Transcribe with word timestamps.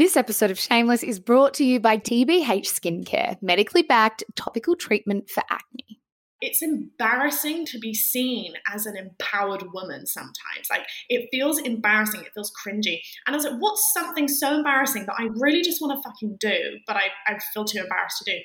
This 0.00 0.16
episode 0.16 0.50
of 0.50 0.58
Shameless 0.58 1.02
is 1.02 1.20
brought 1.20 1.52
to 1.52 1.62
you 1.62 1.78
by 1.78 1.98
TBH 1.98 2.64
Skincare, 2.64 3.36
medically 3.42 3.82
backed 3.82 4.24
topical 4.34 4.74
treatment 4.74 5.28
for 5.28 5.42
acne. 5.50 6.00
It's 6.40 6.62
embarrassing 6.62 7.66
to 7.66 7.78
be 7.78 7.92
seen 7.92 8.54
as 8.72 8.86
an 8.86 8.96
empowered 8.96 9.62
woman 9.74 10.06
sometimes. 10.06 10.70
Like, 10.70 10.86
it 11.10 11.28
feels 11.30 11.58
embarrassing, 11.58 12.22
it 12.22 12.32
feels 12.32 12.50
cringy. 12.66 13.00
And 13.26 13.34
I 13.34 13.36
was 13.36 13.44
like, 13.44 13.58
what's 13.60 13.92
something 13.92 14.26
so 14.26 14.54
embarrassing 14.56 15.04
that 15.04 15.16
I 15.18 15.28
really 15.34 15.60
just 15.60 15.82
want 15.82 15.98
to 15.98 16.02
fucking 16.02 16.38
do, 16.40 16.78
but 16.86 16.96
I, 16.96 17.10
I 17.26 17.38
feel 17.52 17.66
too 17.66 17.80
embarrassed 17.80 18.22
to 18.24 18.32
do? 18.32 18.38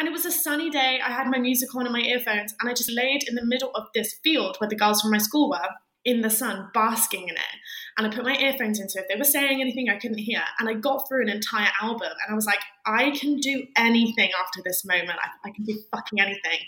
And 0.00 0.08
it 0.08 0.10
was 0.10 0.26
a 0.26 0.32
sunny 0.32 0.70
day. 0.70 0.98
I 1.00 1.12
had 1.12 1.28
my 1.28 1.38
music 1.38 1.72
on 1.76 1.86
in 1.86 1.92
my 1.92 2.00
earphones, 2.00 2.52
and 2.60 2.68
I 2.68 2.74
just 2.74 2.90
laid 2.90 3.28
in 3.28 3.36
the 3.36 3.46
middle 3.46 3.70
of 3.76 3.84
this 3.94 4.18
field 4.24 4.56
where 4.58 4.68
the 4.68 4.74
girls 4.74 5.02
from 5.02 5.12
my 5.12 5.18
school 5.18 5.50
were 5.50 5.68
in 6.06 6.22
the 6.22 6.30
sun, 6.30 6.70
basking 6.72 7.28
in 7.28 7.34
it. 7.34 7.56
And 7.98 8.06
I 8.06 8.10
put 8.10 8.24
my 8.24 8.36
earphones 8.36 8.78
in, 8.80 8.88
so 8.88 9.00
if 9.00 9.08
they 9.08 9.16
were 9.16 9.24
saying 9.24 9.60
anything 9.60 9.90
I 9.90 9.98
couldn't 9.98 10.18
hear. 10.18 10.40
And 10.60 10.68
I 10.68 10.74
got 10.74 11.06
through 11.08 11.22
an 11.22 11.28
entire 11.28 11.70
album, 11.82 12.08
and 12.08 12.32
I 12.32 12.34
was 12.34 12.46
like, 12.46 12.60
I 12.86 13.10
can 13.10 13.38
do 13.38 13.64
anything 13.76 14.30
after 14.40 14.62
this 14.64 14.84
moment. 14.84 15.18
I, 15.20 15.48
I 15.48 15.50
can 15.50 15.64
do 15.64 15.76
fucking 15.90 16.20
anything. 16.20 16.60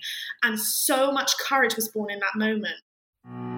And 0.42 0.58
so 0.58 1.12
much 1.12 1.38
courage 1.38 1.76
was 1.76 1.88
born 1.88 2.10
in 2.10 2.18
that 2.18 2.36
moment. 2.36 3.57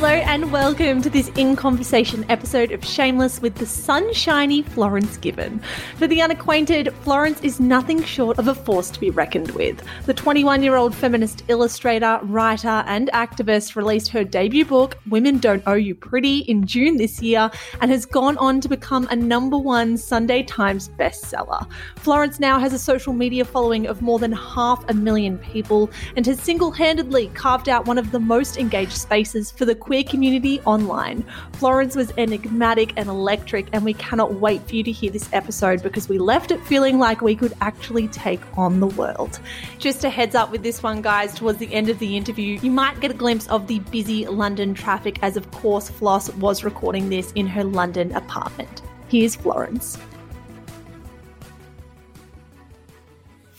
Hello 0.00 0.14
and 0.14 0.50
welcome 0.50 1.02
to 1.02 1.10
this 1.10 1.28
In 1.36 1.54
Conversation 1.56 2.24
episode 2.30 2.72
of 2.72 2.82
Shameless 2.82 3.42
with 3.42 3.56
the 3.56 3.66
sunshiny 3.66 4.62
Florence 4.62 5.18
Given. 5.18 5.60
For 5.98 6.06
the 6.06 6.22
unacquainted, 6.22 6.94
Florence 7.02 7.42
is 7.42 7.60
nothing 7.60 8.02
short 8.02 8.38
of 8.38 8.48
a 8.48 8.54
force 8.54 8.88
to 8.92 8.98
be 8.98 9.10
reckoned 9.10 9.50
with. 9.50 9.84
The 10.06 10.14
21 10.14 10.62
year 10.62 10.76
old 10.76 10.94
feminist 10.94 11.44
illustrator, 11.48 12.18
writer, 12.22 12.82
and 12.86 13.10
activist 13.12 13.76
released 13.76 14.08
her 14.08 14.24
debut 14.24 14.64
book, 14.64 14.96
Women 15.10 15.36
Don't 15.36 15.62
Owe 15.66 15.74
You 15.74 15.94
Pretty, 15.94 16.38
in 16.38 16.66
June 16.66 16.96
this 16.96 17.20
year 17.20 17.50
and 17.82 17.90
has 17.90 18.06
gone 18.06 18.38
on 18.38 18.62
to 18.62 18.70
become 18.70 19.06
a 19.10 19.16
number 19.16 19.58
one 19.58 19.98
Sunday 19.98 20.42
Times 20.44 20.88
bestseller. 20.88 21.70
Florence 21.96 22.40
now 22.40 22.58
has 22.58 22.72
a 22.72 22.78
social 22.78 23.12
media 23.12 23.44
following 23.44 23.86
of 23.86 24.00
more 24.00 24.18
than 24.18 24.32
half 24.32 24.82
a 24.88 24.94
million 24.94 25.36
people 25.36 25.90
and 26.16 26.24
has 26.24 26.40
single 26.40 26.70
handedly 26.70 27.26
carved 27.34 27.68
out 27.68 27.84
one 27.84 27.98
of 27.98 28.12
the 28.12 28.20
most 28.20 28.56
engaged 28.56 28.96
spaces 28.96 29.50
for 29.50 29.66
the 29.66 29.74
queer 29.90 30.04
community 30.04 30.60
online. 30.66 31.24
Florence 31.54 31.96
was 31.96 32.12
enigmatic 32.16 32.92
and 32.96 33.08
electric, 33.08 33.66
and 33.72 33.84
we 33.84 33.92
cannot 33.94 34.34
wait 34.34 34.62
for 34.68 34.76
you 34.76 34.84
to 34.84 34.92
hear 34.92 35.10
this 35.10 35.28
episode 35.32 35.82
because 35.82 36.08
we 36.08 36.16
left 36.16 36.52
it 36.52 36.64
feeling 36.64 37.00
like 37.00 37.20
we 37.20 37.34
could 37.34 37.52
actually 37.60 38.06
take 38.06 38.40
on 38.56 38.78
the 38.78 38.86
world. 38.86 39.40
Just 39.78 40.04
a 40.04 40.08
heads 40.08 40.36
up 40.36 40.52
with 40.52 40.62
this 40.62 40.80
one, 40.80 41.02
guys, 41.02 41.34
towards 41.34 41.58
the 41.58 41.74
end 41.74 41.88
of 41.88 41.98
the 41.98 42.16
interview, 42.16 42.60
you 42.62 42.70
might 42.70 43.00
get 43.00 43.10
a 43.10 43.14
glimpse 43.14 43.48
of 43.48 43.66
the 43.66 43.80
busy 43.90 44.28
London 44.28 44.74
traffic, 44.74 45.18
as 45.22 45.36
of 45.36 45.50
course, 45.50 45.90
Floss 45.90 46.32
was 46.34 46.62
recording 46.62 47.08
this 47.08 47.32
in 47.32 47.48
her 47.48 47.64
London 47.64 48.12
apartment. 48.14 48.82
Here's 49.08 49.34
Florence. 49.34 49.98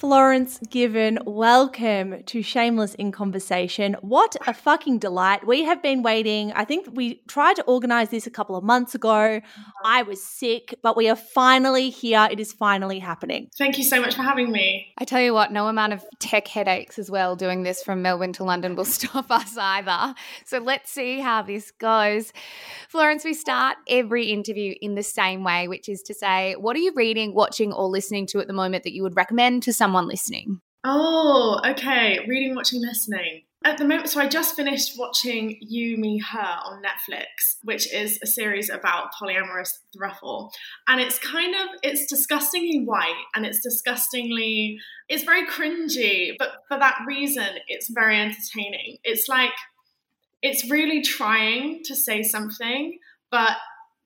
Florence 0.02 0.58
Given, 0.68 1.20
welcome 1.28 2.24
to 2.24 2.42
Shameless 2.42 2.96
in 2.96 3.12
Conversation. 3.12 3.96
What 4.02 4.36
a 4.48 4.52
fucking 4.52 4.98
delight. 4.98 5.46
We 5.46 5.64
have 5.66 5.84
been 5.84 6.02
waiting. 6.02 6.52
I 6.54 6.66
think 6.66 6.88
we 6.94 7.22
tried 7.28 7.58
to 7.58 7.64
organize 7.66 8.10
this 8.10 8.26
a 8.26 8.32
couple 8.32 8.56
of 8.56 8.64
months 8.64 8.96
ago. 8.96 9.42
I 9.86 10.02
was 10.02 10.24
sick, 10.24 10.74
but 10.82 10.98
we 10.98 11.08
are 11.08 11.16
finally 11.16 11.92
here. 11.92 12.28
It 12.32 12.40
is 12.40 12.52
finally 12.52 12.98
happening. 12.98 13.52
Thank 13.56 13.78
you 13.78 13.84
so 13.84 14.02
much 14.02 14.16
for 14.16 14.24
having 14.24 14.52
me. 14.52 14.92
I 14.98 15.06
tell 15.06 15.22
you 15.22 15.36
what, 15.36 15.52
no 15.52 15.68
amount 15.68 15.94
of 15.94 16.04
tech 16.18 16.48
headaches 16.48 16.98
as 16.98 17.12
well 17.12 17.36
doing 17.36 17.62
this 17.62 17.84
from 17.84 18.02
Melbourne 18.02 18.34
to 18.34 18.44
London 18.44 18.76
will 18.76 18.86
stop 18.86 19.30
us 19.30 19.56
either. 19.56 20.16
So 20.46 20.58
let's 20.58 20.90
see 20.90 21.20
how 21.20 21.44
this 21.44 21.70
goes. 21.70 22.34
Florence, 22.90 23.24
we 23.24 23.36
start 23.36 23.78
every 23.88 24.32
interview 24.32 24.74
in 24.82 24.96
the 24.96 25.04
same 25.04 25.44
way, 25.44 25.68
which 25.68 25.88
is 25.88 26.02
to 26.02 26.16
say, 26.16 26.56
what 26.56 26.76
are 26.76 26.80
you 26.80 26.92
reading, 26.96 27.36
watching, 27.36 27.72
or 27.72 27.88
listening 27.88 28.26
to 28.26 28.40
at 28.40 28.48
the 28.48 28.54
moment 28.54 28.84
that 28.84 28.94
you 28.94 29.04
would 29.04 29.16
recommend 29.16 29.62
to 29.62 29.72
someone 29.72 29.91
listening? 30.00 30.62
Oh, 30.84 31.60
okay. 31.66 32.26
Reading, 32.28 32.56
watching, 32.56 32.82
listening. 32.82 33.44
At 33.64 33.78
the 33.78 33.86
moment, 33.86 34.10
so 34.10 34.20
I 34.20 34.28
just 34.28 34.56
finished 34.56 34.98
watching 34.98 35.56
You, 35.62 35.96
Me, 35.98 36.18
Her 36.18 36.40
on 36.40 36.82
Netflix, 36.82 37.58
which 37.64 37.94
is 37.94 38.18
a 38.24 38.26
series 38.26 38.72
about 38.72 39.12
polyamorous 39.14 39.70
throuple. 39.96 40.50
And 40.88 41.00
it's 41.00 41.20
kind 41.20 41.54
of, 41.54 41.68
it's 41.84 42.08
disgustingly 42.08 42.84
white 42.84 43.24
and 43.36 43.46
it's 43.46 43.60
disgustingly, 43.60 44.80
it's 45.10 45.24
very 45.24 45.46
cringy, 45.46 46.32
but 46.40 46.54
for 46.68 46.80
that 46.80 46.98
reason, 47.06 47.46
it's 47.68 47.92
very 47.92 48.20
entertaining. 48.20 48.98
It's 49.04 49.28
like, 49.28 49.54
it's 50.42 50.68
really 50.72 51.04
trying 51.04 51.84
to 51.84 51.96
say 51.96 52.24
something, 52.24 52.98
but 53.30 53.58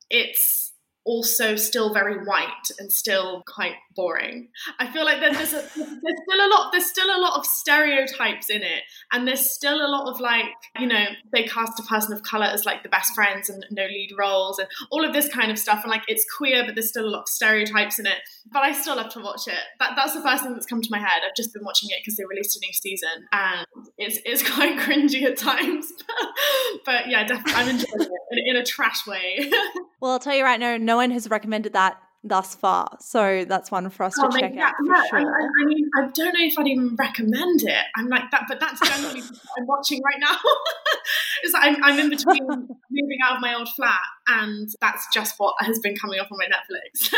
it's 0.10 0.65
also 1.06 1.56
still 1.56 1.94
very 1.94 2.26
white 2.26 2.70
and 2.80 2.92
still 2.92 3.44
quite 3.48 3.76
boring. 3.96 4.50
I 4.80 4.92
feel 4.92 5.06
like 5.06 5.20
there's, 5.20 5.54
a, 5.54 5.62
there's 5.62 5.72
still 5.76 6.46
a 6.46 6.50
lot 6.50 6.72
there's 6.72 6.86
still 6.86 7.08
a 7.08 7.22
lot 7.22 7.38
of 7.38 7.46
stereotypes 7.46 8.50
in 8.50 8.64
it, 8.64 8.84
and 9.12 9.28
there's 9.28 9.50
still 9.52 9.86
a 9.86 9.88
lot 9.88 10.12
of 10.12 10.20
like 10.20 10.46
you 10.80 10.88
know 10.88 11.06
they 11.32 11.44
cast 11.44 11.80
a 11.80 11.84
person 11.84 12.14
of 12.14 12.24
color 12.24 12.46
as 12.46 12.66
like 12.66 12.84
the 12.84 12.90
best 12.90 13.14
friends 13.14 13.50
and 13.50 13.66
no 13.72 13.86
lead 13.86 14.12
roles 14.18 14.60
and 14.60 14.68
all 14.92 15.06
of 15.06 15.14
this 15.14 15.30
kind 15.30 15.52
of 15.52 15.60
stuff, 15.60 15.82
and 15.84 15.92
like 15.92 16.04
it's 16.08 16.26
queer, 16.38 16.64
but 16.66 16.76
there's 16.76 16.90
still 16.90 17.06
a 17.06 17.10
lot 17.10 17.22
of 17.22 17.30
stereotypes 17.30 18.00
in 18.00 18.08
it. 18.08 18.18
But 18.52 18.64
I 18.64 18.74
still 18.74 18.96
love 18.96 19.10
to 19.14 19.20
watch 19.20 19.48
it. 19.48 19.54
That, 19.80 19.94
that's 19.96 20.14
the 20.14 20.22
first 20.22 20.44
thing 20.44 20.54
that's 20.54 20.66
come 20.66 20.82
to 20.82 20.92
my 20.92 21.00
head. 21.00 21.22
I've 21.26 21.36
just 21.36 21.54
been 21.54 21.64
watching 21.64 21.90
it 21.92 22.02
because 22.04 22.18
they 22.18 22.26
released 22.26 22.58
a 22.58 22.60
new 22.60 22.74
season, 22.74 23.28
and 23.32 23.66
it's 23.98 24.20
it's 24.26 24.48
quite 24.56 24.78
cringy 24.80 25.24
at 25.24 25.38
times. 25.38 25.92
but 26.86 27.08
yeah, 27.10 27.26
definitely 27.26 27.54
I'm 27.54 27.70
enjoying 27.70 28.02
it 28.02 28.12
in, 28.32 28.56
in 28.56 28.62
a 28.62 28.66
trash 28.66 29.06
way. 29.08 29.52
well, 30.02 30.12
I'll 30.12 30.20
tell 30.20 30.36
you 30.36 30.44
right 30.44 30.60
now, 30.60 30.78
no 30.78 30.95
one 30.98 31.12
has 31.12 31.30
recommended 31.30 31.74
that 31.74 31.98
thus 32.26 32.56
far. 32.56 32.98
So 33.00 33.46
that's 33.48 33.72
one 33.72 33.90
for 33.90 34.04
us 34.04 34.16
oh, 34.20 34.30
to 34.30 34.40
check 34.40 34.58
out 34.58 34.74
for 34.78 34.86
yeah, 34.88 35.04
sure. 35.10 35.20
I, 35.20 35.46
I, 35.46 35.66
mean, 35.66 35.90
I 35.96 36.02
don't 36.08 36.34
know 36.34 36.40
if 36.40 36.58
I'd 36.58 36.68
even 36.68 36.96
recommend 36.98 37.62
it. 37.64 37.86
I'm 37.96 38.08
like 38.08 38.32
that, 38.32 38.46
but 38.48 38.60
that's 38.60 38.82
generally 38.82 39.22
what 39.22 39.40
I'm 39.60 39.68
watching 39.68 40.02
right 40.04 40.20
now. 40.20 40.36
is 41.44 41.54
I'm, 41.56 41.82
I'm 41.84 42.00
in 42.00 42.10
between 42.10 42.44
moving 42.48 43.18
out 43.24 43.36
of 43.36 43.42
my 43.42 43.54
old 43.54 43.70
flat, 43.70 44.02
and 44.28 44.68
that's 44.82 45.06
just 45.14 45.36
what 45.38 45.54
has 45.60 45.80
been 45.80 45.96
coming 45.96 46.20
up 46.20 46.28
on 46.32 46.40
my 46.40 46.48
Netflix. 46.48 47.14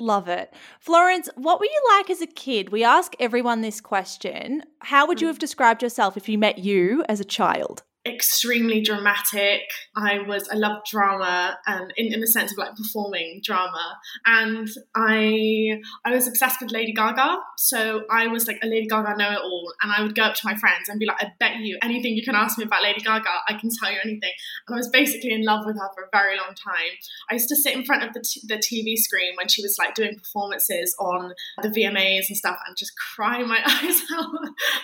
Love 0.00 0.28
it, 0.28 0.52
Florence. 0.80 1.28
What 1.36 1.60
were 1.60 1.66
you 1.66 1.82
like 1.96 2.10
as 2.10 2.20
a 2.20 2.26
kid? 2.26 2.70
We 2.70 2.82
ask 2.82 3.14
everyone 3.20 3.60
this 3.60 3.80
question. 3.80 4.64
How 4.80 5.06
would 5.06 5.20
you 5.20 5.26
mm. 5.28 5.30
have 5.30 5.38
described 5.38 5.82
yourself 5.82 6.16
if 6.16 6.28
you 6.28 6.38
met 6.38 6.58
you 6.58 7.04
as 7.08 7.20
a 7.20 7.24
child? 7.24 7.84
Extremely 8.06 8.80
dramatic. 8.80 9.62
I 9.94 10.20
was 10.20 10.48
I 10.48 10.54
loved 10.54 10.86
drama 10.90 11.58
and 11.66 11.92
in, 11.96 12.14
in 12.14 12.20
the 12.20 12.26
sense 12.26 12.52
of 12.52 12.58
like 12.58 12.74
performing 12.74 13.40
drama. 13.44 13.98
And 14.26 14.68
I 14.94 15.80
I 16.04 16.10
was 16.10 16.26
obsessed 16.26 16.60
with 16.60 16.72
Lady 16.72 16.92
Gaga. 16.92 17.36
So 17.58 18.02
I 18.10 18.26
was 18.28 18.46
like 18.46 18.58
a 18.62 18.66
Lady 18.66 18.86
Gaga 18.86 19.16
know 19.16 19.30
it 19.32 19.40
all. 19.42 19.72
And 19.82 19.92
I 19.92 20.02
would 20.02 20.14
go 20.14 20.22
up 20.22 20.34
to 20.34 20.42
my 20.44 20.54
friends 20.54 20.88
and 20.88 20.98
be 20.98 21.06
like, 21.06 21.22
I 21.22 21.32
bet 21.38 21.56
you 21.56 21.78
anything 21.82 22.14
you 22.14 22.22
can 22.22 22.34
ask 22.34 22.58
me 22.58 22.64
about 22.64 22.82
Lady 22.82 23.00
Gaga, 23.00 23.28
I 23.48 23.54
can 23.54 23.70
tell 23.78 23.92
you 23.92 23.98
anything. 24.02 24.32
And 24.66 24.74
I 24.74 24.78
was 24.78 24.88
basically 24.88 25.32
in 25.32 25.44
love 25.44 25.66
with 25.66 25.76
her 25.76 25.90
for 25.94 26.04
a 26.04 26.08
very 26.12 26.36
long 26.36 26.54
time. 26.54 26.92
I 27.30 27.34
used 27.34 27.48
to 27.50 27.56
sit 27.56 27.74
in 27.74 27.84
front 27.84 28.02
of 28.02 28.14
the, 28.14 28.20
t- 28.20 28.42
the 28.46 28.56
TV 28.56 28.96
screen 28.96 29.34
when 29.36 29.48
she 29.48 29.62
was 29.62 29.76
like 29.78 29.94
doing 29.94 30.16
performances 30.16 30.94
on 30.98 31.34
the 31.62 31.68
VMAs 31.68 32.28
and 32.28 32.36
stuff 32.36 32.56
and 32.66 32.76
just 32.76 32.92
cry 33.14 33.42
my 33.42 33.60
eyes 33.66 34.00
out 34.14 34.30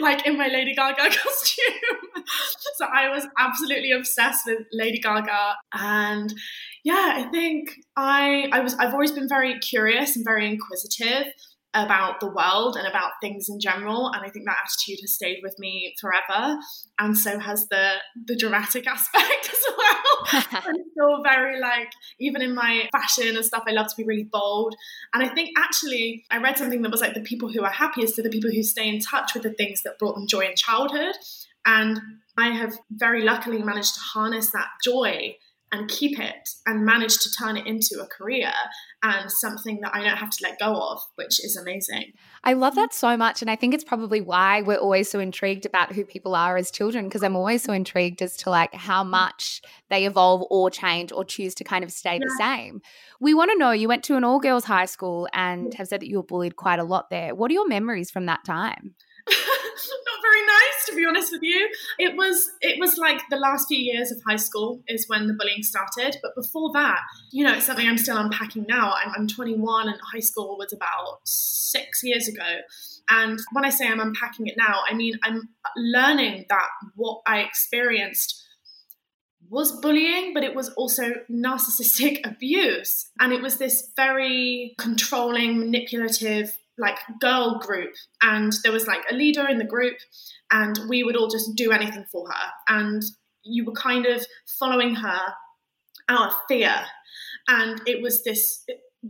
like 0.01 0.27
in 0.27 0.37
my 0.37 0.49
Lady 0.49 0.75
Gaga 0.75 0.97
costume. 1.03 1.75
so 2.77 2.87
I 2.87 3.06
I 3.07 3.15
was 3.15 3.27
absolutely 3.39 3.93
obsessed 3.93 4.47
with 4.47 4.61
Lady 4.73 4.99
Gaga, 4.99 5.55
and 5.73 6.35
yeah, 6.85 7.15
I 7.17 7.25
think 7.31 7.71
I 7.97 8.49
I 8.53 8.61
was 8.61 8.75
I've 8.75 8.93
always 8.93 9.13
been 9.13 9.29
very 9.29 9.59
curious 9.61 10.17
and 10.17 10.25
very 10.25 10.47
inquisitive 10.49 11.33
about 11.75 12.21
the 12.21 12.27
world 12.27 12.75
and 12.77 12.87
about 12.87 13.13
things 13.21 13.49
in 13.51 13.61
general. 13.61 14.11
And 14.15 14.25
i 14.25 14.31
think 14.31 14.47
that 14.47 14.57
attitude 14.65 15.01
has 15.03 15.13
stayed 15.13 15.41
with 15.43 15.59
me 15.59 15.95
forever. 16.01 16.57
And 16.99 17.17
so 17.17 17.39
has 17.39 17.69
the 17.69 17.97
the 18.25 18.37
dramatic 18.37 18.87
aspect 18.97 19.51
as 19.51 19.65
well. 19.77 20.43
I'm 20.67 20.75
still 20.93 21.23
very 21.23 21.61
like 21.61 21.93
even 22.19 22.41
in 22.41 22.55
my 22.55 22.89
fashion 22.93 23.37
and 23.37 23.45
stuff 23.45 23.65
i 23.67 23.73
love 23.73 23.89
to 23.89 23.97
be 23.97 24.05
really 24.05 24.29
bold. 24.33 24.75
And 25.13 25.23
i 25.23 25.29
think 25.29 25.51
actually 25.59 26.25
i 26.31 26.39
read 26.39 26.57
something 26.57 26.83
that 26.83 26.91
was 26.91 27.03
like 27.03 27.15
the 27.15 27.21
people 27.21 27.53
who 27.53 27.63
are 27.63 27.71
happiest 27.71 28.19
are 28.19 28.23
the 28.23 28.31
people 28.31 28.51
who 28.51 28.63
stay 28.63 28.89
in 28.89 29.01
touch 29.01 29.35
with 29.35 29.43
the 29.43 29.53
things 29.53 29.83
that 29.83 29.99
brought 29.99 30.15
them 30.15 30.27
joy 30.27 30.47
in 30.47 30.57
childhood 30.57 31.17
and 31.67 32.01
I 32.39 32.49
have 32.49 32.79
very 32.91 33.23
luckily 33.23 33.63
managed 33.63 33.95
to 33.95 34.01
harness 34.01 34.51
that 34.53 34.69
joy 34.85 35.37
and 35.73 35.89
keep 35.89 36.19
it 36.21 36.49
and 36.65 36.85
manage 36.85 37.19
to 37.19 37.31
turn 37.39 37.57
it 37.57 37.67
into 37.67 38.01
a 38.01 38.07
career 38.07 38.53
and 39.03 39.31
something 39.31 39.81
that 39.83 39.95
I 39.95 40.03
don't 40.05 40.17
have 40.17 40.31
to 40.31 40.45
let 40.45 40.61
go 40.61 40.75
of, 40.75 41.01
which 41.17 41.45
is 41.45 41.57
amazing. 41.57 42.13
I 42.45 42.53
love 42.53 42.77
that 42.77 42.95
so 42.95 43.17
much. 43.17 43.43
And 43.43 43.51
I 43.51 43.57
think 43.57 43.75
it's 43.75 43.83
probably 43.83 44.21
why 44.21 44.63
we're 44.63 44.77
always 44.77 45.11
so 45.11 45.19
intrigued 45.19 45.67
about 45.67 45.93
who 45.93 46.05
people 46.05 46.37
are 46.37 46.57
as 46.57 46.71
children, 46.71 47.07
because 47.07 47.25
I'm 47.25 47.35
always 47.35 47.63
so 47.63 47.73
intrigued 47.73 48.23
as 48.23 48.37
to 48.39 48.51
like 48.51 48.75
how 48.75 49.03
much 49.03 49.61
they 49.91 50.07
evolve 50.07 50.45
or 50.51 50.71
change 50.71 51.11
or 51.11 51.25
choose 51.25 51.55
to 51.57 51.65
kind 51.65 51.83
of 51.83 51.91
stay 51.91 52.15
yeah. 52.15 52.21
the 52.21 52.37
same. 52.39 52.81
We 53.21 53.35
want 53.35 53.51
to 53.51 53.59
know 53.59 53.73
you 53.73 53.89
went 53.89 54.05
to 54.05 54.17
an 54.17 54.23
all 54.23 54.39
girls 54.39 54.65
high 54.65 54.87
school 54.87 55.29
and 55.33 55.75
have 55.75 55.89
said 55.89 56.01
that 56.01 56.07
you 56.07 56.19
were 56.19 56.23
bullied 56.23 56.55
quite 56.55 56.79
a 56.79 56.85
lot 56.85 57.11
there. 57.11 57.35
What 57.35 57.51
are 57.51 57.55
your 57.55 57.69
memories 57.69 58.11
from 58.11 58.27
that 58.27 58.45
time? 58.45 58.95
not 60.07 60.23
very 60.23 60.47
nice 60.47 60.87
to 60.87 60.95
be 60.95 61.05
honest 61.05 61.33
with 61.33 61.43
you. 61.43 61.69
It 61.99 62.17
was 62.17 62.51
it 62.61 62.79
was 62.79 62.97
like 62.97 63.21
the 63.31 63.37
last 63.37 63.69
few 63.69 63.79
years 63.79 64.11
of 64.13 64.19
high 64.27 64.37
school 64.37 64.83
is 64.87 65.09
when 65.09 65.27
the 65.27 65.35
bullying 65.35 65.63
started. 65.63 66.17
But 66.23 66.35
before 66.35 66.73
that 66.73 67.01
you 67.33 67.45
know 67.45 67.55
it's 67.55 67.67
something 67.67 67.87
i'm 67.87 67.99
still 67.99 68.17
unpacking 68.17 68.67
now. 68.69 68.95
I'm, 69.05 69.13
I'm 69.17 69.27
21 69.27 69.89
and 69.89 69.99
high 70.13 70.21
school 70.21 70.57
was 70.59 70.73
about 70.73 71.21
six 71.25 72.03
years 72.03 72.29
ago. 72.29 72.61
And 73.09 73.41
when 73.53 73.65
i 73.65 73.71
say 73.71 73.89
i'm 73.89 74.01
unpacking 74.01 74.47
it 74.47 74.55
now 74.57 74.81
i 74.89 74.95
mean 74.95 75.15
i'm 75.23 75.49
learning 75.77 76.47
that 76.49 76.69
what 76.95 77.23
i 77.27 77.41
experienced 77.41 78.43
was 79.49 79.73
bullying, 79.81 80.35
but 80.35 80.43
it 80.43 80.55
was 80.55 80.71
also 80.71 81.15
narcissistic 81.31 82.21
abuse. 82.25 83.11
And 83.21 83.33
it 83.33 83.43
was 83.43 83.59
this 83.59 83.91
very 83.97 84.75
controlling, 84.79 85.59
manipulative 85.59 86.57
like 86.79 86.99
girl 87.21 87.59
group 87.59 87.95
and 88.23 88.53
there 88.63 88.73
was 88.73 88.87
like 88.87 89.03
a 89.11 89.15
leader 89.15 89.47
in 89.49 89.59
the 89.59 89.65
group 89.65 89.97
and 90.51 90.79
we 90.89 91.03
would 91.03 91.17
all 91.17 91.29
just 91.29 91.55
do 91.55 91.73
anything 91.73 92.05
for 92.11 92.29
her 92.29 92.51
and 92.69 93.03
you 93.43 93.65
were 93.65 93.73
kind 93.73 94.07
of 94.07 94.25
following 94.59 94.95
her 94.95 95.21
out 96.09 96.29
of 96.29 96.35
fear 96.49 96.75
and 97.49 97.81
it 97.87 98.03
was 98.03 98.23
this 98.25 98.65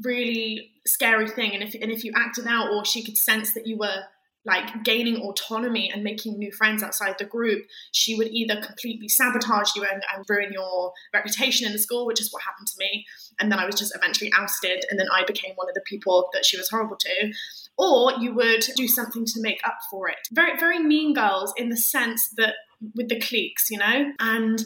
really 0.04 0.70
scary 0.86 1.28
thing 1.28 1.54
and 1.54 1.62
if 1.62 1.74
and 1.80 1.90
if 1.90 2.04
you 2.04 2.12
acted 2.16 2.46
out 2.46 2.70
or 2.72 2.84
she 2.84 3.02
could 3.02 3.16
sense 3.16 3.54
that 3.54 3.66
you 3.66 3.76
were 3.76 4.02
like 4.46 4.84
gaining 4.84 5.16
autonomy 5.16 5.90
and 5.92 6.04
making 6.04 6.38
new 6.38 6.52
friends 6.52 6.82
outside 6.82 7.16
the 7.18 7.24
group, 7.24 7.66
she 7.90 8.14
would 8.14 8.28
either 8.28 8.60
completely 8.62 9.08
sabotage 9.08 9.74
you 9.74 9.82
and, 9.82 10.02
and, 10.14 10.24
ruin 10.28 10.52
your 10.52 10.92
reputation 11.12 11.66
in 11.66 11.72
the 11.72 11.78
school, 11.78 12.06
which 12.06 12.20
is 12.20 12.32
what 12.32 12.42
happened 12.44 12.68
to 12.68 12.74
me. 12.78 13.04
And 13.40 13.52
then 13.52 13.58
I 13.58 13.66
was 13.66 13.74
just 13.74 13.94
eventually 13.94 14.30
ousted, 14.36 14.84
and 14.90 14.98
then 14.98 15.08
I 15.12 15.24
became 15.24 15.54
one 15.56 15.68
of 15.68 15.74
the 15.74 15.82
people 15.82 16.28
that 16.32 16.44
she 16.44 16.56
was 16.56 16.68
horrible 16.68 16.96
to. 16.96 17.32
Or 17.78 18.12
you 18.12 18.34
would 18.34 18.66
do 18.76 18.88
something 18.88 19.26
to 19.26 19.40
make 19.40 19.60
up 19.64 19.78
for 19.90 20.08
it. 20.08 20.28
Very, 20.32 20.58
very 20.58 20.78
mean 20.78 21.12
girls 21.12 21.52
in 21.56 21.68
the 21.68 21.76
sense 21.76 22.28
that 22.36 22.54
with 22.94 23.08
the 23.08 23.20
cliques, 23.20 23.70
you 23.70 23.78
know? 23.78 24.12
And 24.18 24.64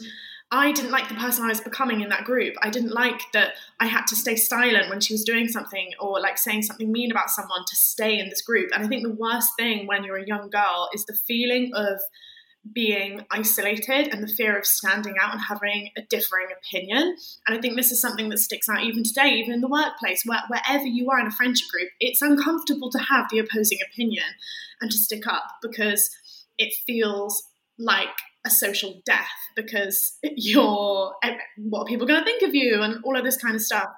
I 0.53 0.73
didn't 0.73 0.91
like 0.91 1.07
the 1.07 1.15
person 1.15 1.45
I 1.45 1.49
was 1.49 1.61
becoming 1.61 2.01
in 2.01 2.09
that 2.09 2.25
group. 2.25 2.55
I 2.61 2.69
didn't 2.69 2.91
like 2.91 3.21
that 3.31 3.53
I 3.79 3.87
had 3.87 4.05
to 4.07 4.17
stay 4.17 4.35
silent 4.35 4.89
when 4.89 4.99
she 4.99 5.13
was 5.13 5.23
doing 5.23 5.47
something 5.47 5.91
or 5.99 6.19
like 6.19 6.37
saying 6.37 6.63
something 6.63 6.91
mean 6.91 7.09
about 7.09 7.29
someone 7.29 7.61
to 7.67 7.75
stay 7.75 8.19
in 8.19 8.29
this 8.29 8.41
group. 8.41 8.69
And 8.73 8.83
I 8.83 8.87
think 8.87 9.03
the 9.03 9.13
worst 9.13 9.51
thing 9.57 9.87
when 9.87 10.03
you're 10.03 10.17
a 10.17 10.27
young 10.27 10.49
girl 10.49 10.89
is 10.93 11.05
the 11.05 11.13
feeling 11.13 11.71
of 11.73 12.01
being 12.73 13.25
isolated 13.31 14.13
and 14.13 14.21
the 14.21 14.27
fear 14.27 14.57
of 14.57 14.65
standing 14.65 15.15
out 15.19 15.31
and 15.31 15.41
having 15.41 15.89
a 15.97 16.01
differing 16.03 16.47
opinion. 16.55 17.15
And 17.47 17.57
I 17.57 17.59
think 17.59 17.75
this 17.75 17.91
is 17.91 17.99
something 17.99 18.29
that 18.29 18.37
sticks 18.37 18.69
out 18.69 18.83
even 18.83 19.03
today, 19.03 19.29
even 19.29 19.53
in 19.53 19.61
the 19.61 19.67
workplace, 19.67 20.23
where, 20.25 20.41
wherever 20.47 20.85
you 20.85 21.09
are 21.09 21.19
in 21.19 21.27
a 21.27 21.31
friendship 21.31 21.67
group, 21.69 21.89
it's 21.99 22.21
uncomfortable 22.21 22.91
to 22.91 22.99
have 22.99 23.27
the 23.29 23.39
opposing 23.39 23.79
opinion 23.91 24.25
and 24.79 24.91
to 24.91 24.97
stick 24.97 25.25
up 25.27 25.43
because 25.61 26.09
it 26.57 26.73
feels 26.85 27.43
like 27.79 28.09
a 28.45 28.49
social 28.49 29.01
death 29.05 29.29
because 29.55 30.17
you're 30.23 31.13
eh, 31.23 31.37
what 31.57 31.81
are 31.81 31.85
people 31.85 32.07
going 32.07 32.19
to 32.19 32.25
think 32.25 32.43
of 32.43 32.55
you 32.55 32.81
and 32.81 33.03
all 33.03 33.17
of 33.17 33.23
this 33.23 33.37
kind 33.37 33.55
of 33.55 33.61
stuff 33.61 33.89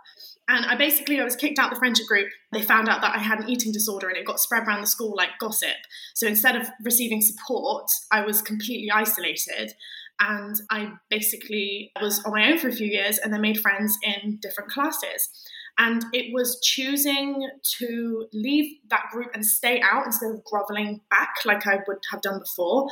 and 0.48 0.66
i 0.66 0.75
basically 0.75 1.19
i 1.19 1.24
was 1.24 1.36
kicked 1.36 1.60
out 1.60 1.69
the 1.69 1.80
friendship 1.80 2.06
group. 2.07 2.28
They 2.51 2.62
found 2.62 2.90
out 2.90 3.01
that 3.01 3.16
i 3.16 3.19
had 3.19 3.40
an 3.40 3.50
eating 3.50 3.72
disorder 3.72 4.07
and 4.07 4.18
it 4.18 4.25
got 4.25 4.40
spread 4.40 4.68
around 4.68 4.81
the 4.81 4.88
school 4.88 5.13
like 5.16 5.40
gossip. 5.40 5.78
So 6.13 6.28
instead 6.28 6.56
of 6.56 6.68
receiving 6.84 7.22
support 7.22 7.90
i 8.12 8.22
was 8.22 8.42
completely 8.42 8.92
isolated. 8.92 9.74
And 10.19 10.56
i 10.69 10.92
basically 11.10 11.92
was 12.01 12.24
on 12.24 12.34
my 12.34 12.51
own 12.51 12.57
for 12.57 12.68
a 12.68 12.74
few 12.74 12.88
years 12.88 13.18
and 13.18 13.34
then 13.34 13.42
made 13.42 13.60
friends 13.60 13.98
in 14.04 14.38
different 14.42 14.69
classes. 14.69 15.30
And 15.78 16.06
it 16.13 16.31
was 16.34 16.60
choosing 16.62 17.50
to 17.80 18.28
leave 18.31 18.75
that 18.92 19.06
group 19.12 19.31
and 19.34 19.44
stay 19.44 19.81
out 19.81 20.06
instead 20.06 20.30
of 20.30 20.44
groveling 20.44 21.01
back 21.10 21.34
like 21.46 21.66
I 21.66 21.80
would 21.88 21.98
have 22.12 22.22
done 22.22 22.38
before 22.39 22.88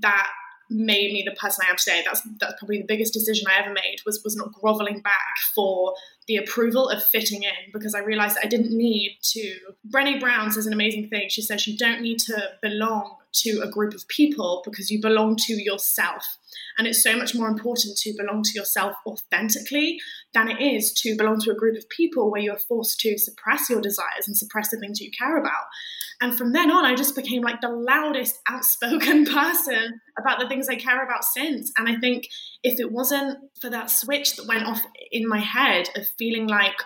that 0.00 0.30
made 0.70 1.12
me 1.12 1.22
the 1.24 1.36
person 1.36 1.64
I 1.66 1.70
am 1.70 1.76
today. 1.76 2.02
That's 2.04 2.22
that's 2.40 2.54
probably 2.58 2.78
the 2.78 2.86
biggest 2.86 3.12
decision 3.12 3.46
I 3.48 3.62
ever 3.62 3.72
made 3.72 3.98
was 4.04 4.20
was 4.24 4.36
not 4.36 4.52
groveling 4.52 5.00
back 5.00 5.36
for 5.54 5.94
the 6.26 6.36
approval 6.36 6.88
of 6.88 7.02
fitting 7.02 7.42
in 7.42 7.72
because 7.72 7.94
I 7.94 8.00
realized 8.00 8.38
I 8.42 8.46
didn't 8.46 8.76
need 8.76 9.18
to. 9.32 9.56
Brené 9.88 10.18
Brown 10.18 10.50
says 10.50 10.66
an 10.66 10.72
amazing 10.72 11.08
thing. 11.08 11.28
She 11.28 11.42
says 11.42 11.66
you 11.66 11.76
don't 11.76 12.00
need 12.00 12.18
to 12.20 12.50
belong 12.62 13.16
to 13.42 13.60
a 13.62 13.70
group 13.70 13.94
of 13.94 14.06
people 14.08 14.62
because 14.64 14.90
you 14.90 15.00
belong 15.00 15.36
to 15.46 15.54
yourself. 15.54 16.38
And 16.78 16.86
it's 16.86 17.02
so 17.02 17.16
much 17.16 17.34
more 17.34 17.48
important 17.48 17.96
to 17.98 18.14
belong 18.16 18.42
to 18.42 18.58
yourself 18.58 18.94
authentically 19.06 19.98
than 20.32 20.48
it 20.48 20.60
is 20.60 20.92
to 21.02 21.16
belong 21.16 21.40
to 21.40 21.50
a 21.50 21.56
group 21.56 21.76
of 21.76 21.88
people 21.88 22.30
where 22.30 22.40
you're 22.40 22.58
forced 22.58 23.00
to 23.00 23.18
suppress 23.18 23.68
your 23.68 23.80
desires 23.80 24.26
and 24.26 24.36
suppress 24.36 24.70
the 24.70 24.78
things 24.78 25.00
you 25.00 25.10
care 25.16 25.36
about. 25.36 25.64
And 26.20 26.36
from 26.36 26.52
then 26.52 26.70
on, 26.70 26.84
I 26.84 26.94
just 26.94 27.16
became 27.16 27.42
like 27.42 27.60
the 27.60 27.68
loudest 27.68 28.38
outspoken 28.48 29.24
person 29.26 30.00
about 30.18 30.38
the 30.38 30.48
things 30.48 30.68
I 30.68 30.76
care 30.76 31.04
about 31.04 31.24
since. 31.24 31.72
And 31.76 31.88
I 31.88 31.96
think 31.96 32.28
if 32.62 32.78
it 32.78 32.92
wasn't 32.92 33.38
for 33.60 33.70
that 33.70 33.90
switch 33.90 34.36
that 34.36 34.46
went 34.46 34.66
off 34.66 34.82
in 35.10 35.28
my 35.28 35.40
head 35.40 35.88
of 35.96 36.06
feeling 36.18 36.46
like, 36.46 36.76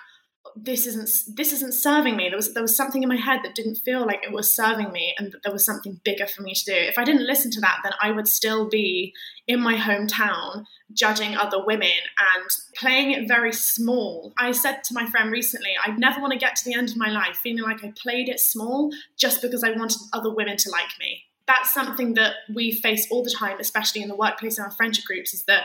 this 0.56 0.86
isn't 0.86 1.36
this 1.36 1.52
isn't 1.52 1.74
serving 1.74 2.16
me. 2.16 2.28
There 2.28 2.36
was 2.36 2.54
there 2.54 2.62
was 2.62 2.76
something 2.76 3.02
in 3.02 3.08
my 3.08 3.16
head 3.16 3.40
that 3.44 3.54
didn't 3.54 3.76
feel 3.76 4.06
like 4.06 4.24
it 4.24 4.32
was 4.32 4.52
serving 4.52 4.92
me, 4.92 5.14
and 5.18 5.32
that 5.32 5.42
there 5.42 5.52
was 5.52 5.64
something 5.64 6.00
bigger 6.04 6.26
for 6.26 6.42
me 6.42 6.54
to 6.54 6.64
do. 6.64 6.74
If 6.74 6.98
I 6.98 7.04
didn't 7.04 7.26
listen 7.26 7.50
to 7.52 7.60
that, 7.60 7.78
then 7.82 7.92
I 8.00 8.10
would 8.10 8.28
still 8.28 8.68
be 8.68 9.14
in 9.46 9.60
my 9.60 9.76
hometown 9.76 10.64
judging 10.92 11.36
other 11.36 11.64
women 11.64 11.90
and 11.90 12.50
playing 12.76 13.12
it 13.12 13.28
very 13.28 13.52
small. 13.52 14.32
I 14.38 14.52
said 14.52 14.84
to 14.84 14.94
my 14.94 15.06
friend 15.06 15.30
recently, 15.30 15.72
I'd 15.84 15.98
never 15.98 16.20
want 16.20 16.32
to 16.32 16.38
get 16.38 16.56
to 16.56 16.64
the 16.64 16.74
end 16.74 16.90
of 16.90 16.96
my 16.96 17.10
life 17.10 17.36
feeling 17.36 17.62
like 17.62 17.84
I 17.84 17.92
played 18.00 18.28
it 18.28 18.40
small 18.40 18.90
just 19.16 19.42
because 19.42 19.62
I 19.62 19.72
wanted 19.72 19.98
other 20.12 20.34
women 20.34 20.56
to 20.56 20.70
like 20.70 20.98
me. 20.98 21.24
That's 21.46 21.72
something 21.72 22.14
that 22.14 22.34
we 22.54 22.72
face 22.72 23.06
all 23.10 23.22
the 23.22 23.34
time, 23.36 23.58
especially 23.58 24.02
in 24.02 24.08
the 24.08 24.16
workplace 24.16 24.58
and 24.58 24.66
our 24.66 24.70
friendship 24.70 25.04
groups, 25.04 25.32
is 25.32 25.44
that 25.44 25.64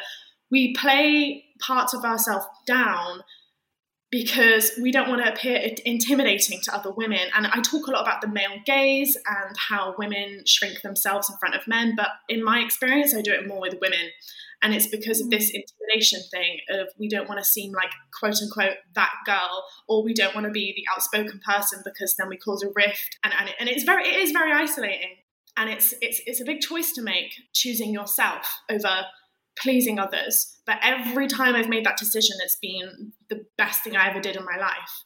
we 0.49 0.73
play 0.75 1.45
parts 1.59 1.93
of 1.93 2.05
ourselves 2.05 2.45
down 2.65 3.23
because 4.13 4.73
we 4.79 4.91
don't 4.91 5.09
want 5.09 5.25
to 5.25 5.33
appear 5.33 5.59
intimidating 5.85 6.61
to 6.61 6.71
other 6.71 6.91
women. 6.91 7.21
And 7.35 7.47
I 7.47 7.61
talk 7.61 7.87
a 7.87 7.91
lot 7.91 8.03
about 8.03 8.21
the 8.21 8.27
male 8.27 8.59
gaze 8.63 9.17
and 9.25 9.55
how 9.57 9.95
women 9.97 10.43
shrink 10.45 10.83
themselves 10.83 11.31
in 11.31 11.37
front 11.37 11.55
of 11.55 11.67
men, 11.67 11.95
but 11.97 12.09
in 12.29 12.43
my 12.43 12.59
experience, 12.59 13.15
I 13.15 13.21
do 13.21 13.31
it 13.31 13.47
more 13.47 13.59
with 13.59 13.73
women. 13.81 14.11
And 14.61 14.71
it's 14.71 14.85
because 14.85 15.19
of 15.19 15.31
this 15.31 15.51
mm. 15.51 15.55
intimidation 15.55 16.19
thing 16.29 16.59
of 16.69 16.89
we 16.99 17.09
don't 17.09 17.27
want 17.27 17.39
to 17.39 17.43
seem 17.43 17.71
like 17.71 17.89
quote 18.19 18.39
unquote 18.39 18.77
that 18.93 19.13
girl, 19.25 19.65
or 19.87 20.03
we 20.03 20.13
don't 20.13 20.35
want 20.35 20.45
to 20.45 20.51
be 20.51 20.75
the 20.75 20.85
outspoken 20.95 21.41
person 21.43 21.81
because 21.83 22.15
then 22.15 22.29
we 22.29 22.37
cause 22.37 22.61
a 22.61 22.69
rift. 22.75 23.17
And, 23.23 23.33
and, 23.37 23.49
it, 23.49 23.55
and 23.59 23.67
it's 23.67 23.83
very 23.83 24.07
it 24.07 24.19
is 24.19 24.31
very 24.31 24.51
isolating. 24.51 25.15
And 25.57 25.71
it's 25.71 25.95
it's 26.01 26.21
it's 26.27 26.39
a 26.39 26.45
big 26.45 26.61
choice 26.61 26.91
to 26.93 27.01
make, 27.01 27.33
choosing 27.51 27.91
yourself 27.91 28.61
over 28.69 29.05
pleasing 29.55 29.99
others. 29.99 30.57
But 30.65 30.79
every 30.81 31.27
time 31.27 31.55
I've 31.55 31.69
made 31.69 31.85
that 31.85 31.97
decision, 31.97 32.37
it's 32.43 32.57
been 32.61 33.13
the 33.29 33.45
best 33.57 33.83
thing 33.83 33.95
I 33.95 34.09
ever 34.09 34.19
did 34.19 34.35
in 34.35 34.45
my 34.45 34.57
life. 34.57 35.03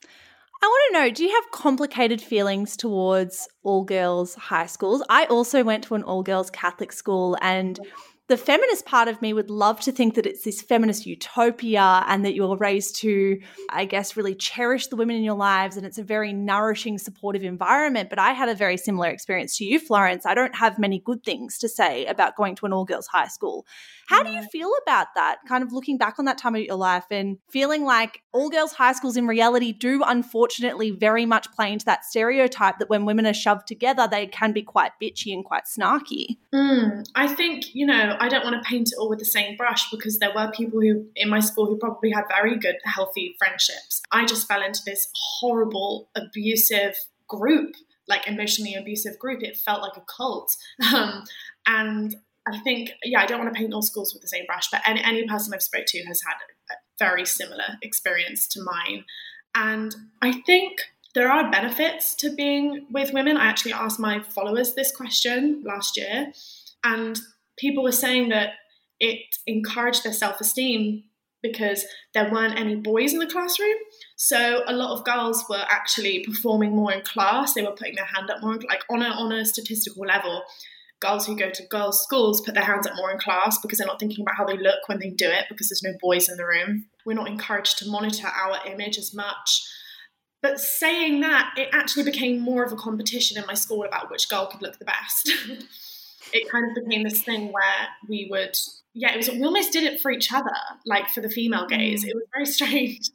I 0.61 0.65
want 0.65 0.93
to 0.93 0.99
know 0.99 1.09
do 1.11 1.23
you 1.23 1.33
have 1.33 1.51
complicated 1.51 2.19
feelings 2.21 2.75
towards 2.75 3.47
all 3.63 3.83
girls 3.83 4.33
high 4.35 4.65
schools? 4.65 5.03
I 5.09 5.25
also 5.25 5.63
went 5.63 5.83
to 5.85 5.95
an 5.95 6.03
all 6.03 6.23
girls 6.23 6.49
Catholic 6.49 6.91
school 6.91 7.37
and 7.41 7.79
the 8.27 8.37
feminist 8.37 8.85
part 8.85 9.07
of 9.07 9.21
me 9.21 9.31
would 9.31 9.49
love 9.49 9.79
to 9.81 9.91
think 9.91 10.15
that 10.15 10.25
it's 10.25 10.43
this 10.43 10.61
feminist 10.61 11.05
utopia 11.05 12.03
and 12.07 12.25
that 12.25 12.33
you're 12.33 12.57
raised 12.57 12.97
to, 12.97 13.39
I 13.69 13.85
guess, 13.85 14.17
really 14.17 14.35
cherish 14.35 14.87
the 14.87 14.97
women 14.97 15.15
in 15.15 15.23
your 15.23 15.37
lives 15.37 15.77
and 15.77 15.85
it's 15.85 15.97
a 15.97 16.03
very 16.03 16.33
nourishing, 16.33 16.97
supportive 16.97 17.43
environment. 17.43 18.09
But 18.09 18.19
I 18.19 18.33
had 18.33 18.49
a 18.49 18.55
very 18.55 18.75
similar 18.75 19.07
experience 19.07 19.55
to 19.57 19.65
you, 19.65 19.79
Florence. 19.79 20.25
I 20.25 20.33
don't 20.33 20.55
have 20.57 20.77
many 20.77 20.99
good 20.99 21.23
things 21.23 21.57
to 21.59 21.69
say 21.69 22.05
about 22.05 22.35
going 22.35 22.55
to 22.55 22.65
an 22.65 22.73
all 22.73 22.83
girls 22.83 23.07
high 23.07 23.29
school. 23.29 23.65
How 24.07 24.23
do 24.23 24.29
you 24.29 24.41
feel 24.43 24.71
about 24.83 25.07
that? 25.15 25.39
Kind 25.47 25.63
of 25.63 25.73
looking 25.73 25.97
back 25.97 26.17
on 26.17 26.25
that 26.25 26.37
time 26.37 26.55
of 26.55 26.61
your 26.61 26.75
life 26.75 27.05
and 27.11 27.37
feeling 27.49 27.83
like 27.83 28.21
all 28.33 28.49
girls 28.49 28.71
high 28.71 28.93
schools 28.93 29.17
in 29.17 29.27
reality 29.27 29.73
do 29.73 30.01
unfortunately 30.05 30.91
very 30.91 31.25
much 31.25 31.51
play 31.51 31.73
into 31.73 31.85
that 31.85 32.05
stereotype 32.05 32.79
that 32.79 32.89
when 32.89 33.05
women 33.05 33.27
are 33.27 33.33
shoved 33.33 33.67
together, 33.67 34.07
they 34.09 34.25
can 34.25 34.53
be 34.53 34.61
quite 34.61 34.93
bitchy 35.01 35.33
and 35.33 35.43
quite 35.43 35.63
snarky. 35.65 36.37
Mm, 36.55 37.05
I 37.15 37.27
think, 37.27 37.75
you 37.75 37.85
know, 37.85 38.15
I 38.19 38.29
don't 38.29 38.45
want 38.45 38.61
to 38.61 38.67
paint 38.67 38.89
it 38.89 38.95
all 38.97 39.09
with 39.09 39.19
the 39.19 39.25
same 39.25 39.57
brush 39.57 39.91
because 39.91 40.19
there 40.19 40.31
were 40.33 40.51
people 40.55 40.79
who 40.79 41.05
in 41.15 41.29
my 41.29 41.41
school 41.41 41.65
who 41.65 41.77
probably 41.77 42.11
had 42.11 42.23
very 42.29 42.57
good, 42.57 42.77
healthy 42.85 43.35
friendships. 43.37 44.01
I 44.11 44.25
just 44.25 44.47
fell 44.47 44.63
into 44.63 44.79
this 44.85 45.07
horrible, 45.39 46.09
abusive 46.15 46.95
group 47.27 47.75
like 48.07 48.25
emotionally 48.25 48.73
abusive 48.73 49.19
group. 49.19 49.43
It 49.43 49.57
felt 49.57 49.81
like 49.81 49.97
a 49.97 50.01
cult. 50.01 50.55
Um, 50.93 51.25
and 51.65 52.15
I 52.51 52.59
think, 52.59 52.91
yeah, 53.03 53.21
I 53.21 53.25
don't 53.25 53.39
want 53.39 53.53
to 53.53 53.57
paint 53.59 53.73
all 53.73 53.81
schools 53.81 54.13
with 54.13 54.21
the 54.21 54.27
same 54.27 54.45
brush, 54.45 54.69
but 54.71 54.81
any, 54.85 55.03
any 55.03 55.27
person 55.27 55.53
I've 55.53 55.61
spoke 55.61 55.85
to 55.87 56.03
has 56.05 56.21
had 56.21 56.35
a 56.73 56.77
very 56.99 57.25
similar 57.25 57.77
experience 57.81 58.47
to 58.49 58.63
mine. 58.63 59.03
And 59.55 59.95
I 60.21 60.41
think 60.45 60.79
there 61.13 61.31
are 61.31 61.51
benefits 61.51 62.15
to 62.15 62.33
being 62.35 62.85
with 62.91 63.13
women. 63.13 63.37
I 63.37 63.45
actually 63.45 63.73
asked 63.73 63.99
my 63.99 64.21
followers 64.21 64.75
this 64.75 64.95
question 64.95 65.63
last 65.65 65.97
year, 65.97 66.31
and 66.83 67.19
people 67.57 67.83
were 67.83 67.91
saying 67.91 68.29
that 68.29 68.51
it 68.99 69.19
encouraged 69.45 70.03
their 70.03 70.13
self 70.13 70.39
esteem 70.39 71.03
because 71.41 71.85
there 72.13 72.31
weren't 72.31 72.59
any 72.59 72.75
boys 72.75 73.13
in 73.13 73.19
the 73.19 73.27
classroom. 73.27 73.75
So 74.15 74.63
a 74.67 74.73
lot 74.73 74.97
of 74.97 75.05
girls 75.05 75.43
were 75.49 75.63
actually 75.67 76.23
performing 76.23 76.75
more 76.75 76.91
in 76.91 77.01
class. 77.01 77.53
They 77.53 77.61
were 77.61 77.71
putting 77.71 77.95
their 77.95 78.05
hand 78.05 78.29
up 78.29 78.41
more, 78.41 78.55
like 78.55 78.83
on 78.89 79.01
a, 79.01 79.09
on 79.09 79.31
a 79.31 79.45
statistical 79.45 80.05
level. 80.05 80.43
Girls 80.99 81.27
who 81.27 81.35
go 81.35 81.49
to 81.49 81.67
girls' 81.67 82.01
schools 82.01 82.41
put 82.41 82.55
their 82.55 82.63
hands 82.63 82.87
up 82.87 82.95
more 82.95 83.11
in 83.11 83.19
class 83.19 83.59
because 83.61 83.77
they're 83.77 83.87
not 83.87 83.99
thinking 83.99 84.23
about 84.23 84.35
how 84.35 84.45
they 84.45 84.57
look 84.57 84.87
when 84.87 84.99
they 84.99 85.09
do 85.09 85.29
it 85.29 85.45
because 85.47 85.69
there's 85.69 85.83
no 85.83 85.93
boys 86.01 86.27
in 86.27 86.37
the 86.37 86.45
room. 86.45 86.85
We're 87.05 87.13
not 87.13 87.27
encouraged 87.27 87.77
to 87.79 87.89
monitor 87.89 88.27
our 88.27 88.65
image 88.65 88.97
as 88.97 89.13
much. 89.13 89.63
But 90.41 90.59
saying 90.59 91.21
that, 91.21 91.53
it 91.57 91.69
actually 91.71 92.03
became 92.03 92.39
more 92.39 92.63
of 92.63 92.71
a 92.71 92.75
competition 92.75 93.37
in 93.37 93.45
my 93.45 93.53
school 93.53 93.83
about 93.83 94.09
which 94.09 94.29
girl 94.29 94.47
could 94.47 94.61
look 94.61 94.79
the 94.79 94.85
best. 94.85 95.31
it 96.34 96.50
kind 96.50 96.65
of 96.69 96.84
became 96.84 97.03
this 97.03 97.22
thing 97.22 97.51
where 97.51 97.88
we 98.07 98.27
would 98.29 98.57
yeah, 98.93 99.13
it 99.13 99.17
was 99.17 99.29
we 99.29 99.43
almost 99.43 99.72
did 99.72 99.84
it 99.84 100.01
for 100.01 100.12
each 100.12 100.34
other, 100.34 100.50
like 100.86 101.10
for 101.10 101.22
the 101.22 101.29
female 101.29 101.67
gaze. 101.67 102.03
Mm. 102.03 102.10
It 102.10 102.15
was 102.15 102.24
very 102.34 102.46
strange. 102.46 103.10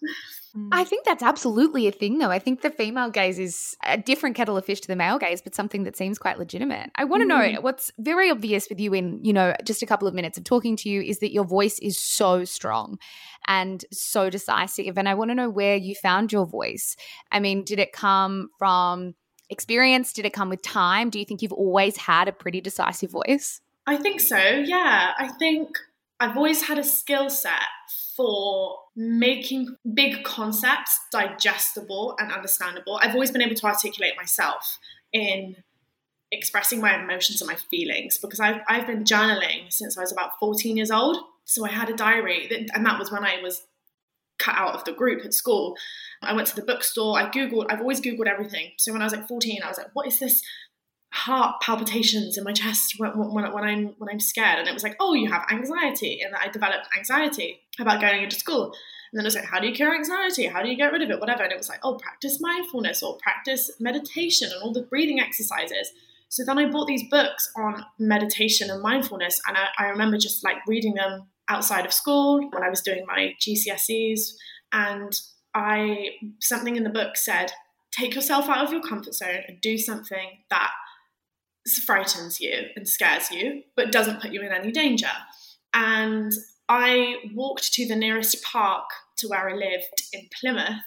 I 0.71 0.85
think 0.85 1.07
that's 1.07 1.23
absolutely 1.23 1.87
a 1.87 1.92
thing, 1.92 2.19
though. 2.19 2.31
I 2.31 2.38
think 2.38 2.61
the 2.61 2.71
female 2.71 3.09
gaze 3.09 3.38
is 3.38 3.75
a 3.85 3.97
different 3.97 4.37
kettle 4.37 4.59
of 4.59 4.66
fish 4.66 4.83
to 4.83 4.88
the 4.88 4.97
male 4.97 5.19
gaze, 5.19 5.40
but 5.40 5.54
something 5.54 5.85
that 5.85 5.97
seems 5.97 6.19
quite 6.19 6.38
legitimate. 6.38 6.90
I 6.95 7.04
want 7.04 7.23
to 7.23 7.25
mm. 7.26 7.54
know 7.54 7.61
what's 7.62 7.90
very 7.99 8.31
obvious 8.31 8.69
with 8.69 8.78
you 8.78 8.92
in, 8.92 9.25
you 9.25 9.33
know, 9.33 9.54
just 9.64 9.83
a 9.83 9.87
couple 9.87 10.07
of 10.07 10.12
minutes 10.12 10.37
of 10.37 10.45
talking 10.45 10.76
to 10.76 10.90
you 10.90 11.00
is 11.00 11.21
that 11.21 11.33
your 11.33 11.45
voice 11.45 11.78
is 11.78 11.99
so 11.99 12.45
strong 12.45 12.99
and 13.49 13.83
so 13.90 14.28
decisive. 14.28 14.99
And 14.99 15.09
I 15.09 15.14
want 15.14 15.31
to 15.31 15.35
know 15.35 15.49
where 15.49 15.76
you 15.76 15.95
found 15.95 16.33
your 16.33 16.47
voice. 16.47 16.97
I 17.31 17.40
mean, 17.40 17.64
did 17.64 17.78
it 17.78 17.92
come 17.92 18.50
from 18.59 19.14
experience? 19.52 20.12
Did 20.12 20.26
it 20.26 20.32
come 20.32 20.49
with 20.49 20.62
time? 20.62 21.11
Do 21.11 21.18
you 21.18 21.25
think 21.25 21.42
you've 21.42 21.52
always 21.52 21.97
had 21.97 22.26
a 22.26 22.32
pretty 22.32 22.61
decisive 22.61 23.11
voice? 23.11 23.61
I 23.87 23.97
think 23.97 24.21
so, 24.21 24.37
yeah. 24.37 25.12
I 25.18 25.28
think 25.28 25.76
I've 26.18 26.37
always 26.37 26.62
had 26.62 26.78
a 26.78 26.85
skill 26.85 27.30
set 27.30 27.52
for 28.16 28.78
making 28.94 29.76
big 29.94 30.23
concepts 30.25 30.99
digestible 31.11 32.14
and 32.18 32.30
understandable. 32.30 32.99
I've 33.02 33.14
always 33.14 33.30
been 33.30 33.42
able 33.42 33.56
to 33.56 33.66
articulate 33.66 34.12
myself 34.16 34.78
in 35.12 35.56
expressing 36.30 36.80
my 36.80 37.02
emotions 37.02 37.40
and 37.42 37.49
my 37.49 37.56
feelings 37.56 38.18
because 38.18 38.40
I've, 38.40 38.61
I've 38.68 38.87
been 38.87 39.04
journaling 39.04 39.71
since 39.71 39.99
I 39.99 40.00
was 40.00 40.12
about 40.12 40.38
14 40.38 40.76
years 40.76 40.90
old. 40.90 41.18
So 41.44 41.64
I 41.66 41.71
had 41.71 41.90
a 41.90 41.94
diary, 41.94 42.49
and 42.73 42.87
that 42.87 42.99
was 42.99 43.11
when 43.11 43.25
I 43.25 43.40
was 43.42 43.66
cut 44.42 44.56
out 44.56 44.75
of 44.75 44.84
the 44.84 44.92
group 44.92 45.25
at 45.25 45.34
school. 45.34 45.76
I 46.22 46.34
went 46.34 46.49
to 46.49 46.56
the 46.56 46.62
bookstore, 46.62 47.18
I 47.18 47.28
Googled, 47.30 47.66
I've 47.68 47.80
always 47.80 48.00
Googled 48.00 48.26
everything. 48.26 48.72
So 48.78 48.92
when 48.92 49.02
I 49.02 49.04
was 49.04 49.12
like 49.12 49.26
14, 49.26 49.61
I 49.62 49.68
was 49.68 49.78
like, 49.78 49.88
what 49.92 50.06
is 50.06 50.18
this 50.18 50.42
heart 51.12 51.61
palpitations 51.61 52.38
in 52.38 52.44
my 52.44 52.52
chest 52.52 52.94
when, 52.96 53.11
when, 53.11 53.52
when, 53.52 53.64
I'm 53.64 53.94
when 53.99 54.08
I'm 54.11 54.20
scared, 54.20 54.58
and 54.58 54.68
it 54.68 54.75
was 54.75 54.82
like, 54.82 54.96
oh, 54.99 55.14
you 55.14 55.30
have 55.30 55.46
anxiety, 55.50 56.20
and 56.22 56.34
I 56.34 56.49
developed 56.49 56.88
anxiety 56.96 57.61
about 57.78 58.00
going 58.00 58.22
into 58.22 58.37
school. 58.37 58.66
And 59.12 59.18
then 59.18 59.25
it 59.25 59.28
was 59.28 59.34
like, 59.34 59.44
how 59.44 59.61
do 59.61 59.68
you 59.68 59.75
cure 59.75 59.94
anxiety? 59.94 60.46
How 60.46 60.62
do 60.62 60.70
you 60.70 60.76
get 60.76 60.90
rid 60.90 61.02
of 61.02 61.11
it? 61.11 61.20
Whatever. 61.20 61.42
And 61.42 61.52
it 61.52 61.58
was 61.58 61.68
like, 61.68 61.80
oh, 61.82 61.96
practice 61.96 62.40
mindfulness 62.40 63.02
or 63.02 63.18
practice 63.18 63.70
meditation 63.78 64.49
and 64.50 64.62
all 64.62 64.72
the 64.72 64.82
breathing 64.82 65.20
exercises. 65.20 65.90
So 66.30 66.44
then 66.46 66.56
I 66.58 66.70
bought 66.70 66.87
these 66.87 67.06
books 67.11 67.52
on 67.56 67.84
meditation 67.99 68.70
and 68.70 68.80
mindfulness, 68.80 69.38
and 69.46 69.56
I, 69.56 69.66
I 69.78 69.88
remember 69.88 70.16
just 70.16 70.42
like 70.42 70.56
reading 70.66 70.94
them 70.94 71.26
outside 71.49 71.84
of 71.84 71.92
school 71.92 72.49
when 72.50 72.62
I 72.62 72.70
was 72.70 72.80
doing 72.80 73.04
my 73.06 73.34
GCSEs, 73.40 74.34
and 74.72 75.12
I 75.54 76.11
something 76.40 76.76
in 76.76 76.84
the 76.84 76.90
book 76.90 77.16
said, 77.16 77.52
take 77.92 78.14
yourself 78.14 78.49
out 78.49 78.64
of 78.64 78.72
your 78.72 78.82
comfort 78.82 79.14
zone 79.14 79.42
and 79.46 79.61
do 79.61 79.76
something 79.78 80.44
that 80.50 80.70
frightens 81.84 82.40
you 82.40 82.52
and 82.75 82.88
scares 82.88 83.30
you, 83.30 83.62
but 83.76 83.92
doesn't 83.92 84.20
put 84.20 84.32
you 84.32 84.40
in 84.42 84.52
any 84.52 84.72
danger. 84.72 85.11
And 85.75 86.32
I 86.68 87.16
walked 87.34 87.72
to 87.75 87.87
the 87.87 87.96
nearest 87.96 88.42
park 88.42 88.84
to 89.18 89.28
where 89.28 89.49
I 89.49 89.54
lived 89.54 90.02
in 90.12 90.28
Plymouth, 90.40 90.82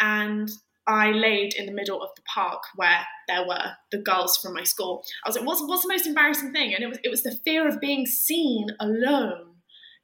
and 0.00 0.48
I 0.86 1.10
laid 1.10 1.54
in 1.54 1.66
the 1.66 1.72
middle 1.72 2.00
of 2.00 2.10
the 2.14 2.22
park 2.32 2.62
where 2.76 3.04
there 3.28 3.46
were 3.46 3.72
the 3.90 3.98
girls 3.98 4.36
from 4.36 4.54
my 4.54 4.62
school. 4.62 5.02
I 5.24 5.28
was 5.28 5.36
like, 5.36 5.46
"What's 5.46 5.62
what's 5.62 5.82
the 5.82 5.88
most 5.88 6.06
embarrassing 6.06 6.52
thing?" 6.52 6.74
And 6.74 6.84
it 6.84 6.86
was 6.86 6.98
it 7.02 7.10
was 7.10 7.22
the 7.22 7.38
fear 7.44 7.66
of 7.68 7.80
being 7.80 8.06
seen 8.06 8.68
alone, 8.78 9.55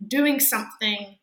doing 0.08 0.40
something 0.40 1.16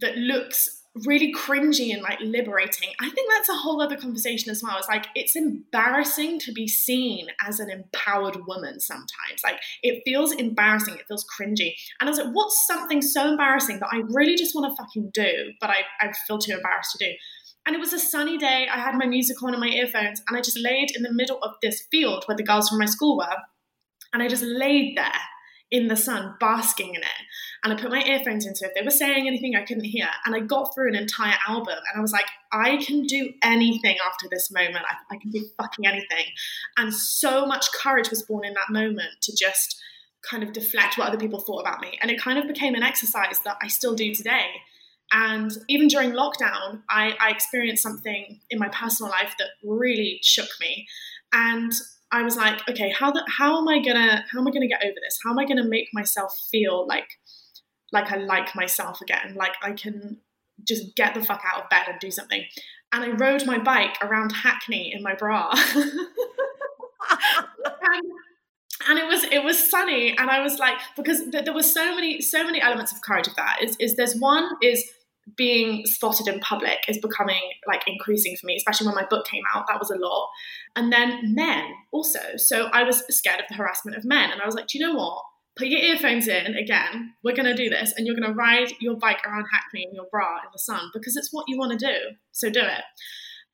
that 0.00 0.16
looks 0.16 0.80
really 1.06 1.32
cringy 1.32 1.92
and 1.92 2.02
like 2.02 2.18
liberating. 2.20 2.88
I 3.00 3.08
think 3.10 3.30
that's 3.30 3.48
a 3.48 3.54
whole 3.54 3.80
other 3.80 3.96
conversation 3.96 4.50
as 4.50 4.62
well. 4.62 4.76
It's 4.76 4.88
like 4.88 5.06
it's 5.14 5.36
embarrassing 5.36 6.40
to 6.40 6.52
be 6.52 6.66
seen 6.66 7.28
as 7.46 7.60
an 7.60 7.70
empowered 7.70 8.36
woman 8.46 8.80
sometimes. 8.80 9.40
Like 9.44 9.60
it 9.82 10.02
feels 10.04 10.32
embarrassing, 10.32 10.94
it 10.94 11.06
feels 11.06 11.24
cringy. 11.24 11.74
And 12.00 12.08
I 12.08 12.10
was 12.10 12.18
like, 12.18 12.32
what's 12.32 12.66
something 12.66 13.02
so 13.02 13.28
embarrassing 13.30 13.78
that 13.80 13.90
I 13.92 14.02
really 14.08 14.34
just 14.34 14.54
want 14.54 14.70
to 14.70 14.82
fucking 14.82 15.10
do, 15.14 15.52
but 15.60 15.70
I, 15.70 15.82
I 16.00 16.12
feel 16.26 16.38
too 16.38 16.52
embarrassed 16.54 16.96
to 16.98 17.06
do? 17.06 17.12
And 17.66 17.76
it 17.76 17.78
was 17.78 17.92
a 17.92 17.98
sunny 17.98 18.36
day. 18.36 18.66
I 18.72 18.78
had 18.78 18.96
my 18.96 19.06
music 19.06 19.42
on 19.42 19.52
and 19.52 19.60
my 19.60 19.68
earphones, 19.68 20.22
and 20.26 20.36
I 20.36 20.40
just 20.40 20.58
laid 20.58 20.90
in 20.96 21.02
the 21.02 21.12
middle 21.12 21.38
of 21.42 21.52
this 21.62 21.86
field 21.90 22.24
where 22.26 22.36
the 22.36 22.42
girls 22.42 22.68
from 22.68 22.78
my 22.78 22.86
school 22.86 23.18
were. 23.18 23.36
And 24.12 24.22
I 24.22 24.28
just 24.28 24.42
laid 24.42 24.96
there 24.96 25.12
in 25.70 25.86
the 25.86 25.96
sun, 25.96 26.34
basking 26.40 26.94
in 26.94 27.02
it. 27.02 27.22
And 27.62 27.72
I 27.72 27.76
put 27.76 27.90
my 27.90 28.02
earphones 28.02 28.46
in, 28.46 28.54
so 28.54 28.66
if 28.66 28.74
they 28.74 28.82
were 28.82 28.90
saying 28.90 29.26
anything 29.26 29.54
I 29.54 29.64
couldn't 29.64 29.84
hear. 29.84 30.08
And 30.24 30.34
I 30.34 30.40
got 30.40 30.74
through 30.74 30.88
an 30.88 30.94
entire 30.94 31.36
album, 31.46 31.76
and 31.76 31.98
I 31.98 32.00
was 32.00 32.12
like, 32.12 32.26
I 32.52 32.78
can 32.78 33.02
do 33.02 33.32
anything 33.42 33.96
after 34.06 34.26
this 34.30 34.50
moment. 34.50 34.78
I, 34.78 35.14
I 35.14 35.18
can 35.18 35.30
do 35.30 35.44
fucking 35.58 35.86
anything. 35.86 36.26
And 36.76 36.92
so 36.94 37.44
much 37.46 37.70
courage 37.72 38.10
was 38.10 38.22
born 38.22 38.44
in 38.44 38.54
that 38.54 38.70
moment 38.70 39.10
to 39.22 39.36
just 39.36 39.80
kind 40.28 40.42
of 40.42 40.52
deflect 40.52 40.98
what 40.98 41.08
other 41.08 41.18
people 41.18 41.40
thought 41.40 41.60
about 41.60 41.80
me. 41.80 41.98
And 42.00 42.10
it 42.10 42.20
kind 42.20 42.38
of 42.38 42.46
became 42.46 42.74
an 42.74 42.82
exercise 42.82 43.40
that 43.44 43.56
I 43.62 43.68
still 43.68 43.94
do 43.94 44.14
today. 44.14 44.46
And 45.12 45.50
even 45.68 45.88
during 45.88 46.12
lockdown, 46.12 46.82
I, 46.88 47.16
I 47.20 47.30
experienced 47.30 47.82
something 47.82 48.40
in 48.48 48.58
my 48.58 48.68
personal 48.68 49.10
life 49.10 49.34
that 49.38 49.48
really 49.64 50.20
shook 50.22 50.48
me. 50.60 50.86
And 51.32 51.72
I 52.12 52.22
was 52.22 52.36
like, 52.36 52.68
okay, 52.68 52.90
how 52.90 53.10
the, 53.10 53.24
how 53.28 53.58
am 53.58 53.68
I 53.68 53.80
gonna 53.80 54.24
how 54.30 54.40
am 54.40 54.48
I 54.48 54.50
gonna 54.50 54.68
get 54.68 54.84
over 54.84 54.94
this? 54.94 55.18
How 55.24 55.30
am 55.30 55.38
I 55.38 55.46
gonna 55.46 55.66
make 55.66 55.88
myself 55.92 56.32
feel 56.50 56.86
like 56.86 57.08
like 57.92 58.10
I 58.12 58.16
like 58.16 58.54
myself 58.54 59.00
again? 59.00 59.34
Like 59.34 59.54
I 59.62 59.72
can 59.72 60.18
just 60.66 60.94
get 60.96 61.14
the 61.14 61.24
fuck 61.24 61.42
out 61.44 61.62
of 61.62 61.70
bed 61.70 61.86
and 61.88 61.98
do 62.00 62.10
something. 62.10 62.44
And 62.92 63.04
I 63.04 63.10
rode 63.10 63.46
my 63.46 63.58
bike 63.58 63.96
around 64.02 64.32
Hackney 64.32 64.92
in 64.92 65.02
my 65.02 65.14
bra. 65.14 65.52
and, 65.74 65.94
and 68.88 68.98
it 68.98 69.06
was 69.06 69.24
it 69.24 69.44
was 69.44 69.70
sunny 69.70 70.16
and 70.16 70.30
I 70.30 70.40
was 70.40 70.58
like 70.58 70.78
because 70.96 71.20
th- 71.30 71.44
there 71.44 71.54
were 71.54 71.62
so 71.62 71.94
many 71.94 72.20
so 72.20 72.44
many 72.44 72.60
elements 72.60 72.92
of 72.92 73.00
courage 73.02 73.28
of 73.28 73.36
that 73.36 73.58
is 73.62 73.76
is 73.78 73.96
there's 73.96 74.16
one 74.16 74.50
is 74.62 74.84
being 75.36 75.86
spotted 75.86 76.28
in 76.28 76.40
public 76.40 76.78
is 76.88 76.98
becoming 76.98 77.40
like 77.66 77.82
increasing 77.86 78.36
for 78.36 78.46
me, 78.46 78.56
especially 78.56 78.86
when 78.86 78.96
my 78.96 79.06
book 79.08 79.26
came 79.26 79.42
out. 79.54 79.66
That 79.68 79.78
was 79.78 79.90
a 79.90 79.96
lot. 79.96 80.28
And 80.76 80.92
then 80.92 81.34
men 81.34 81.64
also. 81.92 82.20
So 82.36 82.66
I 82.72 82.82
was 82.82 83.02
scared 83.14 83.40
of 83.40 83.46
the 83.48 83.54
harassment 83.54 83.96
of 83.96 84.04
men. 84.04 84.30
And 84.30 84.40
I 84.40 84.46
was 84.46 84.54
like, 84.54 84.66
do 84.66 84.78
you 84.78 84.86
know 84.86 84.94
what? 84.94 85.22
Put 85.60 85.68
your 85.68 85.80
earphones 85.80 86.26
in 86.26 86.56
again. 86.56 87.12
We're 87.22 87.36
going 87.36 87.44
to 87.44 87.54
do 87.54 87.68
this. 87.68 87.92
And 87.94 88.06
you're 88.06 88.16
going 88.16 88.26
to 88.26 88.34
ride 88.34 88.72
your 88.80 88.96
bike 88.96 89.20
around 89.26 89.44
Hackney 89.52 89.84
in 89.84 89.94
your 89.94 90.06
bra 90.10 90.38
in 90.38 90.48
the 90.54 90.58
sun 90.58 90.90
because 90.94 91.16
it's 91.16 91.30
what 91.32 91.44
you 91.48 91.58
want 91.58 91.78
to 91.78 91.86
do. 91.86 92.16
So 92.32 92.48
do 92.48 92.60
it. 92.60 92.82